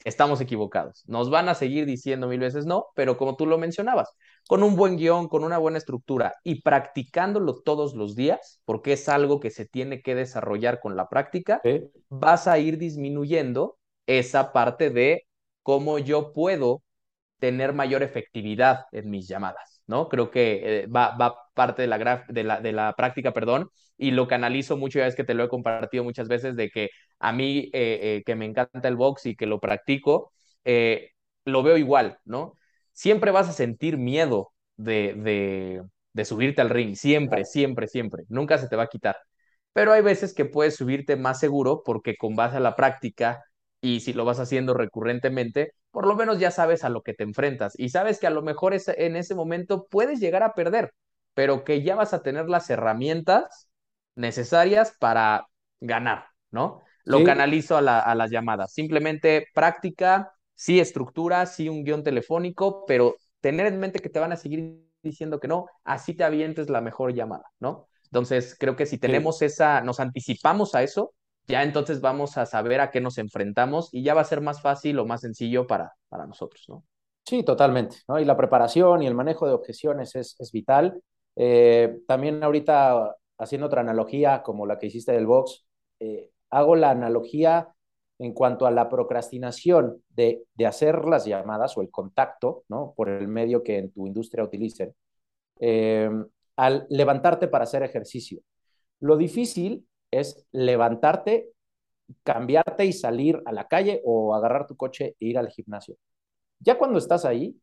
Estamos 0.03 0.41
equivocados. 0.41 1.03
Nos 1.07 1.29
van 1.29 1.47
a 1.47 1.55
seguir 1.55 1.85
diciendo 1.85 2.27
mil 2.27 2.39
veces 2.39 2.65
no, 2.65 2.87
pero 2.93 3.17
como 3.17 3.37
tú 3.37 3.45
lo 3.45 3.57
mencionabas, 3.57 4.09
con 4.47 4.61
un 4.61 4.75
buen 4.75 4.97
guion, 4.97 5.29
con 5.29 5.45
una 5.45 5.57
buena 5.57 5.77
estructura 5.77 6.35
y 6.43 6.61
practicándolo 6.61 7.61
todos 7.61 7.95
los 7.95 8.15
días, 8.15 8.59
porque 8.65 8.93
es 8.93 9.07
algo 9.07 9.39
que 9.39 9.49
se 9.49 9.65
tiene 9.65 10.01
que 10.01 10.15
desarrollar 10.15 10.81
con 10.81 10.97
la 10.97 11.07
práctica, 11.07 11.61
vas 12.09 12.47
a 12.47 12.59
ir 12.59 12.77
disminuyendo 12.77 13.77
esa 14.05 14.51
parte 14.51 14.89
de 14.89 15.25
cómo 15.61 15.99
yo 15.99 16.33
puedo 16.33 16.81
tener 17.43 17.73
mayor 17.73 18.03
efectividad 18.03 18.85
en 18.93 19.09
mis 19.09 19.27
llamadas. 19.27 19.81
¿no? 19.85 20.07
Creo 20.07 20.31
que 20.31 20.83
eh, 20.83 20.87
va, 20.87 21.17
va, 21.17 21.35
parte 21.53 21.81
de 21.81 21.89
la, 21.89 22.23
de, 22.29 22.43
la, 22.45 22.61
de 22.61 22.71
la 22.71 22.93
práctica, 22.95 23.33
perdón, 23.33 23.69
y 23.97 24.11
lo 24.11 24.29
canalizo 24.29 24.77
mucho, 24.77 24.99
ya 24.99 25.07
es 25.07 25.15
que 25.15 25.25
te 25.25 25.33
lo 25.33 25.43
he 25.43 25.49
compartido 25.49 26.05
muchas 26.05 26.29
veces, 26.29 26.55
de 26.55 26.69
que 26.69 26.89
a 27.19 27.33
mí, 27.33 27.69
eh, 27.73 27.99
eh, 28.01 28.23
que 28.25 28.35
me 28.35 28.45
encanta 28.45 28.87
el 28.87 28.95
box 28.95 29.25
y 29.25 29.35
que 29.35 29.45
lo 29.45 29.59
practico, 29.59 30.31
lo 31.45 31.63
veo 31.63 31.77
igual, 31.77 32.17
¿no? 32.23 32.57
Siempre 32.93 33.31
vas 33.31 33.49
a 33.49 33.51
sentir 33.51 33.97
miedo 33.97 34.53
de, 34.77 35.13
de, 35.15 35.83
de 36.13 36.25
subirte 36.25 36.61
al 36.61 36.69
ring, 36.69 36.95
siempre, 36.95 37.43
siempre, 37.43 37.87
siempre, 37.87 38.23
nunca 38.29 38.57
se 38.57 38.69
te 38.69 38.77
va 38.77 38.83
a 38.83 38.87
quitar. 38.87 39.17
Pero 39.73 39.91
hay 39.91 40.01
veces 40.01 40.33
que 40.33 40.45
puedes 40.45 40.77
subirte 40.77 41.17
más 41.17 41.39
seguro 41.41 41.81
porque 41.83 42.15
con 42.15 42.35
base 42.37 42.55
a 42.57 42.59
la 42.61 42.75
práctica 42.77 43.43
y 43.81 43.99
si 43.99 44.13
lo 44.13 44.23
vas 44.23 44.39
haciendo 44.39 44.73
recurrentemente, 44.73 45.73
por 45.93 46.07
lo 46.07 46.15
menos 46.15 46.39
ya 46.39 46.49
sabes 46.49 46.83
a 46.83 46.89
lo 46.89 47.03
que 47.03 47.13
te 47.13 47.23
enfrentas 47.23 47.75
y 47.77 47.89
sabes 47.89 48.19
que 48.19 48.25
a 48.25 48.31
lo 48.31 48.41
mejor 48.41 48.73
es, 48.73 48.87
en 48.87 49.15
ese 49.15 49.35
momento 49.35 49.85
puedes 49.85 50.19
llegar 50.19 50.41
a 50.41 50.55
perder, 50.55 50.91
pero 51.35 51.63
que 51.63 51.83
ya 51.83 51.93
vas 51.93 52.15
a 52.15 52.23
tener 52.23 52.49
las 52.49 52.67
herramientas 52.71 53.69
necesarias 54.15 54.95
para 54.99 55.45
ganar, 55.79 56.25
¿no? 56.49 56.81
Lo 57.05 57.23
canalizo 57.23 57.77
a, 57.77 57.81
las 58.15 58.31
llamadas. 58.31 58.73
Simplemente 58.73 59.45
práctica, 59.53 60.33
sí 60.55 60.79
estructura, 60.79 61.45
sí 61.45 61.69
un 61.69 61.83
guion 61.83 62.03
telefónico, 62.03 62.85
pero 62.87 63.15
tener 63.39 63.67
en 63.67 63.79
mente 63.79 63.99
que 63.99 64.09
te 64.09 64.19
van 64.19 64.31
a 64.31 64.37
seguir 64.37 64.89
diciendo 65.03 65.39
que 65.39 65.47
no, 65.47 65.67
así 65.83 66.15
te 66.15 66.23
avientes 66.23 66.71
la 66.71 66.81
mejor 66.81 67.13
llamada, 67.13 67.45
¿no? 67.59 67.87
Entonces, 68.05 68.55
creo 68.59 68.75
que 68.75 68.87
si 68.87 68.97
tenemos 68.97 69.43
esa, 69.43 69.81
nos 69.81 69.99
anticipamos 69.99 70.73
a 70.73 70.81
eso, 70.81 71.13
ya 71.47 71.63
entonces 71.63 72.01
vamos 72.01 72.37
a 72.37 72.45
saber 72.45 72.81
a 72.81 72.91
qué 72.91 73.01
nos 73.01 73.17
enfrentamos 73.17 73.89
y 73.93 74.03
ya 74.03 74.13
va 74.13 74.21
a 74.21 74.25
ser 74.25 74.41
más 74.41 74.61
fácil 74.61 74.99
o 74.99 75.05
más 75.05 75.21
sencillo 75.21 75.67
para, 75.67 75.93
para 76.09 76.25
nosotros, 76.25 76.65
¿no? 76.69 76.83
Sí, 77.25 77.43
totalmente, 77.43 77.97
¿no? 78.07 78.19
Y 78.19 78.25
la 78.25 78.35
preparación 78.35 79.01
y 79.01 79.07
el 79.07 79.15
manejo 79.15 79.47
de 79.47 79.53
objeciones 79.53 80.15
es, 80.15 80.35
es 80.39 80.51
vital. 80.51 81.01
Eh, 81.35 81.99
también 82.07 82.43
ahorita, 82.43 83.15
haciendo 83.37 83.67
otra 83.67 83.81
analogía 83.81 84.43
como 84.43 84.65
la 84.65 84.77
que 84.77 84.87
hiciste 84.87 85.13
del 85.13 85.25
box, 85.25 85.65
eh, 85.99 86.29
hago 86.49 86.75
la 86.75 86.91
analogía 86.91 87.69
en 88.19 88.33
cuanto 88.33 88.65
a 88.65 88.71
la 88.71 88.89
procrastinación 88.89 90.03
de, 90.09 90.43
de, 90.53 90.65
hacer 90.65 91.05
las 91.05 91.25
llamadas 91.25 91.77
o 91.77 91.81
el 91.81 91.89
contacto, 91.89 92.63
¿no? 92.69 92.93
Por 92.95 93.09
el 93.09 93.27
medio 93.27 93.63
que 93.63 93.77
en 93.77 93.91
tu 93.91 94.05
industria 94.05 94.43
utilicen, 94.43 94.93
eh, 95.59 96.09
al 96.55 96.85
levantarte 96.89 97.47
para 97.47 97.63
hacer 97.63 97.83
ejercicio. 97.83 98.41
Lo 98.99 99.17
difícil 99.17 99.85
es 100.19 100.45
levantarte, 100.51 101.51
cambiarte 102.23 102.85
y 102.85 102.93
salir 102.93 103.41
a 103.45 103.51
la 103.51 103.67
calle 103.67 104.01
o 104.05 104.35
agarrar 104.35 104.67
tu 104.67 104.75
coche 104.75 105.15
e 105.19 105.25
ir 105.25 105.37
al 105.37 105.49
gimnasio. 105.49 105.95
Ya 106.59 106.77
cuando 106.77 106.97
estás 106.97 107.25
ahí, 107.25 107.55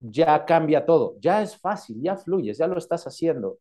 ya 0.00 0.44
cambia 0.44 0.84
todo, 0.84 1.16
ya 1.20 1.42
es 1.42 1.56
fácil, 1.56 2.00
ya 2.02 2.16
fluyes, 2.16 2.58
ya 2.58 2.66
lo 2.66 2.78
estás 2.78 3.06
haciendo. 3.06 3.58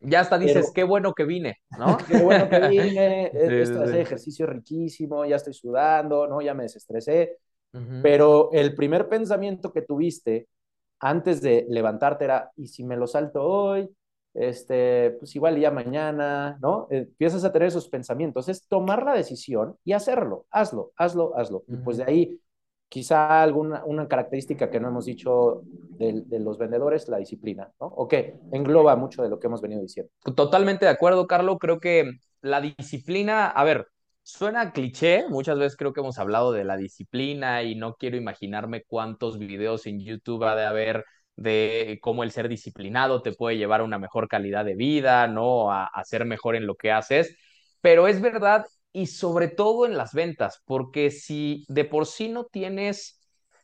Ya 0.00 0.20
hasta 0.20 0.38
dices, 0.38 0.70
qué 0.74 0.84
bueno 0.84 1.14
que 1.14 1.24
vine, 1.24 1.60
¿no? 1.78 1.96
qué 2.08 2.22
bueno 2.22 2.48
que 2.48 2.68
vine, 2.68 3.30
este 3.34 4.00
ejercicio 4.00 4.46
riquísimo, 4.46 5.24
ya 5.24 5.36
estoy 5.36 5.54
sudando, 5.54 6.26
¿no? 6.26 6.40
Ya 6.40 6.54
me 6.54 6.64
desestresé. 6.64 7.38
Pero 8.02 8.50
el 8.52 8.76
primer 8.76 9.08
pensamiento 9.08 9.72
que 9.72 9.82
tuviste 9.82 10.46
antes 11.00 11.42
de 11.42 11.66
levantarte 11.68 12.24
era, 12.24 12.52
¿y 12.54 12.68
si 12.68 12.84
me 12.84 12.96
lo 12.96 13.08
salto 13.08 13.42
hoy? 13.42 13.90
Este, 14.34 15.12
pues 15.12 15.34
igual 15.36 15.58
ya 15.58 15.70
mañana, 15.70 16.58
¿no? 16.60 16.88
Empiezas 16.90 17.44
a 17.44 17.52
tener 17.52 17.68
esos 17.68 17.88
pensamientos. 17.88 18.48
Es 18.48 18.66
tomar 18.66 19.04
la 19.04 19.14
decisión 19.14 19.76
y 19.84 19.92
hacerlo. 19.92 20.46
Hazlo, 20.50 20.92
hazlo, 20.96 21.36
hazlo. 21.36 21.64
Y 21.68 21.76
pues 21.76 21.98
de 21.98 22.04
ahí 22.04 22.40
quizá 22.88 23.42
alguna 23.42 23.84
una 23.84 24.06
característica 24.08 24.70
que 24.70 24.80
no 24.80 24.88
hemos 24.88 25.06
dicho 25.06 25.62
de, 25.64 26.22
de, 26.26 26.40
los 26.40 26.58
vendedores, 26.58 27.08
la 27.08 27.18
disciplina, 27.18 27.72
¿no? 27.80 27.86
O 27.86 28.08
que 28.08 28.36
engloba 28.52 28.96
mucho 28.96 29.22
de 29.22 29.28
lo 29.28 29.38
que 29.38 29.46
hemos 29.46 29.62
venido 29.62 29.80
diciendo. 29.80 30.10
Totalmente 30.36 30.84
de 30.84 30.90
acuerdo, 30.90 31.26
Carlos. 31.26 31.56
Creo 31.60 31.78
que 31.78 32.10
la 32.40 32.60
disciplina, 32.60 33.46
a 33.46 33.64
ver, 33.64 33.86
suena 34.24 34.72
cliché, 34.72 35.28
muchas 35.28 35.58
veces 35.58 35.76
creo 35.76 35.92
que 35.92 36.00
hemos 36.00 36.18
hablado 36.18 36.52
de 36.52 36.64
la 36.64 36.76
disciplina 36.76 37.62
y 37.62 37.74
no 37.74 37.94
quiero 37.94 38.16
imaginarme 38.16 38.82
cuántos 38.84 39.38
videos 39.38 39.86
en 39.86 40.00
YouTube 40.00 40.44
ha 40.44 40.56
de 40.56 40.64
haber 40.64 41.04
de 41.36 41.98
cómo 42.02 42.22
el 42.24 42.30
ser 42.30 42.48
disciplinado 42.48 43.22
te 43.22 43.32
puede 43.32 43.56
llevar 43.56 43.80
a 43.80 43.84
una 43.84 43.98
mejor 43.98 44.28
calidad 44.28 44.64
de 44.64 44.74
vida, 44.74 45.26
¿no? 45.28 45.72
A, 45.72 45.86
a 45.86 46.04
ser 46.04 46.24
mejor 46.24 46.56
en 46.56 46.66
lo 46.66 46.76
que 46.76 46.92
haces. 46.92 47.36
Pero 47.80 48.08
es 48.08 48.20
verdad 48.20 48.64
y 48.92 49.06
sobre 49.06 49.48
todo 49.48 49.86
en 49.86 49.96
las 49.96 50.12
ventas, 50.14 50.62
porque 50.64 51.10
si 51.10 51.64
de 51.68 51.84
por 51.84 52.06
sí 52.06 52.28
no 52.28 52.44
tienes, 52.44 53.20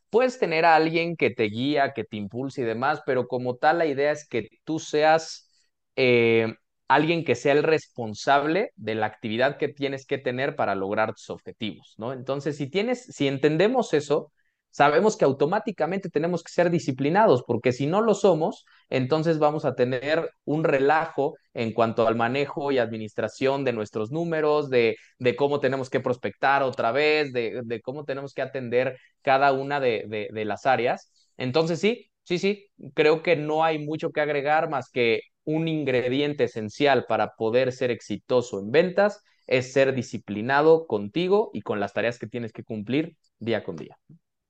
puedes 0.09 0.39
tener 0.39 0.65
a 0.65 0.75
alguien 0.75 1.15
que 1.15 1.29
te 1.31 1.43
guía, 1.45 1.93
que 1.93 2.03
te 2.03 2.17
impulse 2.17 2.61
y 2.61 2.65
demás, 2.65 3.01
pero 3.05 3.27
como 3.27 3.55
tal 3.55 3.77
la 3.79 3.85
idea 3.85 4.11
es 4.11 4.27
que 4.27 4.49
tú 4.65 4.79
seas 4.79 5.49
eh, 5.95 6.53
alguien 6.87 7.23
que 7.23 7.35
sea 7.35 7.53
el 7.53 7.63
responsable 7.63 8.71
de 8.75 8.95
la 8.95 9.05
actividad 9.07 9.57
que 9.57 9.69
tienes 9.69 10.05
que 10.05 10.17
tener 10.17 10.55
para 10.55 10.75
lograr 10.75 11.13
tus 11.13 11.29
objetivos, 11.29 11.95
¿no? 11.97 12.11
Entonces, 12.13 12.57
si 12.57 12.69
tienes, 12.69 13.05
si 13.05 13.27
entendemos 13.27 13.93
eso, 13.93 14.31
sabemos 14.71 15.17
que 15.17 15.25
automáticamente 15.25 16.09
tenemos 16.09 16.43
que 16.43 16.51
ser 16.51 16.69
disciplinados, 16.69 17.43
porque 17.45 17.71
si 17.71 17.85
no 17.85 18.01
lo 18.01 18.13
somos, 18.13 18.65
entonces 18.89 19.39
vamos 19.39 19.65
a 19.65 19.75
tener 19.75 20.31
un 20.45 20.63
relajo 20.63 21.35
en 21.53 21.73
cuanto 21.73 22.07
al 22.07 22.15
manejo 22.15 22.71
y 22.71 22.77
administración 22.77 23.63
de 23.63 23.73
nuestros 23.73 24.11
números, 24.11 24.69
de, 24.69 24.95
cómo 25.37 25.59
tenemos 25.59 25.89
que 25.89 25.99
prospectar 25.99 26.63
otra 26.63 26.91
vez, 26.91 27.33
de, 27.33 27.61
de 27.63 27.81
cómo 27.81 28.05
tenemos 28.05 28.33
que 28.33 28.41
atender 28.41 28.97
cada 29.21 29.51
una 29.51 29.79
de, 29.79 30.29
de 30.31 30.45
las 30.45 30.65
áreas. 30.65 31.11
Entonces 31.37 31.79
sí, 31.79 32.09
sí, 32.23 32.39
sí, 32.39 32.67
creo 32.93 33.21
que 33.21 33.35
no 33.35 33.63
hay 33.63 33.79
mucho 33.79 34.11
que 34.11 34.21
agregar 34.21 34.69
más 34.69 34.89
que 34.89 35.21
un 35.43 35.67
ingrediente 35.67 36.45
esencial 36.45 37.05
para 37.07 37.35
poder 37.35 37.71
ser 37.71 37.91
exitoso 37.91 38.59
en 38.59 38.71
ventas 38.71 39.23
es 39.47 39.73
ser 39.73 39.93
disciplinado 39.93 40.87
contigo 40.87 41.49
y 41.53 41.61
con 41.61 41.79
las 41.79 41.93
tareas 41.93 42.19
que 42.19 42.27
tienes 42.27 42.53
que 42.53 42.63
cumplir 42.63 43.17
día 43.39 43.63
con 43.63 43.75
día. 43.75 43.97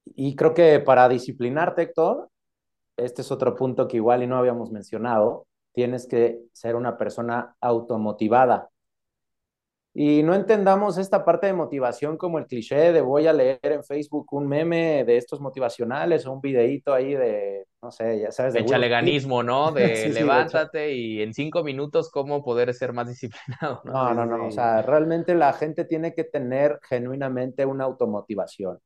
Y 0.06 0.36
creo 0.36 0.54
que 0.54 0.80
para 0.80 1.08
disciplinarte, 1.10 1.84
Héctor, 1.84 2.30
este 2.98 3.22
es 3.22 3.32
otro 3.32 3.56
punto 3.56 3.88
que 3.88 3.98
igual 3.98 4.24
y 4.24 4.28
no 4.28 4.38
habíamos 4.38 4.72
mencionado, 4.72 5.48
tienes 5.74 6.08
que 6.08 6.40
ser 6.52 6.76
una 6.76 6.98
persona 6.98 7.56
automotivada. 7.62 8.70
Y 9.94 10.24
no 10.24 10.34
entendamos 10.34 10.98
esta 10.98 11.26
parte 11.26 11.48
de 11.48 11.54
motivación 11.54 12.16
como 12.16 12.40
el 12.40 12.46
cliché 12.46 12.94
de 12.94 13.02
voy 13.02 13.28
a 13.28 13.34
leer 13.34 13.60
en 13.62 13.84
Facebook 13.84 14.26
un 14.32 14.48
meme 14.48 15.04
de 15.04 15.18
estos 15.18 15.42
motivacionales 15.42 16.26
o 16.26 16.32
un 16.32 16.40
videíto 16.40 16.94
ahí 16.94 17.14
de, 17.14 17.68
no 17.82 17.92
sé, 17.92 18.22
ya 18.22 18.32
sabes. 18.32 18.54
De, 18.54 18.64
chaleganismo, 18.64 19.44
¿no? 19.44 19.72
De 19.74 20.08
levántate 20.10 20.94
y 20.94 21.22
en 21.22 21.34
cinco 21.34 21.62
minutos 21.64 22.10
cómo 22.10 22.42
poder 22.42 22.74
ser 22.74 22.94
más 22.94 23.10
disciplinado. 23.10 23.82
No, 23.84 24.14
no, 24.14 24.26
no, 24.26 24.38
no. 24.38 24.48
O 24.48 24.52
sea, 24.52 24.82
realmente 24.82 25.36
la 25.36 25.52
gente 25.52 25.84
tiene 25.84 26.14
que 26.14 26.24
tener 26.24 26.80
genuinamente 26.88 27.66
una 27.66 27.84
automotivación. 27.84 28.80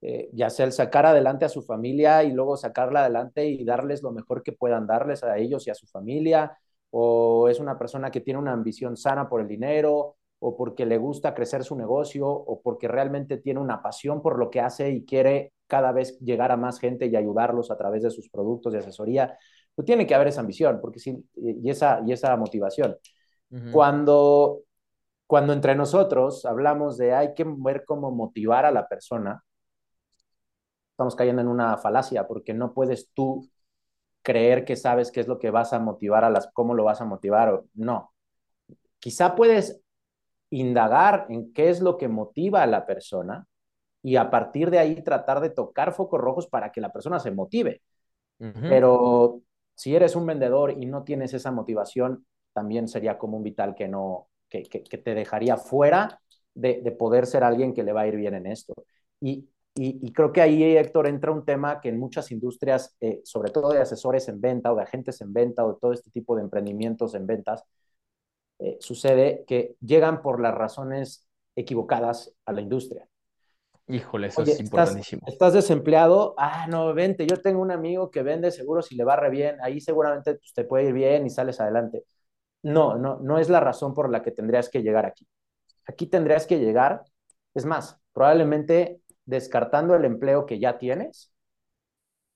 Eh, 0.00 0.30
ya 0.32 0.48
sea 0.48 0.64
el 0.64 0.72
sacar 0.72 1.06
adelante 1.06 1.44
a 1.44 1.48
su 1.48 1.62
familia 1.62 2.22
y 2.22 2.30
luego 2.30 2.56
sacarla 2.56 3.00
adelante 3.00 3.46
y 3.46 3.64
darles 3.64 4.02
lo 4.02 4.12
mejor 4.12 4.44
que 4.44 4.52
puedan 4.52 4.86
darles 4.86 5.24
a 5.24 5.36
ellos 5.38 5.66
y 5.66 5.70
a 5.70 5.74
su 5.74 5.86
familia, 5.88 6.56
o 6.90 7.48
es 7.48 7.58
una 7.58 7.78
persona 7.78 8.10
que 8.10 8.20
tiene 8.20 8.38
una 8.38 8.52
ambición 8.52 8.96
sana 8.96 9.28
por 9.28 9.40
el 9.40 9.48
dinero, 9.48 10.16
o 10.40 10.56
porque 10.56 10.86
le 10.86 10.98
gusta 10.98 11.34
crecer 11.34 11.64
su 11.64 11.76
negocio, 11.76 12.28
o 12.28 12.60
porque 12.62 12.86
realmente 12.86 13.38
tiene 13.38 13.60
una 13.60 13.82
pasión 13.82 14.22
por 14.22 14.38
lo 14.38 14.50
que 14.50 14.60
hace 14.60 14.90
y 14.90 15.04
quiere 15.04 15.52
cada 15.66 15.92
vez 15.92 16.18
llegar 16.20 16.52
a 16.52 16.56
más 16.56 16.78
gente 16.78 17.06
y 17.06 17.16
ayudarlos 17.16 17.70
a 17.70 17.76
través 17.76 18.02
de 18.02 18.10
sus 18.10 18.28
productos 18.30 18.72
de 18.72 18.78
asesoría, 18.78 19.36
pues 19.74 19.84
tiene 19.84 20.06
que 20.06 20.14
haber 20.14 20.28
esa 20.28 20.40
ambición 20.40 20.78
porque 20.80 21.00
sí, 21.00 21.24
y, 21.34 21.68
esa, 21.68 22.02
y 22.06 22.12
esa 22.12 22.36
motivación. 22.36 22.96
cuando, 23.72 24.60
cuando 25.26 25.52
entre 25.52 25.74
nosotros 25.74 26.44
hablamos 26.44 26.98
de 26.98 27.14
hay 27.14 27.34
que 27.34 27.44
ver 27.46 27.84
cómo 27.84 28.10
motivar 28.10 28.64
a 28.64 28.70
la 28.70 28.86
persona, 28.86 29.42
estamos 30.98 31.14
cayendo 31.14 31.40
en 31.40 31.46
una 31.46 31.76
falacia 31.76 32.26
porque 32.26 32.52
no 32.52 32.74
puedes 32.74 33.12
tú 33.14 33.48
creer 34.20 34.64
que 34.64 34.74
sabes 34.74 35.12
qué 35.12 35.20
es 35.20 35.28
lo 35.28 35.38
que 35.38 35.52
vas 35.52 35.72
a 35.72 35.78
motivar 35.78 36.24
a 36.24 36.30
las, 36.30 36.50
cómo 36.52 36.74
lo 36.74 36.82
vas 36.82 37.00
a 37.00 37.04
motivar 37.04 37.50
o 37.50 37.66
no. 37.74 38.12
Quizá 38.98 39.36
puedes 39.36 39.80
indagar 40.50 41.26
en 41.28 41.52
qué 41.52 41.70
es 41.70 41.80
lo 41.80 41.98
que 41.98 42.08
motiva 42.08 42.64
a 42.64 42.66
la 42.66 42.84
persona 42.84 43.46
y 44.02 44.16
a 44.16 44.28
partir 44.28 44.70
de 44.72 44.80
ahí 44.80 45.00
tratar 45.04 45.40
de 45.40 45.50
tocar 45.50 45.92
focos 45.92 46.20
rojos 46.20 46.48
para 46.48 46.72
que 46.72 46.80
la 46.80 46.92
persona 46.92 47.20
se 47.20 47.30
motive. 47.30 47.80
Pero 48.36 49.42
si 49.76 49.94
eres 49.94 50.16
un 50.16 50.26
vendedor 50.26 50.72
y 50.72 50.86
no 50.86 51.04
tienes 51.04 51.32
esa 51.32 51.52
motivación, 51.52 52.26
también 52.52 52.88
sería 52.88 53.18
como 53.18 53.36
un 53.36 53.44
vital 53.44 53.76
que 53.76 53.86
no, 53.86 54.30
que, 54.48 54.64
que, 54.64 54.98
te 54.98 55.14
dejaría 55.14 55.58
fuera 55.58 56.20
de, 56.54 56.80
de, 56.82 56.90
poder 56.90 57.26
ser 57.26 57.44
alguien 57.44 57.72
que 57.72 57.84
le 57.84 57.92
va 57.92 58.00
a 58.00 58.08
ir 58.08 58.16
bien 58.16 58.34
en 58.34 58.46
esto. 58.46 58.74
Y 59.20 59.48
y, 59.80 60.12
creo 60.12 60.32
que 60.32 60.40
ahí, 60.40 60.76
Héctor, 60.76 61.06
entra 61.06 61.30
un 61.30 61.44
tema 61.44 61.80
que 61.80 61.88
en 61.88 61.98
muchas 61.98 62.32
industrias, 62.32 62.96
eh, 63.00 63.20
sobre 63.24 63.50
todo 63.52 63.70
de 63.70 63.80
asesores 63.80 64.28
en 64.28 64.40
venta 64.40 64.72
o 64.72 64.76
de 64.76 64.82
agentes 64.82 65.20
en 65.20 65.32
venta 65.32 65.64
o 65.64 65.74
de 65.74 65.78
todo 65.80 65.92
este 65.92 66.10
tipo 66.10 66.34
de 66.34 66.42
emprendimientos 66.42 67.14
en 67.14 67.26
ventas, 67.26 67.64
eh, 68.58 68.76
sucede 68.80 69.44
que 69.46 69.76
llegan 69.80 70.20
por 70.20 70.40
las 70.40 70.54
razones 70.54 71.28
equivocadas 71.54 72.34
a 72.44 72.52
la 72.52 72.60
industria. 72.60 73.06
Híjole, 73.86 74.26
eso 74.26 74.42
es 74.42 74.60
importantísimo. 74.60 75.22
Estás, 75.26 75.54
desempleado, 75.54 76.34
ah, 76.36 76.66
no, 76.68 76.92
vente, 76.92 77.26
yo 77.26 77.40
tengo 77.40 77.62
un 77.62 77.70
amigo 77.70 78.10
que 78.10 78.22
vende 78.22 78.50
seguros 78.50 78.90
y 78.92 78.96
le 78.96 79.04
va 79.04 79.16
re 79.16 79.30
bien, 79.30 79.56
ahí 79.62 79.80
seguramente 79.80 80.34
pues, 80.34 80.52
te 80.54 80.64
puede 80.64 80.88
ir 80.88 80.92
bien 80.92 81.24
y 81.24 81.30
sales 81.30 81.60
adelante. 81.60 82.04
No, 82.62 82.96
no, 82.96 83.18
no 83.20 83.38
es 83.38 83.48
la 83.48 83.60
razón 83.60 83.94
por 83.94 84.10
la 84.10 84.22
que 84.22 84.32
tendrías 84.32 84.68
que 84.68 84.82
llegar 84.82 85.06
aquí. 85.06 85.26
Aquí 85.86 86.06
tendrías 86.06 86.46
que 86.46 86.58
llegar, 86.58 87.04
es 87.54 87.64
más, 87.64 87.98
probablemente 88.12 89.00
descartando 89.28 89.94
el 89.94 90.04
empleo 90.06 90.46
que 90.46 90.58
ya 90.58 90.78
tienes 90.78 91.32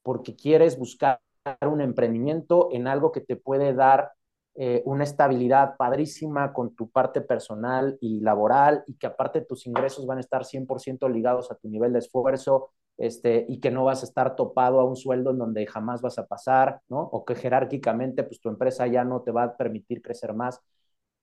porque 0.02 0.36
quieres 0.36 0.78
buscar 0.78 1.20
un 1.62 1.80
emprendimiento 1.80 2.68
en 2.72 2.86
algo 2.86 3.12
que 3.12 3.20
te 3.20 3.36
puede 3.36 3.74
dar 3.74 4.12
eh, 4.54 4.82
una 4.84 5.04
estabilidad 5.04 5.76
padrísima 5.76 6.52
con 6.52 6.74
tu 6.74 6.90
parte 6.90 7.22
personal 7.22 7.96
y 8.00 8.20
laboral 8.20 8.84
y 8.86 8.94
que 8.96 9.06
aparte 9.06 9.40
tus 9.40 9.66
ingresos 9.66 10.06
van 10.06 10.18
a 10.18 10.20
estar 10.20 10.44
100% 10.44 11.08
ligados 11.08 11.50
a 11.50 11.54
tu 11.56 11.68
nivel 11.68 11.94
de 11.94 12.00
esfuerzo 12.00 12.72
este, 12.98 13.46
y 13.48 13.60
que 13.60 13.70
no 13.70 13.84
vas 13.84 14.02
a 14.02 14.06
estar 14.06 14.36
topado 14.36 14.78
a 14.80 14.84
un 14.84 14.96
sueldo 14.96 15.30
en 15.30 15.38
donde 15.38 15.66
jamás 15.66 16.02
vas 16.02 16.18
a 16.18 16.26
pasar, 16.26 16.80
¿no? 16.88 17.00
O 17.00 17.24
que 17.24 17.34
jerárquicamente 17.34 18.22
pues 18.24 18.40
tu 18.40 18.50
empresa 18.50 18.86
ya 18.86 19.04
no 19.04 19.22
te 19.22 19.30
va 19.32 19.44
a 19.44 19.56
permitir 19.56 20.02
crecer 20.02 20.34
más. 20.34 20.60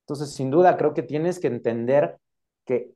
Entonces, 0.02 0.34
sin 0.34 0.50
duda, 0.50 0.76
creo 0.78 0.94
que 0.94 1.04
tienes 1.04 1.40
que 1.40 1.48
entender 1.48 2.18
que 2.66 2.94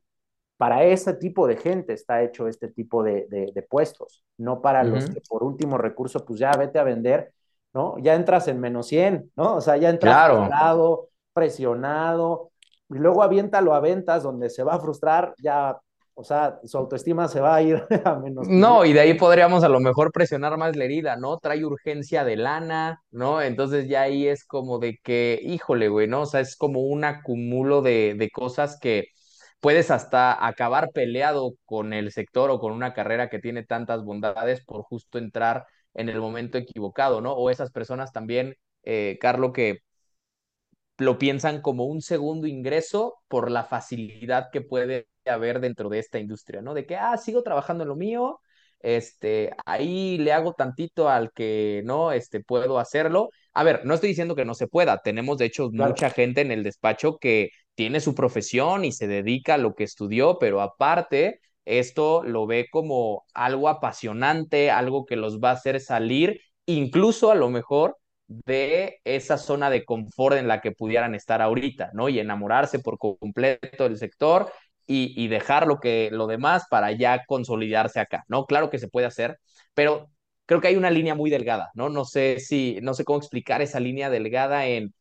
para 0.56 0.84
ese 0.84 1.14
tipo 1.14 1.46
de 1.46 1.56
gente 1.56 1.92
está 1.92 2.22
hecho 2.22 2.46
este 2.46 2.68
tipo 2.68 3.02
de, 3.02 3.26
de, 3.28 3.62
puestos, 3.62 4.24
no 4.38 4.60
para 4.60 4.84
los 4.84 5.10
que 5.10 5.20
por 5.28 5.42
último 5.42 5.78
recurso, 5.78 6.24
pues 6.24 6.38
ya 6.38 6.52
vete 6.52 6.78
a 6.78 6.84
vender, 6.84 7.32
¿no? 7.72 7.96
Ya 7.98 8.14
entras 8.14 8.46
en 8.48 8.60
menos 8.60 8.86
100, 8.86 9.32
¿no? 9.36 9.56
O 9.56 9.60
sea, 9.60 9.76
ya 9.76 9.90
entras 9.90 10.30
frustrado, 10.30 11.08
presionado, 11.32 12.52
y 12.88 12.94
luego 12.94 13.22
aviéntalo 13.22 13.74
a 13.74 13.80
ventas 13.80 14.22
donde 14.22 14.48
se 14.48 14.62
va 14.62 14.74
a 14.74 14.80
frustrar, 14.80 15.34
ya, 15.38 15.76
o 16.14 16.22
sea, 16.22 16.60
su 16.62 16.78
autoestima 16.78 17.26
se 17.26 17.40
va 17.40 17.56
a 17.56 17.62
ir 17.62 17.82
a 18.04 18.14
menos. 18.14 18.46
No, 18.48 18.84
y 18.84 18.92
de 18.92 19.00
ahí 19.00 19.14
podríamos 19.14 19.64
a 19.64 19.68
lo 19.68 19.80
mejor 19.80 20.12
presionar 20.12 20.56
más 20.56 20.76
la 20.76 20.84
herida, 20.84 21.16
¿no? 21.16 21.38
Trae 21.38 21.64
urgencia 21.64 22.22
de 22.22 22.36
lana, 22.36 23.02
¿no? 23.10 23.42
Entonces 23.42 23.88
ya 23.88 24.02
ahí 24.02 24.28
es 24.28 24.44
como 24.44 24.78
de 24.78 24.98
que, 25.02 25.40
híjole, 25.42 25.88
güey, 25.88 26.06
¿no? 26.06 26.22
O 26.22 26.26
sea, 26.26 26.38
es 26.40 26.56
como 26.56 26.82
un 26.82 27.04
acumulo 27.04 27.82
de, 27.82 28.14
de 28.16 28.30
cosas 28.30 28.78
que 28.80 29.08
puedes 29.64 29.90
hasta 29.90 30.46
acabar 30.46 30.90
peleado 30.92 31.54
con 31.64 31.94
el 31.94 32.12
sector 32.12 32.50
o 32.50 32.58
con 32.58 32.70
una 32.74 32.92
carrera 32.92 33.30
que 33.30 33.38
tiene 33.38 33.64
tantas 33.64 34.04
bondades 34.04 34.62
por 34.62 34.82
justo 34.82 35.16
entrar 35.16 35.64
en 35.94 36.10
el 36.10 36.20
momento 36.20 36.58
equivocado, 36.58 37.22
¿no? 37.22 37.32
O 37.32 37.48
esas 37.48 37.70
personas 37.72 38.12
también, 38.12 38.56
eh, 38.82 39.16
Carlos, 39.22 39.52
que 39.54 39.78
lo 40.98 41.16
piensan 41.16 41.62
como 41.62 41.86
un 41.86 42.02
segundo 42.02 42.46
ingreso 42.46 43.14
por 43.26 43.50
la 43.50 43.64
facilidad 43.64 44.50
que 44.52 44.60
puede 44.60 45.08
haber 45.24 45.60
dentro 45.60 45.88
de 45.88 45.98
esta 45.98 46.18
industria, 46.18 46.60
¿no? 46.60 46.74
De 46.74 46.84
que, 46.84 46.96
ah, 46.96 47.16
sigo 47.16 47.42
trabajando 47.42 47.84
en 47.84 47.88
lo 47.88 47.96
mío, 47.96 48.40
este, 48.80 49.50
ahí 49.64 50.18
le 50.18 50.34
hago 50.34 50.52
tantito 50.52 51.08
al 51.08 51.32
que 51.32 51.80
no, 51.86 52.12
este, 52.12 52.40
puedo 52.40 52.78
hacerlo. 52.78 53.30
A 53.54 53.64
ver, 53.64 53.86
no 53.86 53.94
estoy 53.94 54.10
diciendo 54.10 54.36
que 54.36 54.44
no 54.44 54.52
se 54.52 54.66
pueda, 54.68 54.98
tenemos 54.98 55.38
de 55.38 55.46
hecho 55.46 55.70
mucha 55.72 56.10
gente 56.10 56.42
en 56.42 56.52
el 56.52 56.62
despacho 56.62 57.16
que 57.16 57.48
tiene 57.74 58.00
su 58.00 58.14
profesión 58.14 58.84
y 58.84 58.92
se 58.92 59.06
dedica 59.06 59.54
a 59.54 59.58
lo 59.58 59.74
que 59.74 59.84
estudió, 59.84 60.38
pero 60.38 60.60
aparte 60.60 61.40
esto 61.64 62.22
lo 62.22 62.46
ve 62.46 62.68
como 62.70 63.24
algo 63.34 63.68
apasionante, 63.68 64.70
algo 64.70 65.04
que 65.06 65.16
los 65.16 65.40
va 65.40 65.50
a 65.50 65.54
hacer 65.54 65.80
salir, 65.80 66.40
incluso 66.66 67.30
a 67.30 67.34
lo 67.34 67.50
mejor 67.50 67.96
de 68.26 69.00
esa 69.04 69.38
zona 69.38 69.70
de 69.70 69.84
confort 69.84 70.36
en 70.36 70.48
la 70.48 70.60
que 70.60 70.72
pudieran 70.72 71.14
estar 71.14 71.42
ahorita, 71.42 71.90
¿no? 71.94 72.08
Y 72.08 72.18
enamorarse 72.18 72.78
por 72.78 72.98
completo 72.98 73.84
del 73.84 73.98
sector 73.98 74.50
y, 74.86 75.14
y 75.22 75.28
dejar 75.28 75.66
lo, 75.66 75.78
que, 75.80 76.10
lo 76.12 76.26
demás 76.26 76.64
para 76.70 76.92
ya 76.92 77.24
consolidarse 77.26 78.00
acá, 78.00 78.24
¿no? 78.28 78.46
Claro 78.46 78.70
que 78.70 78.78
se 78.78 78.88
puede 78.88 79.06
hacer, 79.06 79.38
pero 79.74 80.08
creo 80.46 80.60
que 80.60 80.68
hay 80.68 80.76
una 80.76 80.90
línea 80.90 81.14
muy 81.14 81.30
delgada, 81.30 81.70
¿no? 81.74 81.88
No 81.88 82.04
sé 82.04 82.40
si, 82.40 82.78
no 82.82 82.94
sé 82.94 83.04
cómo 83.04 83.18
explicar 83.18 83.62
esa 83.62 83.80
línea 83.80 84.10
delgada 84.10 84.66
en 84.66 84.94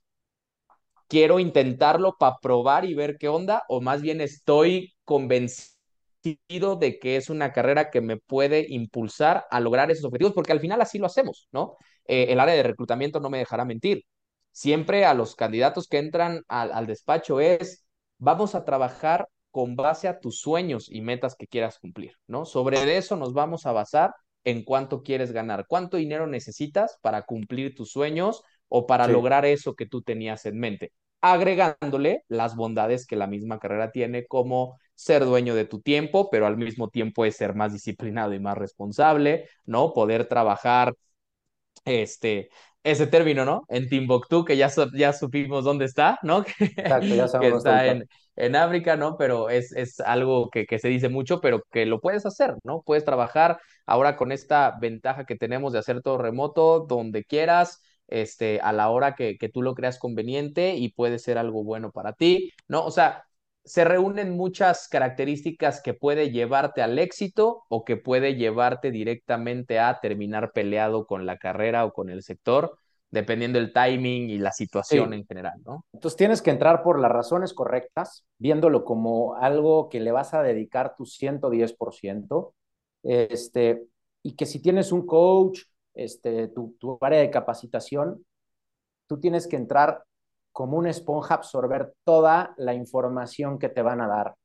quiero 1.08 1.40
intentarlo 1.40 2.16
para 2.18 2.38
probar 2.42 2.86
y 2.86 2.94
ver 2.94 3.18
qué 3.18 3.28
onda, 3.28 3.64
o 3.70 3.82
más 3.82 4.02
bien 4.02 4.22
estoy 4.22 4.94
convencido 5.04 5.74
de 6.80 7.00
que 7.00 7.18
es 7.18 7.30
una 7.30 7.52
carrera 7.52 7.90
que 7.90 8.02
me 8.02 8.18
puede 8.18 8.66
impulsar 8.70 9.46
a 9.52 9.60
lograr 9.60 9.92
esos 9.92 10.06
objetivos, 10.06 10.34
porque 10.34 10.52
al 10.54 10.60
final 10.60 10.82
así 10.82 10.98
lo 10.98 11.06
hacemos, 11.06 11.48
¿no? 11.52 11.76
Eh, 12.06 12.28
el 12.30 12.40
área 12.40 12.56
de 12.56 12.64
reclutamiento 12.64 13.20
no 13.20 13.30
me 13.30 13.40
dejará 13.40 13.66
mentir. 13.66 14.06
Siempre 14.52 15.06
a 15.06 15.14
los 15.14 15.36
candidatos 15.36 15.88
que 15.88 15.98
entran 15.98 16.44
al, 16.48 16.72
al 16.72 16.88
despacho 16.88 17.40
es, 17.40 17.86
vamos 18.18 18.56
a 18.56 18.64
trabajar 18.66 19.28
con 19.52 19.76
base 19.76 20.08
a 20.08 20.20
tus 20.20 20.40
sueños 20.40 20.90
y 20.90 21.02
metas 21.02 21.36
que 21.36 21.48
quieras 21.48 21.78
cumplir, 21.80 22.14
¿no? 22.28 22.46
Sobre 22.46 22.98
eso 22.98 23.16
nos 23.16 23.34
vamos 23.34 23.66
a 23.66 23.72
basar 23.72 24.14
en 24.44 24.64
cuánto 24.64 25.04
quieres 25.04 25.32
ganar, 25.32 25.66
cuánto 25.68 25.98
dinero 25.98 26.28
necesitas 26.28 26.98
para 27.02 27.24
cumplir 27.24 27.76
tus 27.76 27.92
sueños 27.92 28.44
o 28.76 28.88
para 28.88 29.08
lograr 29.08 29.46
eso 29.46 29.76
que 29.76 29.86
tú 29.86 30.02
tenías 30.02 30.48
en 30.48 30.58
mente, 30.58 30.94
agregándole 31.22 32.24
las 32.28 32.56
bondades 32.56 33.06
que 33.06 33.16
la 33.16 33.28
misma 33.28 33.60
carrera 33.60 33.92
tiene 33.92 34.26
como 34.26 34.80
ser 34.96 35.26
dueño 35.26 35.54
de 35.54 35.66
tu 35.66 35.80
tiempo, 35.80 36.32
pero 36.32 36.48
al 36.48 36.58
mismo 36.58 36.90
tiempo 36.90 37.24
es 37.24 37.36
ser 37.36 37.54
más 37.54 37.72
disciplinado 37.72 38.34
y 38.34 38.40
más 38.40 38.58
responsable, 38.58 39.48
¿no? 39.66 39.94
Poder 39.94 40.26
trabajar 40.26 40.96
este, 41.86 42.50
ese 42.84 43.06
término, 43.06 43.46
¿no? 43.46 43.64
En 43.70 43.88
Timbuktu, 43.88 44.44
que 44.44 44.58
ya, 44.58 44.72
ya 44.96 45.14
supimos 45.14 45.64
dónde 45.64 45.86
está, 45.86 46.18
¿no? 46.24 46.44
Exacto, 46.60 47.14
ya 47.14 47.28
sabemos 47.28 47.64
que 47.64 47.70
está 47.70 47.86
en, 47.86 48.08
en, 48.38 48.56
África, 48.56 48.98
¿no? 48.98 49.18
Pero 49.18 49.52
es, 49.52 49.72
es 49.74 50.00
algo 50.00 50.50
que, 50.50 50.66
que, 50.66 50.80
se 50.80 50.88
dice 50.88 51.10
mucho, 51.10 51.42
pero 51.42 51.62
que 51.72 51.86
lo 51.86 52.02
puedes 52.02 52.26
hacer, 52.26 52.56
¿no? 52.64 52.82
Puedes 52.82 53.06
trabajar 53.06 53.60
ahora 53.86 54.16
con 54.16 54.32
esta 54.32 54.80
ventaja 54.82 55.26
que 55.26 55.36
tenemos 55.36 55.74
de 55.74 55.80
hacer 55.80 56.02
todo 56.02 56.18
remoto, 56.18 56.88
donde 56.90 57.24
quieras, 57.24 57.84
este, 58.08 58.60
a 58.62 58.74
la 58.74 58.90
hora 58.90 59.16
que, 59.16 59.38
que 59.38 59.50
tú 59.50 59.62
lo 59.62 59.76
creas 59.76 60.00
conveniente 60.00 60.76
y 60.76 60.94
puede 60.94 61.20
ser 61.20 61.38
algo 61.38 61.64
bueno 61.64 61.92
para 61.92 62.14
ti, 62.14 62.52
¿no? 62.68 62.86
O 62.86 62.92
sea, 62.92 63.24
se 63.66 63.86
reúnen 63.86 64.36
muchas 64.36 64.88
características 64.90 65.82
que 65.82 65.94
puede 65.94 66.32
llevarte 66.32 66.82
al 66.82 67.00
éxito 67.00 67.64
o 67.70 67.86
que 67.86 67.96
puede 67.96 68.36
llevarte 68.36 68.92
directamente 68.92 69.80
a 69.80 70.00
terminar 70.02 70.52
peleado 70.52 71.06
con 71.06 71.26
la 71.26 71.38
carrera 71.38 71.86
o 71.86 71.94
con 71.94 72.10
el 72.10 72.24
sector, 72.24 72.78
dependiendo 73.10 73.60
del 73.60 73.72
timing 73.72 74.30
y 74.30 74.38
la 74.38 74.52
situación 74.52 75.14
en 75.14 75.26
general, 75.26 75.54
¿no? 75.66 75.86
Entonces 75.94 76.18
tienes 76.18 76.42
que 76.42 76.50
entrar 76.50 76.84
por 76.84 77.00
las 77.00 77.12
razones 77.12 77.54
correctas, 77.54 78.26
viéndolo 78.38 78.84
como 78.84 79.36
algo 79.36 79.88
que 79.88 80.00
le 80.00 80.12
vas 80.12 80.34
a 80.34 80.42
dedicar 80.44 80.96
tu 80.96 81.06
110%, 81.06 82.54
este, 83.04 83.84
y 84.24 84.36
que 84.36 84.46
si 84.46 84.62
tienes 84.62 84.92
un 84.92 85.06
coach, 85.06 85.62
este, 85.94 86.48
tu, 86.50 86.76
tu 86.80 86.98
área 87.02 87.20
de 87.20 87.32
capacitación, 87.32 88.26
tú 89.08 89.20
tienes 89.20 89.48
que 89.48 89.56
entrar 89.56 90.04
como 90.52 90.78
una 90.78 90.92
esponja 90.92 91.36
absorber 91.36 91.94
toda 92.04 92.54
la 92.58 92.74
información 92.74 93.60
que 93.60 93.70
te 93.70 93.82
van 93.82 94.02
a 94.02 94.08
dar. 94.08 94.36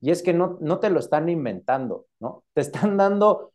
Y 0.00 0.10
es 0.10 0.22
que 0.22 0.34
no, 0.34 0.58
no 0.60 0.78
te 0.80 0.90
lo 0.90 1.00
están 1.00 1.28
inventando, 1.28 2.06
¿no? 2.20 2.44
Te 2.52 2.60
están 2.60 2.96
dando 2.96 3.52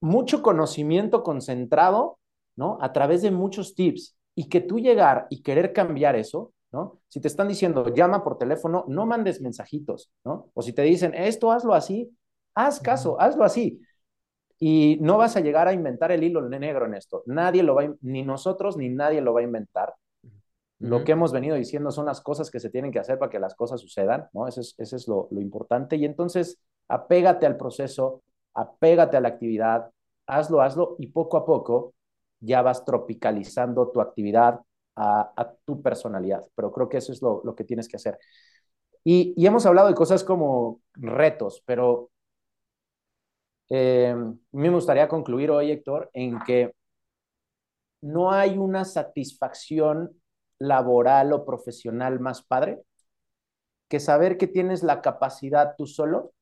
mucho 0.00 0.42
conocimiento 0.42 1.22
concentrado, 1.22 2.18
¿no? 2.56 2.78
A 2.80 2.92
través 2.92 3.22
de 3.22 3.30
muchos 3.30 3.74
tips. 3.74 4.16
Y 4.34 4.48
que 4.48 4.60
tú 4.60 4.78
llegar 4.78 5.26
y 5.30 5.42
querer 5.42 5.72
cambiar 5.72 6.16
eso, 6.16 6.52
¿no? 6.72 7.00
Si 7.08 7.20
te 7.20 7.28
están 7.28 7.48
diciendo, 7.48 7.92
llama 7.92 8.22
por 8.22 8.38
teléfono, 8.38 8.84
no 8.88 9.04
mandes 9.04 9.40
mensajitos, 9.40 10.10
¿no? 10.24 10.50
O 10.54 10.62
si 10.62 10.72
te 10.72 10.82
dicen, 10.82 11.12
esto 11.14 11.50
hazlo 11.50 11.74
así, 11.74 12.16
haz 12.54 12.80
caso, 12.80 13.20
hazlo 13.20 13.44
así. 13.44 13.80
Y 14.58 14.98
no 15.00 15.18
vas 15.18 15.36
a 15.36 15.40
llegar 15.40 15.68
a 15.68 15.72
inventar 15.72 16.10
el 16.12 16.24
hilo 16.24 16.42
negro 16.48 16.86
en 16.86 16.94
esto. 16.94 17.22
Nadie 17.26 17.62
lo 17.62 17.74
va 17.74 17.82
a, 17.82 17.94
ni 18.02 18.22
nosotros 18.24 18.76
ni 18.76 18.88
nadie 18.88 19.20
lo 19.20 19.32
va 19.32 19.40
a 19.40 19.44
inventar. 19.44 19.94
Lo 20.80 21.02
que 21.02 21.12
hemos 21.12 21.32
venido 21.32 21.56
diciendo 21.56 21.90
son 21.90 22.06
las 22.06 22.20
cosas 22.20 22.50
que 22.50 22.60
se 22.60 22.70
tienen 22.70 22.92
que 22.92 23.00
hacer 23.00 23.18
para 23.18 23.30
que 23.30 23.40
las 23.40 23.56
cosas 23.56 23.80
sucedan, 23.80 24.28
¿no? 24.32 24.46
Eso 24.46 24.60
es, 24.60 24.76
eso 24.78 24.94
es 24.94 25.08
lo, 25.08 25.26
lo, 25.32 25.40
importante. 25.40 25.96
Y 25.96 26.04
entonces, 26.04 26.60
apégate 26.86 27.46
al 27.46 27.56
proceso, 27.56 28.22
apégate 28.54 29.16
a 29.16 29.20
la 29.20 29.28
actividad, 29.28 29.90
hazlo, 30.26 30.60
hazlo, 30.62 30.94
y 31.00 31.08
poco 31.08 31.36
a 31.36 31.44
poco 31.44 31.94
ya 32.38 32.62
vas 32.62 32.84
tropicalizando 32.84 33.88
tu 33.88 34.00
actividad 34.00 34.60
a, 34.94 35.32
a 35.36 35.52
tu 35.64 35.82
personalidad. 35.82 36.44
Pero 36.54 36.70
creo 36.70 36.88
que 36.88 36.98
eso 36.98 37.12
es 37.12 37.22
lo, 37.22 37.42
lo 37.44 37.56
que 37.56 37.64
tienes 37.64 37.88
que 37.88 37.96
hacer. 37.96 38.16
Y, 39.02 39.34
y, 39.36 39.46
hemos 39.46 39.66
hablado 39.66 39.88
de 39.88 39.94
cosas 39.94 40.22
como 40.22 40.80
retos, 40.94 41.62
pero 41.64 42.10
eh, 43.70 44.14
me 44.52 44.70
gustaría 44.70 45.08
concluir 45.08 45.50
hoy, 45.50 45.70
Héctor, 45.70 46.10
en 46.12 46.38
que 46.40 46.72
no 48.00 48.30
hay 48.30 48.56
una 48.58 48.84
satisfacción 48.84 50.20
laboral 50.58 51.32
o 51.32 51.44
profesional 51.44 52.20
más 52.20 52.42
padre 52.42 52.82
que 53.88 54.00
saber 54.00 54.36
que 54.36 54.46
tienes 54.46 54.82
la 54.82 55.00
capacidad 55.00 55.74
tú 55.76 55.86
solo 55.86 56.32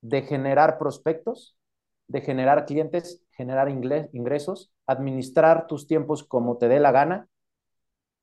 de 0.00 0.22
generar 0.22 0.78
prospectos, 0.78 1.56
de 2.08 2.20
generar 2.20 2.66
clientes, 2.66 3.22
generar 3.32 3.68
ingresos, 3.68 4.72
administrar 4.86 5.66
tus 5.66 5.86
tiempos 5.86 6.24
como 6.24 6.58
te 6.58 6.68
dé 6.68 6.80
la 6.80 6.92
gana 6.92 7.28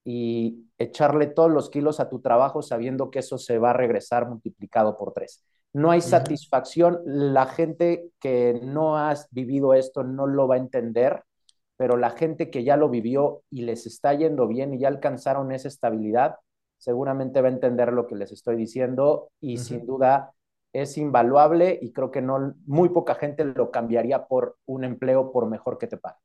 y 0.04 0.68
echarle 0.78 1.28
todos 1.28 1.52
los 1.52 1.70
kilos 1.70 2.00
a 2.00 2.10
tu 2.10 2.22
trabajo 2.22 2.62
sabiendo 2.62 3.12
que 3.12 3.20
eso 3.20 3.38
se 3.38 3.58
va 3.60 3.72
a 3.72 3.74
regresar 3.74 4.28
multiplicado 4.28 4.98
por 4.98 5.14
tres. 5.14 5.44
No 5.74 5.92
hay 5.92 6.02
satisfacción, 6.02 7.00
la 7.06 7.46
gente 7.48 8.10
que 8.20 8.60
no 8.64 8.98
has 8.98 9.28
vivido 9.32 9.74
esto 9.74 10.04
no 10.04 10.28
lo 10.28 10.48
va 10.48 10.56
a 10.56 10.60
entender 10.60 11.24
pero 11.82 11.98
la 11.98 12.12
gente 12.12 12.52
que 12.52 12.64
ya 12.64 12.78
lo 12.78 12.90
vivió 12.90 13.42
y 13.50 13.64
les 13.64 13.88
está 13.88 14.14
yendo 14.14 14.48
bien 14.48 14.72
y 14.72 14.78
ya 14.78 14.88
alcanzaron 14.88 15.52
esa 15.52 15.68
estabilidad, 15.68 16.36
seguramente 16.78 17.42
va 17.42 17.48
a 17.48 17.52
entender 17.54 17.92
lo 17.92 18.06
que 18.06 18.16
les 18.16 18.32
estoy 18.32 18.56
diciendo 18.56 19.32
y 19.40 19.58
sin 19.58 19.88
duda 19.88 20.32
es 20.74 20.96
invaluable 21.00 21.80
y 21.82 21.92
creo 21.92 22.12
que 22.12 22.22
no 22.22 22.54
muy 22.68 22.90
poca 22.90 23.16
gente 23.16 23.46
lo 23.46 23.72
cambiaría 23.72 24.28
por 24.28 24.58
un 24.68 24.84
empleo 24.84 25.32
por 25.32 25.48
mejor 25.48 25.80
que 25.80 25.88
te 25.88 25.98
pague. 25.98 26.20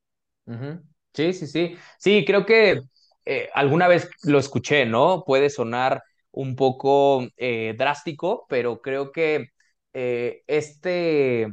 Sí, 1.14 1.32
sí, 1.32 1.46
sí. 1.46 1.76
Sí, 1.98 2.24
creo 2.26 2.44
que 2.44 2.82
eh, 3.24 3.48
alguna 3.54 3.88
vez 3.88 4.10
lo 4.24 4.38
escuché, 4.38 4.84
¿no? 4.84 5.24
Puede 5.26 5.48
sonar 5.48 6.02
un 6.36 6.56
poco 6.56 7.26
eh, 7.38 7.74
drástico, 7.78 8.46
pero 8.48 8.80
creo 8.82 9.12
que 9.12 9.48
eh, 9.94 10.42
este, 10.46 11.48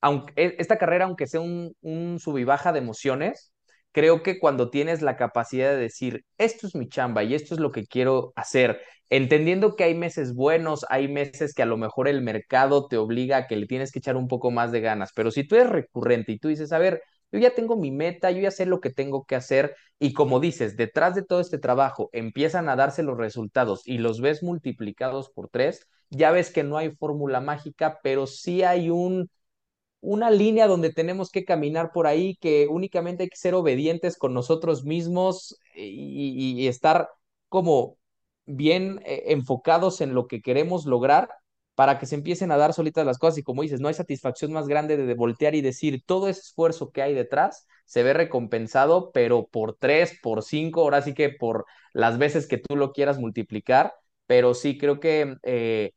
aunque, 0.00 0.32
e, 0.36 0.56
esta 0.58 0.78
carrera, 0.78 1.06
aunque 1.06 1.26
sea 1.26 1.40
un, 1.40 1.74
un 1.80 2.18
sub 2.20 2.38
y 2.38 2.44
baja 2.44 2.72
de 2.72 2.80
emociones, 2.80 3.52
creo 3.92 4.22
que 4.22 4.38
cuando 4.38 4.70
tienes 4.70 5.02
la 5.02 5.16
capacidad 5.16 5.70
de 5.70 5.76
decir, 5.78 6.24
esto 6.38 6.66
es 6.66 6.74
mi 6.74 6.88
chamba 6.88 7.24
y 7.24 7.34
esto 7.34 7.54
es 7.54 7.60
lo 7.60 7.70
que 7.72 7.86
quiero 7.86 8.32
hacer, 8.36 8.80
entendiendo 9.10 9.76
que 9.76 9.84
hay 9.84 9.94
meses 9.94 10.34
buenos, 10.34 10.84
hay 10.90 11.08
meses 11.08 11.54
que 11.54 11.62
a 11.62 11.66
lo 11.66 11.76
mejor 11.76 12.08
el 12.08 12.22
mercado 12.22 12.88
te 12.88 12.96
obliga 12.96 13.36
a 13.38 13.46
que 13.46 13.56
le 13.56 13.66
tienes 13.66 13.92
que 13.92 14.00
echar 14.00 14.16
un 14.16 14.28
poco 14.28 14.50
más 14.50 14.72
de 14.72 14.80
ganas, 14.80 15.12
pero 15.14 15.30
si 15.30 15.46
tú 15.46 15.56
eres 15.56 15.70
recurrente 15.70 16.32
y 16.32 16.38
tú 16.38 16.48
dices, 16.48 16.72
a 16.72 16.78
ver, 16.78 17.02
yo 17.34 17.40
ya 17.40 17.52
tengo 17.52 17.74
mi 17.76 17.90
meta, 17.90 18.30
yo 18.30 18.40
ya 18.40 18.52
sé 18.52 18.64
lo 18.64 18.80
que 18.80 18.90
tengo 18.90 19.24
que 19.24 19.34
hacer 19.34 19.74
y 19.98 20.12
como 20.12 20.38
dices, 20.38 20.76
detrás 20.76 21.16
de 21.16 21.24
todo 21.24 21.40
este 21.40 21.58
trabajo 21.58 22.08
empiezan 22.12 22.68
a 22.68 22.76
darse 22.76 23.02
los 23.02 23.18
resultados 23.18 23.82
y 23.86 23.98
los 23.98 24.20
ves 24.20 24.44
multiplicados 24.44 25.30
por 25.30 25.48
tres, 25.48 25.88
ya 26.10 26.30
ves 26.30 26.52
que 26.52 26.62
no 26.62 26.78
hay 26.78 26.92
fórmula 26.94 27.40
mágica, 27.40 27.98
pero 28.04 28.28
sí 28.28 28.62
hay 28.62 28.88
un 28.90 29.28
una 30.00 30.30
línea 30.30 30.66
donde 30.68 30.92
tenemos 30.92 31.30
que 31.30 31.44
caminar 31.44 31.90
por 31.92 32.06
ahí, 32.06 32.36
que 32.36 32.68
únicamente 32.68 33.24
hay 33.24 33.28
que 33.30 33.36
ser 33.36 33.54
obedientes 33.54 34.16
con 34.18 34.34
nosotros 34.34 34.84
mismos 34.84 35.58
y, 35.74 36.68
estar 36.68 37.08
como 37.48 37.96
bien 38.46 39.00
eh, 39.06 39.24
enfocados 39.28 40.00
en 40.02 40.14
lo 40.14 40.26
que 40.28 40.42
queremos 40.42 40.86
lograr 40.86 41.30
para 41.74 41.98
que 41.98 42.06
se 42.06 42.14
empiecen 42.14 42.52
a 42.52 42.56
dar 42.56 42.72
solitas 42.72 43.06
las 43.06 43.18
cosas. 43.18 43.38
Y 43.38 43.42
como 43.42 43.62
dices, 43.62 43.80
no 43.80 43.88
hay 43.88 43.94
satisfacción 43.94 44.52
más 44.52 44.68
grande 44.68 44.96
de 44.96 45.14
voltear 45.14 45.54
y 45.54 45.60
decir 45.60 46.02
todo 46.06 46.28
ese 46.28 46.40
esfuerzo 46.40 46.90
que 46.90 47.02
hay 47.02 47.14
detrás 47.14 47.66
se 47.86 48.02
ve 48.02 48.12
recompensado, 48.14 49.10
pero 49.12 49.46
por 49.48 49.76
tres, 49.76 50.18
por 50.22 50.42
cinco, 50.42 50.82
ahora 50.82 51.02
sí 51.02 51.14
que 51.14 51.30
por 51.30 51.66
las 51.92 52.18
veces 52.18 52.46
que 52.46 52.58
tú 52.58 52.76
lo 52.76 52.92
quieras 52.92 53.18
multiplicar. 53.18 53.92
Pero 54.26 54.54
sí 54.54 54.78
creo 54.78 55.00
que 55.00 55.36
eh, 55.42 55.92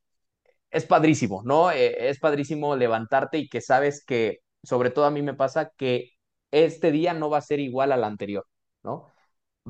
es 0.71 0.85
padrísimo, 0.85 1.41
¿no? 1.45 1.71
Eh, 1.71 2.09
es 2.09 2.19
padrísimo 2.19 2.75
levantarte 2.75 3.37
y 3.37 3.49
que 3.49 3.61
sabes 3.61 4.03
que, 4.05 4.39
sobre 4.63 4.89
todo 4.91 5.05
a 5.05 5.11
mí 5.11 5.21
me 5.21 5.33
pasa 5.33 5.71
que 5.77 6.11
este 6.51 6.91
día 6.91 7.13
no 7.13 7.29
va 7.29 7.37
a 7.39 7.41
ser 7.41 7.59
igual 7.59 7.91
al 7.91 8.03
anterior, 8.03 8.45
¿no? 8.83 9.07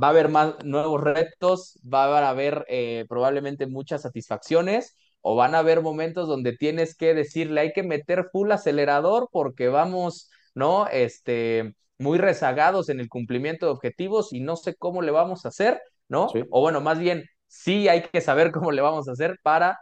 Va 0.01 0.07
a 0.07 0.09
haber 0.11 0.29
más 0.29 0.55
nuevos 0.63 1.01
retos, 1.01 1.79
va 1.83 2.05
a 2.19 2.29
haber 2.29 2.65
eh, 2.69 3.05
probablemente 3.09 3.67
muchas 3.67 4.03
satisfacciones 4.03 4.95
o 5.21 5.35
van 5.35 5.55
a 5.55 5.59
haber 5.59 5.81
momentos 5.81 6.27
donde 6.27 6.53
tienes 6.55 6.95
que 6.95 7.13
decirle 7.13 7.61
hay 7.61 7.73
que 7.73 7.83
meter 7.83 8.25
full 8.31 8.51
acelerador 8.51 9.29
porque 9.31 9.67
vamos, 9.67 10.29
¿no? 10.55 10.87
Este, 10.87 11.75
muy 11.97 12.17
rezagados 12.17 12.89
en 12.89 12.99
el 12.99 13.09
cumplimiento 13.09 13.65
de 13.65 13.71
objetivos 13.73 14.33
y 14.33 14.39
no 14.41 14.55
sé 14.55 14.75
cómo 14.75 15.01
le 15.01 15.11
vamos 15.11 15.45
a 15.45 15.49
hacer, 15.49 15.81
¿no? 16.07 16.27
O 16.49 16.61
bueno, 16.61 16.81
más 16.81 16.99
bien, 16.99 17.25
sí 17.47 17.87
hay 17.87 18.03
que 18.03 18.21
saber 18.21 18.51
cómo 18.51 18.71
le 18.71 18.81
vamos 18.81 19.07
a 19.07 19.13
hacer 19.13 19.37
para 19.43 19.79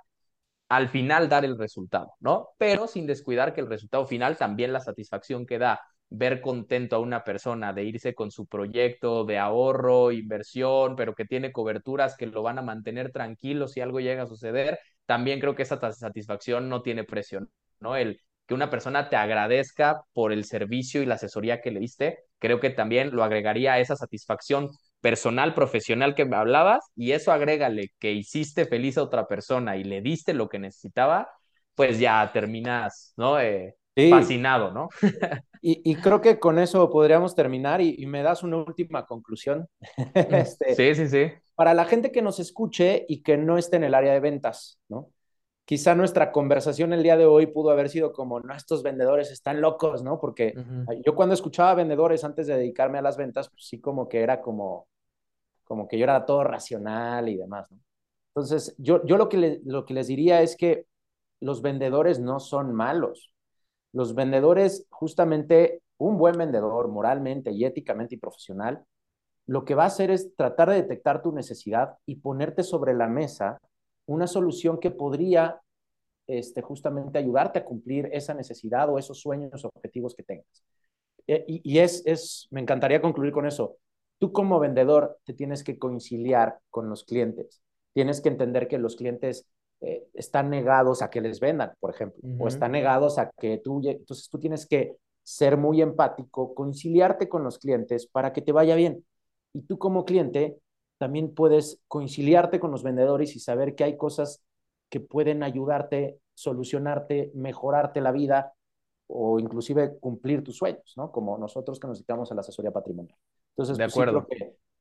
al 0.70 0.90
final 0.90 1.30
dar 1.30 1.46
el 1.46 1.58
resultado, 1.58 2.14
¿no? 2.20 2.50
Pero 2.58 2.88
sin 2.88 3.06
descuidar 3.06 3.54
que 3.54 3.62
el 3.62 3.68
resultado 3.68 4.06
final 4.06 4.38
también 4.38 4.74
la 4.74 4.80
satisfacción 4.80 5.46
que 5.46 5.60
da 5.60 5.80
ver 6.10 6.42
contento 6.42 6.96
a 6.96 7.00
una 7.00 7.24
persona 7.24 7.74
de 7.74 7.84
irse 7.84 8.14
con 8.16 8.32
su 8.32 8.48
proyecto 8.48 9.26
de 9.26 9.38
ahorro, 9.38 10.12
inversión, 10.12 10.96
pero 10.96 11.16
que 11.16 11.26
tiene 11.26 11.52
coberturas 11.52 12.16
que 12.16 12.28
lo 12.28 12.44
van 12.44 12.60
a 12.60 12.62
mantener 12.62 13.12
tranquilo 13.12 13.68
si 13.68 13.82
algo 13.82 14.00
llega 14.00 14.24
a 14.24 14.28
suceder, 14.28 14.80
también 15.06 15.40
creo 15.40 15.56
que 15.56 15.64
esa 15.64 15.80
satisfacción 15.92 16.70
no 16.70 16.82
tiene 16.82 17.04
precio, 17.04 17.48
¿no? 17.80 17.96
El 17.96 18.20
que 18.48 18.54
una 18.54 18.70
persona 18.70 19.10
te 19.10 19.16
agradezca 19.16 20.02
por 20.14 20.32
el 20.32 20.46
servicio 20.46 21.02
y 21.02 21.06
la 21.06 21.16
asesoría 21.16 21.62
que 21.62 21.72
le 21.72 21.80
diste, 21.80 22.20
creo 22.40 22.60
que 22.60 22.70
también 22.70 23.12
lo 23.16 23.24
agregaría 23.24 23.74
a 23.74 23.80
esa 23.80 23.96
satisfacción 23.96 24.70
personal, 25.02 25.54
profesional 25.54 26.16
que 26.16 26.26
me 26.26 26.36
hablabas, 26.36 26.84
y 26.96 27.12
eso 27.12 27.32
agrégale 27.32 27.90
que 28.00 28.12
hiciste 28.14 28.66
feliz 28.66 28.98
a 28.98 29.04
otra 29.04 29.28
persona 29.28 29.78
y 29.78 29.84
le 29.84 30.02
diste 30.02 30.34
lo 30.34 30.50
que 30.50 30.60
necesitaba, 30.60 31.30
pues 31.76 32.00
ya 32.00 32.32
terminas, 32.34 33.14
¿no? 33.18 33.40
Eh, 33.40 33.76
fascinado, 34.10 34.72
¿no? 34.72 34.90
y, 35.62 35.96
creo 35.96 36.22
que 36.22 36.40
con 36.40 36.60
eso 36.60 36.90
podríamos 36.90 37.36
terminar 37.36 37.82
y, 37.82 38.06
me 38.06 38.24
das 38.24 38.44
una 38.44 38.58
última 38.58 39.06
conclusión. 39.06 39.68
este, 40.14 40.76
sí, 40.76 40.96
sí, 40.96 41.08
sí. 41.08 41.34
Para 41.56 41.74
la 41.74 41.86
gente 41.86 42.12
que 42.12 42.22
nos 42.22 42.40
escuche 42.40 43.06
y 43.08 43.24
que 43.24 43.38
no 43.38 43.58
esté 43.58 43.78
en 43.78 43.86
el 43.86 43.94
área 43.94 44.14
de 44.14 44.20
ventas, 44.20 44.80
¿no? 44.90 45.10
Quizá 45.64 45.96
nuestra 45.96 46.32
conversación 46.32 46.94
el 46.94 47.02
día 47.02 47.18
de 47.18 47.26
hoy 47.26 47.48
pudo 47.48 47.72
haber 47.72 47.90
sido 47.90 48.14
como, 48.14 48.40
no, 48.40 48.54
estos 48.54 48.84
vendedores 48.84 49.32
están 49.32 49.62
locos, 49.62 50.04
¿no? 50.04 50.20
Porque 50.20 50.54
yo 51.04 51.16
cuando 51.16 51.34
escuchaba 51.34 51.74
vendedores 51.74 52.24
antes 52.24 52.46
de 52.46 52.56
dedicarme 52.56 53.00
a 53.00 53.02
las 53.02 53.18
ventas, 53.18 53.50
pues 53.50 53.66
sí 53.66 53.82
como 53.82 54.08
que 54.08 54.22
era 54.22 54.42
como, 54.42 54.88
como 55.64 55.88
que 55.88 55.98
yo 55.98 56.04
era 56.04 56.24
todo 56.24 56.44
racional 56.44 57.30
y 57.30 57.38
demás, 57.38 57.72
¿no? 57.72 57.80
Entonces, 58.36 58.76
yo, 58.78 59.04
yo 59.06 59.16
lo, 59.18 59.30
que 59.30 59.62
lo 59.64 59.86
que 59.86 59.94
les 59.94 60.08
diría 60.08 60.42
es 60.42 60.58
que 60.58 60.86
los 61.40 61.62
vendedores 61.62 62.20
no 62.20 62.40
son 62.42 62.74
malos. 62.74 63.32
Los 63.96 64.14
vendedores, 64.14 64.86
justamente 64.90 65.82
un 65.98 66.18
buen 66.18 66.38
vendedor, 66.38 66.90
moralmente 66.90 67.52
y 67.52 67.64
éticamente 67.64 68.16
y 68.16 68.18
profesional, 68.18 68.84
lo 69.48 69.64
que 69.64 69.74
va 69.74 69.84
a 69.84 69.88
hacer 69.88 70.12
es 70.12 70.36
tratar 70.36 70.70
de 70.70 70.76
detectar 70.76 71.22
tu 71.22 71.32
necesidad 71.32 71.96
y 72.06 72.16
ponerte 72.16 72.64
sobre 72.64 72.94
la 72.94 73.08
mesa 73.08 73.58
una 74.06 74.28
solución 74.28 74.82
que 74.82 74.92
podría 74.92 75.62
este, 76.28 76.62
justamente 76.62 77.20
ayudarte 77.20 77.60
a 77.60 77.64
cumplir 77.64 78.10
esa 78.12 78.34
necesidad 78.34 78.90
o 78.90 79.00
esos 79.00 79.22
sueños 79.22 79.64
o 79.64 79.70
objetivos 79.74 80.14
que 80.14 80.24
tengas. 80.24 80.66
Eh, 81.28 81.46
y, 81.48 81.62
y 81.64 81.80
es, 81.80 82.04
es, 82.06 82.50
me 82.52 82.60
encantaría 82.60 83.02
concluir 83.02 83.32
con 83.32 83.48
eso. 83.48 83.78
Tú 84.20 84.34
como 84.34 84.60
vendedor 84.60 85.20
te 85.24 85.34
tienes 85.34 85.64
que 85.64 85.80
conciliar 85.80 86.60
con 86.70 86.90
los 86.90 87.06
clientes. 87.06 87.62
Tienes 87.94 88.20
que 88.20 88.28
entender 88.28 88.68
que 88.68 88.78
los 88.78 88.98
clientes 88.98 89.48
eh, 89.82 90.08
están 90.14 90.50
negados 90.50 91.02
a 91.02 91.10
que 91.10 91.22
les 91.22 91.40
vendan, 91.40 91.74
por 91.80 91.94
ejemplo, 91.94 92.22
o 92.40 92.48
están 92.48 92.72
negados 92.72 93.20
a 93.20 93.30
que 93.38 93.58
tú, 93.58 93.82
entonces 93.86 94.30
tú 94.30 94.40
tienes 94.40 94.66
que 94.66 94.98
ser 95.24 95.58
muy 95.58 95.82
empático, 95.82 96.54
conciliarte 96.54 97.28
con 97.28 97.44
los 97.44 97.58
clientes 97.58 98.08
para 98.08 98.32
que 98.32 98.42
te 98.42 98.52
vaya 98.52 98.76
bien. 98.76 99.06
Y 99.54 99.62
tú 99.62 99.78
como 99.78 100.06
cliente 100.06 100.58
también 100.98 101.34
puedes 101.34 101.82
conciliarte 101.88 102.60
con 102.60 102.72
los 102.72 102.84
vendedores 102.84 103.36
y 103.36 103.40
saber 103.40 103.76
que 103.76 103.84
hay 103.84 103.98
cosas 103.98 104.44
que 104.90 105.00
pueden 105.00 105.44
ayudarte, 105.44 106.20
solucionarte, 106.34 107.32
mejorarte 107.34 108.02
la 108.02 108.12
vida 108.12 108.54
o 109.08 109.40
inclusive 109.40 109.98
cumplir 110.00 110.44
tus 110.44 110.58
sueños, 110.58 110.94
¿no? 110.96 111.12
Como 111.12 111.38
nosotros 111.38 111.80
que 111.80 111.88
nos 111.88 111.98
dedicamos 111.98 112.32
a 112.32 112.36
la 112.36 112.42
asesoría 112.42 112.72
patrimonial. 112.72 113.18
Entonces, 113.50 113.78
de 113.78 113.86
pues, 113.86 113.94
acuerdo. 113.94 114.28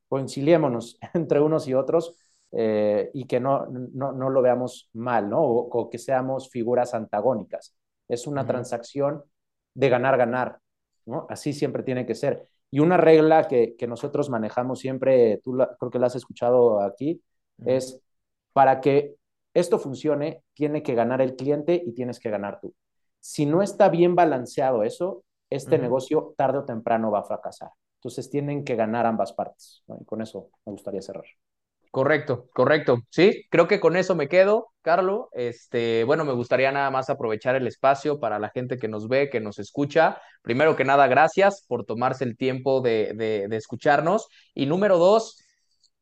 conciliémonos 0.09 0.99
entre 1.15 1.41
unos 1.41 1.69
y 1.69 1.75
otros 1.75 2.17
eh, 2.57 3.11
y 3.15 3.27
que 3.27 3.41
no, 3.41 3.67
no, 3.67 4.13
no, 4.13 4.31
lo 4.31 4.43
veamos 4.43 4.89
mal, 4.93 5.29
¿no? 5.29 5.43
O, 5.43 5.91
que 5.91 5.99
seamos 5.99 6.51
figuras 6.51 6.95
antagónicas. 6.95 7.77
Es 8.09 8.27
una 8.27 8.47
transacción 8.47 9.25
de 9.75 9.89
ganar-ganar, 9.89 10.59
¿no? 11.07 11.27
Así 11.29 11.53
siempre 11.53 11.83
tiene 11.83 12.07
que 12.07 12.15
ser. 12.15 12.47
Y 12.71 12.81
una 12.81 12.97
regla 12.97 13.49
que, 13.49 13.75
que 13.77 13.87
nosotros 13.87 14.31
manejamos 14.31 14.79
siempre, 14.79 15.41
tú 15.43 15.57
creo 15.79 15.91
que 15.91 15.99
la 15.99 16.07
has 16.07 16.17
escuchado 16.17 16.81
aquí, 16.81 17.23
es 17.65 18.01
para 18.53 18.81
que 18.81 19.17
esto 19.53 19.79
funcione, 19.79 20.43
tiene 20.53 20.83
que 20.83 20.95
ganar 20.95 21.21
el 21.21 21.37
cliente 21.37 21.83
y 21.85 21.93
tienes 21.93 22.19
que 22.19 22.31
ganar 22.31 22.61
tú. 22.61 22.75
Si 23.21 23.47
no 23.47 23.63
está 23.63 23.89
bien 23.89 24.15
balanceado 24.15 24.83
eso, 24.83 25.25
este 25.51 25.79
negocio 25.79 26.35
tarde 26.37 26.59
o 26.59 26.65
temprano 26.65 27.11
va 27.11 27.21
a 27.21 27.25
fracasar. 27.25 27.71
Entonces 28.01 28.29
tienen 28.29 28.65
que 28.65 28.77
ganar 28.77 29.07
ambas 29.07 29.33
partes. 29.33 29.83
Y 30.01 30.05
con 30.05 30.21
eso 30.21 30.51
me 30.67 30.73
gustaría 30.73 31.01
cerrar. 31.01 31.25
Correcto, 31.95 32.49
correcto. 32.53 33.05
Sí, 33.09 33.45
creo 33.51 33.69
que 33.69 33.79
con 33.79 33.95
eso 33.95 34.17
me 34.17 34.27
quedo, 34.27 34.73
Carlos. 34.83 35.27
Este, 35.33 36.03
bueno, 36.03 36.25
me 36.25 36.33
gustaría 36.33 36.73
nada 36.73 36.91
más 36.91 37.09
aprovechar 37.09 37.55
el 37.55 37.69
espacio 37.69 38.19
para 38.19 38.41
la 38.41 38.51
gente 38.51 38.79
que 38.79 38.89
nos 38.89 39.07
ve, 39.07 39.31
que 39.31 39.39
nos 39.39 39.61
escucha. 39.61 40.21
Primero 40.43 40.75
que 40.75 40.85
nada, 40.85 41.07
gracias 41.07 41.65
por 41.69 41.85
tomarse 41.85 42.25
el 42.25 42.37
tiempo 42.37 42.81
de, 42.81 43.13
de, 43.15 43.57
escucharnos. 43.57 44.27
Y 44.55 44.67
número 44.67 44.99
dos, 44.99 45.39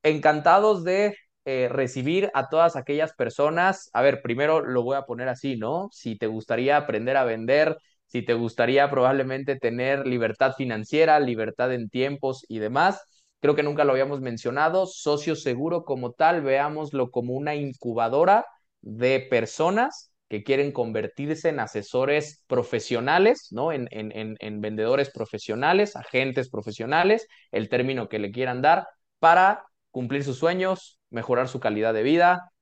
encantados 0.02 0.82
de 0.82 1.14
eh, 1.44 1.68
recibir 1.70 2.30
a 2.32 2.48
todas 2.48 2.74
aquellas 2.74 3.12
personas. 3.12 3.90
A 3.92 4.00
ver, 4.00 4.22
primero 4.22 4.62
lo 4.62 4.82
voy 4.82 4.96
a 4.96 5.02
poner 5.02 5.28
así, 5.28 5.58
¿no? 5.58 5.90
Si 5.92 6.16
te 6.16 6.26
gustaría 6.26 6.78
aprender 6.78 7.18
a 7.18 7.24
vender, 7.24 7.76
si 8.06 8.22
te 8.22 8.32
gustaría 8.32 8.90
probablemente 8.90 9.56
tener 9.56 10.06
libertad 10.06 10.54
financiera, 10.56 11.20
libertad 11.20 11.70
en 11.74 11.90
tiempos 11.90 12.46
y 12.48 12.60
demás. 12.60 13.02
Creo 13.42 13.56
que 13.56 13.64
nunca 13.64 13.82
lo 13.84 13.90
habíamos 13.90 14.20
mencionado. 14.20 14.86
Socio 14.86 15.34
seguro 15.34 15.84
como 15.84 16.12
tal, 16.12 16.42
veámoslo 16.42 17.10
como 17.10 17.34
una 17.34 17.56
incubadora 17.56 18.46
de 18.82 19.18
personas 19.18 20.12
que 20.28 20.44
quieren 20.44 20.70
convertirse 20.70 21.48
en 21.48 21.58
asesores 21.58 22.44
profesionales, 22.46 23.48
¿no? 23.50 23.72
En, 23.72 23.88
en, 23.90 24.36
en, 24.38 24.60
vendedores 24.60 25.10
profesionales, 25.10 25.96
agentes 25.96 26.48
profesionales, 26.50 27.26
el 27.50 27.68
término 27.68 28.08
que 28.08 28.20
le 28.20 28.30
quieran 28.30 28.62
dar, 28.62 28.86
para 29.18 29.64
cumplir 29.90 30.22
sus 30.22 30.38
sueños, 30.38 31.00
mejorar 31.10 31.48
su 31.48 31.58
calidad 31.58 31.92
de 31.94 32.04
vida, 32.04 32.52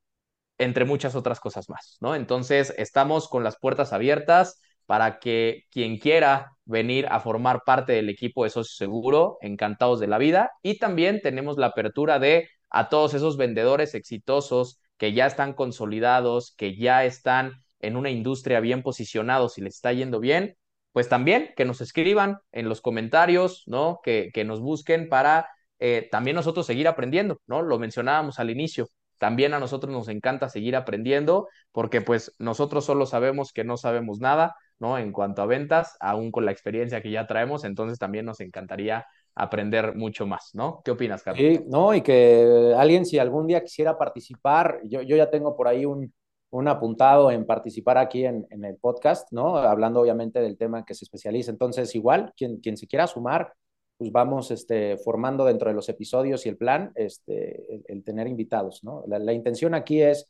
entre 0.56 0.86
muchas 0.86 1.14
otras 1.14 1.40
cosas 1.40 1.68
más, 1.68 1.98
¿no? 2.00 2.14
Entonces, 2.14 2.72
estamos 2.78 3.28
con 3.28 3.44
las 3.44 3.58
puertas 3.58 3.92
abiertas 3.92 4.62
para 4.90 5.20
que 5.20 5.66
quien 5.70 5.98
quiera 5.98 6.56
venir 6.64 7.06
a 7.12 7.20
formar 7.20 7.62
parte 7.64 7.92
del 7.92 8.08
equipo 8.08 8.42
de 8.42 8.50
Socio 8.50 8.74
Seguro, 8.74 9.38
encantados 9.40 10.00
de 10.00 10.08
la 10.08 10.18
vida. 10.18 10.50
Y 10.64 10.80
también 10.80 11.20
tenemos 11.22 11.58
la 11.58 11.66
apertura 11.66 12.18
de 12.18 12.48
a 12.70 12.88
todos 12.88 13.14
esos 13.14 13.36
vendedores 13.36 13.94
exitosos 13.94 14.80
que 14.96 15.12
ya 15.12 15.26
están 15.26 15.52
consolidados, 15.52 16.56
que 16.56 16.76
ya 16.76 17.04
están 17.04 17.52
en 17.78 17.94
una 17.96 18.10
industria 18.10 18.58
bien 18.58 18.82
posicionados 18.82 19.58
y 19.58 19.60
les 19.60 19.76
está 19.76 19.92
yendo 19.92 20.18
bien, 20.18 20.56
pues 20.90 21.08
también 21.08 21.50
que 21.56 21.64
nos 21.64 21.80
escriban 21.80 22.38
en 22.50 22.68
los 22.68 22.80
comentarios, 22.80 23.62
¿no? 23.66 24.00
Que, 24.02 24.30
que 24.34 24.42
nos 24.42 24.58
busquen 24.58 25.08
para 25.08 25.50
eh, 25.78 26.08
también 26.10 26.34
nosotros 26.34 26.66
seguir 26.66 26.88
aprendiendo, 26.88 27.40
¿no? 27.46 27.62
Lo 27.62 27.78
mencionábamos 27.78 28.40
al 28.40 28.50
inicio. 28.50 28.88
También 29.18 29.54
a 29.54 29.60
nosotros 29.60 29.92
nos 29.92 30.08
encanta 30.08 30.48
seguir 30.48 30.74
aprendiendo 30.74 31.46
porque 31.70 32.00
pues 32.00 32.34
nosotros 32.40 32.84
solo 32.84 33.06
sabemos 33.06 33.52
que 33.52 33.62
no 33.62 33.76
sabemos 33.76 34.18
nada, 34.18 34.56
¿no? 34.80 34.98
En 34.98 35.12
cuanto 35.12 35.42
a 35.42 35.46
ventas, 35.46 35.96
aún 36.00 36.32
con 36.32 36.44
la 36.44 36.52
experiencia 36.52 37.00
que 37.00 37.10
ya 37.10 37.26
traemos, 37.26 37.64
entonces 37.64 37.98
también 37.98 38.24
nos 38.24 38.40
encantaría 38.40 39.06
aprender 39.34 39.94
mucho 39.94 40.26
más, 40.26 40.50
¿no? 40.54 40.80
¿Qué 40.84 40.90
opinas, 40.90 41.22
Carlos? 41.22 41.40
Sí, 41.40 41.64
no, 41.68 41.94
y 41.94 42.00
que 42.00 42.74
alguien 42.76 43.06
si 43.06 43.18
algún 43.18 43.46
día 43.46 43.62
quisiera 43.62 43.96
participar, 43.96 44.80
yo, 44.84 45.02
yo 45.02 45.16
ya 45.16 45.30
tengo 45.30 45.56
por 45.56 45.68
ahí 45.68 45.84
un, 45.84 46.12
un 46.50 46.68
apuntado 46.68 47.30
en 47.30 47.46
participar 47.46 47.98
aquí 47.98 48.24
en, 48.24 48.46
en, 48.50 48.64
el 48.64 48.76
podcast, 48.76 49.30
¿no? 49.32 49.56
Hablando 49.56 50.00
obviamente 50.00 50.40
del 50.40 50.56
tema 50.56 50.84
que 50.84 50.94
se 50.94 51.04
especializa. 51.04 51.50
Entonces, 51.50 51.94
igual, 51.94 52.32
quien, 52.36 52.58
quien 52.60 52.76
se 52.76 52.86
quiera 52.86 53.06
sumar, 53.06 53.52
pues 53.96 54.10
vamos 54.10 54.50
este, 54.50 54.96
formando 54.96 55.44
dentro 55.44 55.68
de 55.68 55.74
los 55.74 55.88
episodios 55.88 56.46
y 56.46 56.48
el 56.48 56.56
plan 56.56 56.90
este, 56.94 57.74
el, 57.74 57.84
el 57.86 58.02
tener 58.02 58.26
invitados, 58.26 58.82
¿no? 58.82 59.04
La, 59.06 59.18
la 59.18 59.32
intención 59.32 59.74
aquí 59.74 60.00
es 60.02 60.26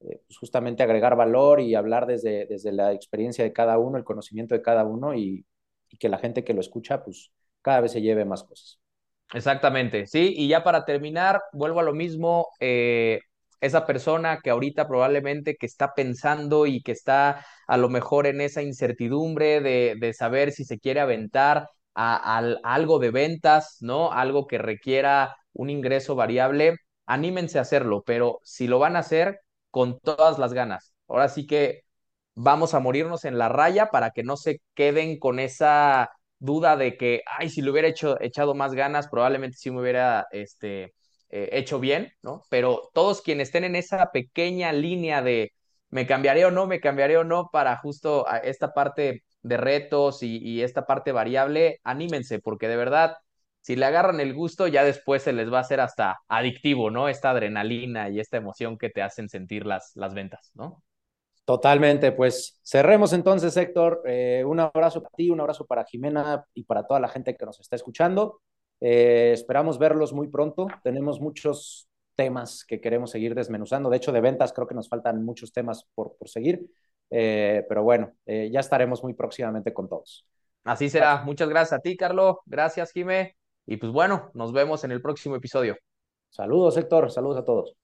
eh, 0.00 0.20
pues 0.26 0.38
justamente 0.38 0.82
agregar 0.82 1.16
valor 1.16 1.60
y 1.60 1.74
hablar 1.74 2.06
desde, 2.06 2.46
desde 2.46 2.72
la 2.72 2.92
experiencia 2.92 3.44
de 3.44 3.52
cada 3.52 3.78
uno, 3.78 3.98
el 3.98 4.04
conocimiento 4.04 4.54
de 4.54 4.62
cada 4.62 4.84
uno 4.84 5.14
y, 5.14 5.44
que 5.98 6.10
la 6.10 6.18
gente 6.18 6.44
que 6.44 6.52
lo 6.52 6.60
escucha, 6.60 7.02
pues 7.02 7.32
cada 7.62 7.80
vez 7.80 7.92
se 7.92 8.02
lleve 8.02 8.26
más 8.26 8.44
cosas. 8.44 8.78
Exactamente, 9.32 10.06
sí, 10.06 10.34
y 10.36 10.48
ya 10.48 10.62
para 10.62 10.84
terminar, 10.84 11.40
vuelvo 11.52 11.80
a 11.80 11.82
lo 11.82 11.94
mismo, 11.94 12.48
eh, 12.60 13.20
esa 13.60 13.86
persona 13.86 14.40
que 14.42 14.50
ahorita 14.50 14.86
probablemente 14.86 15.56
que 15.56 15.66
está 15.66 15.94
pensando 15.94 16.66
y 16.66 16.82
que 16.82 16.92
está 16.92 17.44
a 17.66 17.76
lo 17.78 17.88
mejor 17.88 18.26
en 18.26 18.40
esa 18.42 18.62
incertidumbre 18.62 19.60
de, 19.60 19.96
de 19.98 20.12
saber 20.12 20.52
si 20.52 20.64
se 20.64 20.78
quiere 20.78 21.00
aventar 21.00 21.68
a, 21.98 22.38
algo 22.62 22.98
de 22.98 23.10
ventas, 23.10 23.78
¿no? 23.80 24.12
Algo 24.12 24.46
que 24.46 24.58
requiera 24.58 25.36
un 25.52 25.70
ingreso 25.70 26.14
variable, 26.14 26.76
anímense 27.06 27.58
a 27.58 27.62
hacerlo, 27.62 28.02
pero 28.06 28.40
si 28.44 28.68
lo 28.68 28.78
van 28.78 28.96
a 28.96 29.00
hacer 29.00 29.40
con 29.70 29.98
todas 30.00 30.38
las 30.38 30.52
ganas. 30.52 30.94
Ahora 31.08 31.28
sí 31.28 31.46
que 31.46 31.82
vamos 32.34 32.74
a 32.74 32.80
morirnos 32.80 33.24
en 33.24 33.38
la 33.38 33.48
raya 33.48 33.90
para 33.90 34.10
que 34.12 34.22
no 34.22 34.36
se 34.36 34.60
queden 34.74 35.18
con 35.18 35.38
esa 35.40 36.10
duda 36.38 36.76
de 36.76 36.96
que, 36.96 37.22
ay, 37.26 37.50
si 37.50 37.62
le 37.62 37.70
hubiera 37.70 37.88
hecho, 37.88 38.20
echado 38.20 38.54
más 38.54 38.74
ganas, 38.74 39.08
probablemente 39.08 39.56
sí 39.58 39.70
me 39.70 39.80
hubiera 39.80 40.26
este, 40.30 40.94
eh, 41.30 41.48
hecho 41.52 41.80
bien, 41.80 42.12
¿no? 42.22 42.42
Pero 42.48 42.90
todos 42.94 43.22
quienes 43.22 43.48
estén 43.48 43.64
en 43.64 43.76
esa 43.76 44.10
pequeña 44.12 44.72
línea 44.72 45.22
de 45.22 45.52
me 45.90 46.06
cambiaré 46.06 46.44
o 46.44 46.50
no, 46.50 46.66
me 46.66 46.80
cambiaré 46.80 47.16
o 47.16 47.24
no 47.24 47.48
para 47.52 47.76
justo 47.76 48.26
esta 48.42 48.72
parte 48.74 49.24
de 49.42 49.56
retos 49.56 50.22
y, 50.22 50.38
y 50.38 50.62
esta 50.62 50.86
parte 50.86 51.12
variable, 51.12 51.80
anímense, 51.82 52.38
porque 52.40 52.68
de 52.68 52.76
verdad, 52.76 53.16
si 53.60 53.76
le 53.76 53.84
agarran 53.86 54.20
el 54.20 54.34
gusto, 54.34 54.66
ya 54.66 54.84
después 54.84 55.22
se 55.22 55.32
les 55.32 55.52
va 55.52 55.58
a 55.58 55.60
hacer 55.62 55.80
hasta 55.80 56.20
adictivo, 56.28 56.90
¿no? 56.90 57.08
Esta 57.08 57.30
adrenalina 57.30 58.08
y 58.08 58.20
esta 58.20 58.36
emoción 58.36 58.78
que 58.78 58.90
te 58.90 59.02
hacen 59.02 59.28
sentir 59.28 59.66
las, 59.66 59.92
las 59.94 60.14
ventas, 60.14 60.50
¿no? 60.54 60.82
Totalmente, 61.48 62.12
pues 62.12 62.60
cerremos 62.62 63.14
entonces, 63.14 63.56
Héctor. 63.56 64.02
Eh, 64.04 64.44
un 64.46 64.60
abrazo 64.60 65.02
para 65.02 65.14
ti, 65.16 65.30
un 65.30 65.40
abrazo 65.40 65.64
para 65.64 65.86
Jimena 65.86 66.44
y 66.52 66.64
para 66.64 66.86
toda 66.86 67.00
la 67.00 67.08
gente 67.08 67.38
que 67.38 67.46
nos 67.46 67.58
está 67.58 67.74
escuchando. 67.74 68.42
Eh, 68.82 69.30
esperamos 69.32 69.78
verlos 69.78 70.12
muy 70.12 70.28
pronto. 70.28 70.66
Tenemos 70.82 71.22
muchos 71.22 71.88
temas 72.14 72.66
que 72.66 72.82
queremos 72.82 73.10
seguir 73.10 73.34
desmenuzando. 73.34 73.88
De 73.88 73.96
hecho, 73.96 74.12
de 74.12 74.20
ventas 74.20 74.52
creo 74.52 74.66
que 74.66 74.74
nos 74.74 74.90
faltan 74.90 75.24
muchos 75.24 75.50
temas 75.50 75.88
por, 75.94 76.18
por 76.18 76.28
seguir. 76.28 76.66
Eh, 77.08 77.64
pero 77.66 77.82
bueno, 77.82 78.12
ya 78.26 78.60
estaremos 78.60 79.02
muy 79.02 79.14
próximamente 79.14 79.72
con 79.72 79.88
todos. 79.88 80.26
Así 80.64 80.90
será. 80.90 81.22
Muchas 81.24 81.48
gracias 81.48 81.78
a 81.78 81.82
ti, 81.82 81.96
Carlos. 81.96 82.36
Gracias, 82.44 82.92
Jimé. 82.92 83.37
Y 83.68 83.76
pues 83.76 83.92
bueno, 83.92 84.30
nos 84.34 84.52
vemos 84.52 84.82
en 84.84 84.92
el 84.92 85.02
próximo 85.02 85.36
episodio. 85.36 85.76
Saludos, 86.30 86.76
Héctor. 86.78 87.12
Saludos 87.12 87.38
a 87.38 87.44
todos. 87.44 87.78